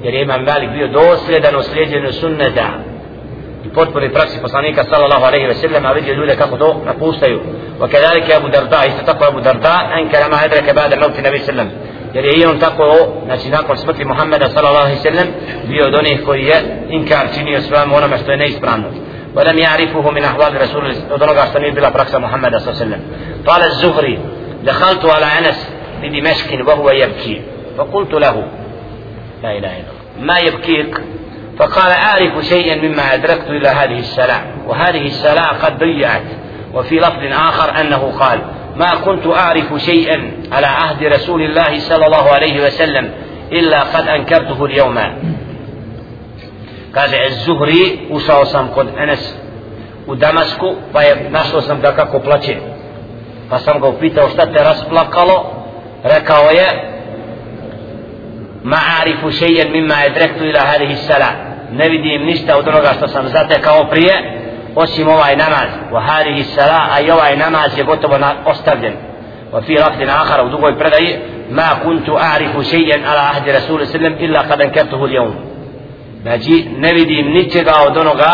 jer 0.03 0.13
je 0.13 0.21
Imam 0.21 0.43
Malik 0.43 0.69
bio 0.69 0.87
dosljedan 0.87 1.55
u 1.55 1.63
slijedjenju 1.63 2.11
sunneta 2.11 2.67
I 3.64 3.68
potpori 3.68 4.12
praksi 4.12 4.40
poslanika 4.42 4.84
sallallahu 4.84 5.24
alaihi 5.24 5.46
ve 5.46 5.54
sellem 5.54 5.86
a 5.86 5.92
vidio 5.92 6.14
ljude 6.14 6.36
kako 6.36 6.56
to 6.56 6.80
napuštaju 6.86 7.40
wa 7.80 7.88
kadalike 7.88 8.34
Abu 8.34 8.48
Darda 8.48 8.84
isto 8.84 9.02
tako 9.06 9.24
Abu 9.24 9.40
Darda 9.40 9.74
ankara 9.92 10.28
ma 10.28 10.36
adraka 10.44 10.72
ba'da 10.72 11.00
mauti 11.00 11.22
nabi 11.22 11.38
sallam 11.38 11.68
jer 12.14 12.24
je 12.24 12.48
on 12.48 12.58
tako 12.58 13.08
znači 13.26 13.48
nakon 13.50 13.76
smrti 13.76 14.04
Muhammeda 14.04 14.48
sallallahu 14.50 14.84
alaihi 14.86 14.98
ve 14.98 15.10
sellem 15.10 15.28
bio 15.68 15.86
od 15.86 15.94
onih 15.94 16.22
koji 16.26 16.44
je 16.44 16.86
inkar 16.88 17.26
činio 17.34 17.60
svemu 17.60 17.96
onome 17.96 18.18
što 18.18 18.30
je 18.30 18.36
neispravno 18.36 18.88
ولم 19.36 19.58
يعرفه 19.58 20.10
من 20.10 20.24
أحوال 20.24 20.60
رسول 20.60 20.86
الله 20.86 21.12
ودرجة 21.12 21.40
أحسن 21.40 21.60
بلا 21.60 21.88
بركس 21.88 22.14
محمد 22.14 22.56
صلى 22.56 22.72
الله 22.72 22.76
عليه 22.80 22.86
وسلم 22.86 23.02
قال 23.46 23.62
الزهري 23.62 24.18
دخلت 24.64 25.04
على 25.04 25.26
أنس 25.38 25.58
بدمشق 26.02 26.68
وهو 26.68 26.90
يبكي 26.90 27.42
فقلت 27.78 28.12
له 28.14 28.36
لا 29.42 29.50
إله 29.58 29.72
إلا 29.80 29.90
الله 29.90 30.26
ما 30.28 30.38
يبكيك 30.38 31.00
فقال 31.58 31.92
أعرف 31.92 32.44
شيئا 32.44 32.88
مما 32.88 33.14
أدركت 33.14 33.50
إلى 33.50 33.68
هذه 33.68 33.98
السلاة 33.98 34.42
وهذه 34.66 35.06
السلاة 35.06 35.48
قد 35.48 35.78
ضيعت. 35.78 36.22
وفي 36.74 36.96
لفظ 36.96 37.24
آخر 37.32 37.80
أنه 37.80 38.12
قال 38.20 38.40
ما 38.76 38.94
كنت 38.94 39.26
أعرف 39.26 39.74
شيئا 39.76 40.32
على 40.52 40.66
عهد 40.66 41.04
رسول 41.04 41.42
الله 41.42 41.78
صلى 41.78 42.06
الله 42.06 42.30
عليه 42.30 42.66
وسلم 42.66 43.10
إلا 43.52 43.80
قد 43.80 44.08
أنكرته 44.08 44.64
اليوم. 44.64 44.98
قال 46.96 47.14
الزهري 47.14 48.08
وصاو 48.10 48.44
سام 48.44 48.68
قد 48.68 48.88
أنس 48.88 49.38
ودمسكو 50.06 50.74
فنشلو 50.94 51.60
سام 51.60 51.80
دكاكو 51.80 52.18
بلاتي 52.18 52.56
فسام 53.50 53.84
قو 53.84 53.90
بيته 53.90 54.24
وشتت 54.24 54.56
راس 54.56 54.82
بلاكالو 54.82 55.44
ركاوية 56.06 56.68
ما 58.64 58.76
أعرف 58.76 59.26
شيئا 59.28 59.64
مما 59.68 60.04
أدركت 60.04 60.40
إلى 60.40 60.58
هذه 60.58 60.92
السلام 60.92 61.47
ne 61.70 61.88
vidim 61.88 62.22
ništa 62.22 62.58
od 62.58 62.68
onoga 62.68 62.88
što 62.96 63.08
sam 63.08 63.28
zatekao 63.28 63.84
prije 63.90 64.14
osim 64.74 65.08
ovaj 65.08 65.36
namaz 65.36 65.68
wa 65.92 66.00
hadihi 66.06 66.42
sala 66.42 66.80
a 66.90 67.00
i 67.00 67.10
ovaj 67.10 67.36
namaz 67.36 67.78
je 67.78 67.84
gotovo 67.84 68.18
na, 68.18 68.34
ostavljen 68.44 68.92
wa 69.52 69.64
fi 69.66 69.74
rafdin 69.74 70.10
ahara 70.10 70.42
u 70.42 70.48
drugoj 70.48 70.78
predaji 70.78 71.18
ma 71.50 71.68
kuntu 71.82 72.12
a'rifu 72.12 72.70
šejen 72.70 73.04
ala 73.04 73.20
ahdi 73.20 73.52
rasulu 73.52 73.86
sallam 73.86 74.14
illa 74.18 74.42
kad 74.48 74.60
ankertuhu 74.60 75.08
ljom 75.08 75.34
znači 76.22 76.66
ne 76.76 76.92
vidim 76.92 77.26
ničega 77.26 77.72
od 77.86 77.96
onoga 77.96 78.32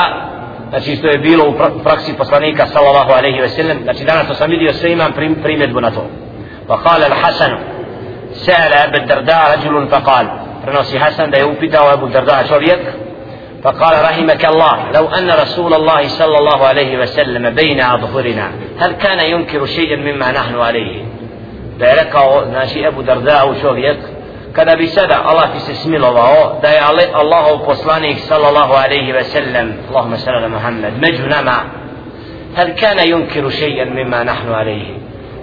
znači 0.69 0.97
što 0.97 1.07
je 1.07 1.19
bilo 1.19 1.45
u 1.49 1.83
praksi 1.85 2.15
poslanika 2.19 2.67
sallallahu 2.67 3.13
alaihi 3.13 3.41
ve 3.41 3.49
sellem 3.49 3.79
znači 3.83 4.05
danas 4.05 4.29
to 4.29 4.35
sam 4.35 4.51
vidio 4.51 4.73
sve 4.73 4.93
imam 4.93 5.13
primjedbu 5.43 5.81
na 5.81 5.91
to 5.91 6.07
wa 6.69 6.83
kale 6.83 7.07
al-Hasan 7.07 7.75
سأل 8.35 8.73
أبا 8.73 8.99
الدرداء 8.99 9.55
رجل 9.55 9.89
فقال 9.89 10.27
رنوسي 10.67 10.99
حسن 10.99 11.31
ده 11.31 11.39
يوبدا 11.39 11.93
أبو 11.93 12.07
الدرداء 12.07 12.47
شوريك 12.47 12.83
فقال 13.65 14.05
رحمك 14.05 14.45
الله 14.45 14.91
لو 14.95 15.07
أن 15.09 15.31
رسول 15.31 15.75
الله 15.75 16.09
صلى 16.09 16.39
الله 16.39 16.67
عليه 16.67 16.99
وسلم 16.99 17.51
بين 17.51 17.81
أظهرنا 17.81 18.51
هل 18.79 18.93
كان 18.93 19.21
ينكر 19.21 19.67
شيئا 19.67 19.97
مما 19.97 20.33
نحن 20.33 20.61
عليه؟ 20.61 21.05
بارك 21.79 22.17
ناشي 22.53 22.89
أبو 22.89 23.03
درداء 23.03 23.49
وشوفيك 23.49 23.99
كذا 24.57 24.75
بسدى 24.75 25.17
الله 25.31 25.47
في 25.47 25.73
اسم 25.73 25.95
الله 25.95 26.59
دا 26.63 26.91
الله 27.21 27.53
وقصلانه 27.53 28.17
صلى 28.17 28.49
الله 28.49 28.77
عليه 28.77 29.19
وسلم. 29.19 29.77
اللهم 29.89 30.17
صل 30.17 30.31
على 30.31 30.49
محمد. 30.49 30.93
مجنما 31.03 31.65
هل 32.57 32.69
كان 32.73 33.09
ينكر 33.09 33.51
شيئا 33.51 33.85
مما 33.85 34.23
نحن 34.23 34.53
عليه؟ 34.53 34.99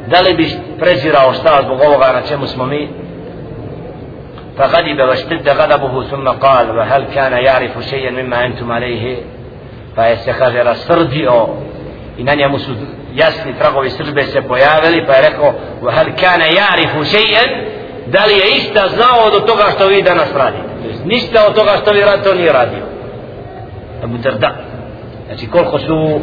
دا 0.07 0.22
لي 0.22 0.34
بيزيرا 0.80 1.26
وشتاز 1.26 1.65
بغوغا 1.65 2.11
ناشي 2.11 2.88
فغضب 4.60 5.01
واشتد 5.09 5.48
غضبه 5.48 6.05
ثم 6.05 6.28
قال 6.28 6.70
وهل 6.76 7.05
كان 7.14 7.32
يعرف 7.32 7.84
شيئا 7.90 8.10
مما 8.10 8.47
انتم 8.47 8.72
عليه 8.72 9.16
فاستخذ 9.97 10.55
رسرديو 10.66 11.48
i 12.18 12.24
na 12.24 12.34
njemu 12.34 12.59
su 12.59 12.70
jasni 13.14 13.55
tragovi 13.59 13.90
srbe 13.90 14.22
se 14.22 14.43
pojavili 14.43 15.06
pa 15.06 15.12
je 15.12 15.28
rekao 15.30 15.55
وهل 15.82 16.10
كان 16.10 16.40
يعرف 16.40 17.09
شيئا 17.09 17.44
da 18.06 18.24
li 18.24 18.32
je 18.32 18.56
išta 18.56 18.88
znao 18.88 19.26
od 19.26 19.47
toga 19.47 19.64
što 19.74 19.86
vi 19.86 20.02
danas 20.02 20.32
radite 20.34 20.68
ništa 21.05 21.47
od 21.48 21.55
toga 21.55 21.72
što 21.82 21.93
vi 21.93 22.01
radite 22.01 22.30
on 22.30 22.36
nije 22.36 22.52
radio 22.52 22.84
Abu 24.05 24.16
Darda 24.16 24.55
znači 25.26 25.47
koliko 25.47 25.78
su 25.78 26.20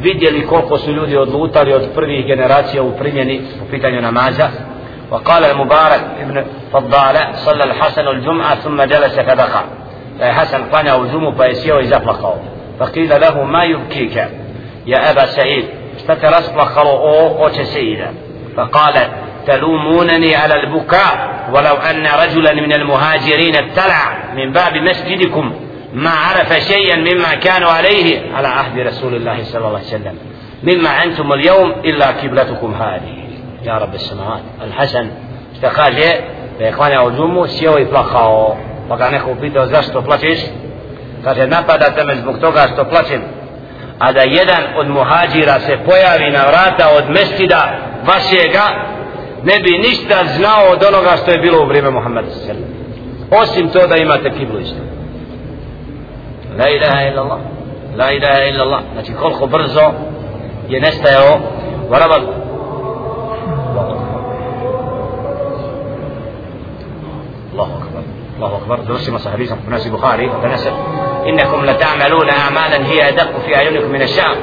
vidjeli 0.00 0.46
koliko 0.46 0.78
su 0.78 0.92
ljudi 0.92 1.16
odlutali 1.16 1.72
od 1.72 1.88
prvih 1.94 2.26
generacija 2.26 2.82
u 2.82 2.96
primjeni 2.96 3.40
u 3.66 3.70
pitanju 3.70 4.00
namaza 4.00 4.48
وقال 5.11 5.43
المبارك 5.43 6.01
ابن 6.21 6.45
فضالة 6.73 7.31
صلى 7.33 7.63
الحسن 7.63 8.07
الجمعة 8.07 8.55
ثم 8.55 8.83
جلس 8.83 9.19
فبقى. 9.19 9.63
حسن 10.21 10.63
قنع 10.63 10.95
الجمعة 10.95 11.31
فيسير 11.31 11.75
ويزفلقه 11.75 12.41
فقيل 12.79 13.21
له 13.21 13.43
ما 13.43 13.63
يبكيك 13.63 14.15
يا 14.85 15.11
أبا 15.11 15.25
سعيد؟ 15.25 15.65
فترس 16.07 16.49
بخروا 16.49 16.91
أو 16.91 17.45
أو 17.45 17.49
سيدا 17.49 18.13
فقال 18.57 19.07
تلومونني 19.47 20.35
على 20.35 20.53
البكاء 20.55 21.39
ولو 21.53 21.73
أن 21.75 22.07
رجلا 22.07 22.53
من 22.53 22.73
المهاجرين 22.73 23.55
ابتلع 23.55 24.33
من 24.35 24.51
باب 24.51 24.77
مسجدكم 24.77 25.53
ما 25.93 26.09
عرف 26.09 26.53
شيئا 26.53 26.95
مما 26.95 27.35
كانوا 27.35 27.69
عليه 27.69 28.33
على 28.35 28.47
عهد 28.47 28.79
رسول 28.79 29.15
الله 29.15 29.43
صلى 29.43 29.57
الله 29.57 29.77
عليه 29.77 29.87
وسلم. 29.87 30.17
مما 30.63 31.03
أنتم 31.03 31.33
اليوم 31.33 31.71
إلا 31.71 32.11
كبلتكم 32.11 32.73
هذه. 32.73 33.18
يا 33.63 33.73
رب 33.77 33.93
السماوات 33.93 34.41
الحسن 34.61 35.09
فقال 35.61 35.95
لي 35.95 36.21
فقال 36.59 36.91
يا 36.91 36.99
وجومه 36.99 37.47
سيو 37.47 37.77
يفلخا 37.77 38.57
فقال 38.89 39.13
نحو 39.13 39.33
بيتو 39.33 39.65
زاستو 39.65 40.01
بلاتيس 40.01 40.51
قال 41.25 41.37
لي 41.37 41.45
نبدا 41.45 42.15
zbog 42.15 42.39
toga 42.39 42.67
što 42.73 42.83
بلاتيس 42.83 43.21
a 43.99 44.11
da 44.11 44.21
jedan 44.21 44.63
od 44.77 44.87
muhađira 44.87 45.59
se 45.59 45.77
pojavi 45.85 46.31
na 46.31 46.41
vrata 46.41 46.85
od 46.97 47.09
mestida 47.09 47.61
vašega 48.07 48.65
ne 49.43 49.59
bi 49.59 49.77
ništa 49.77 50.15
znao 50.37 50.63
od 50.71 50.83
onoga 50.83 51.17
što 51.17 51.31
je 51.31 51.37
bilo 51.37 51.61
u 51.63 51.67
vrijeme 51.67 51.89
Muhammeda 51.89 52.29
s.a. 52.29 52.53
osim 53.41 53.69
to 53.69 53.87
da 53.87 53.95
imate 53.95 54.31
kiblu 54.37 54.59
isto. 54.59 54.81
La 56.59 56.69
ilaha 56.69 57.01
illallah 57.01 57.39
la 57.97 58.11
ilaha 58.11 58.43
illallah. 58.43 58.81
Znači 58.93 59.13
koliko 59.13 59.47
brzo 59.47 59.91
je 60.69 60.81
nestajao 60.81 61.39
varavad 61.89 62.21
الله 68.39 68.57
أكبر. 68.57 68.79
درسنا 68.79 69.17
صحيح 69.17 69.53
في 69.53 69.69
ناس 69.69 69.87
البخاري. 69.87 70.31
إنكم 71.27 71.65
لتعملون 71.65 72.29
اعمالا 72.29 72.85
هي 72.85 73.09
أدق 73.09 73.39
في 73.45 73.55
أعينكم 73.55 73.91
من 73.91 74.01
الشام 74.01 74.35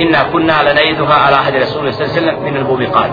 إنا 0.00 0.22
كنا 0.32 0.72
لنيدها 0.72 1.14
على 1.14 1.36
عهد 1.36 1.56
رسول 1.56 1.80
الله 1.80 1.90
صلى 1.90 2.04
الله 2.04 2.16
عليه 2.16 2.22
وسلم 2.22 2.42
من 2.44 2.56
البوبقان 2.56 3.10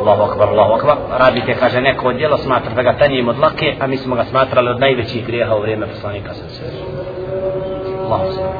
الله 0.00 0.24
أكبر 0.24 0.50
الله 0.50 0.76
أكبر. 0.76 0.96
رابي 1.20 1.40
تي 1.40 1.54
كاجا 1.54 1.80
نيكو 1.80 2.10
ديلو 2.10 2.36
سماتر 2.36 2.72
دغا 2.72 2.92
تاني 2.92 3.22
مدلكي 3.22 3.84
امي 3.84 3.96
سمغا 3.96 4.24
سماتر 4.24 4.60
لو 4.60 4.78
نايفيتشي 4.78 5.24
غريها 5.24 5.54
وريما 5.54 5.86
في 5.86 5.94
صانيكا 5.94 6.32
صلى 6.32 6.42
الله 6.44 6.56
عليه 6.56 6.68
وسلم 6.68 6.86
الله 8.04 8.16
أكبر. 8.16 8.50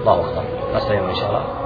الله 0.00 0.20
أكبر. 0.20 0.44
نستعين 0.76 1.04
إن 1.04 1.14
شاء 1.14 1.28
الله. 1.28 1.59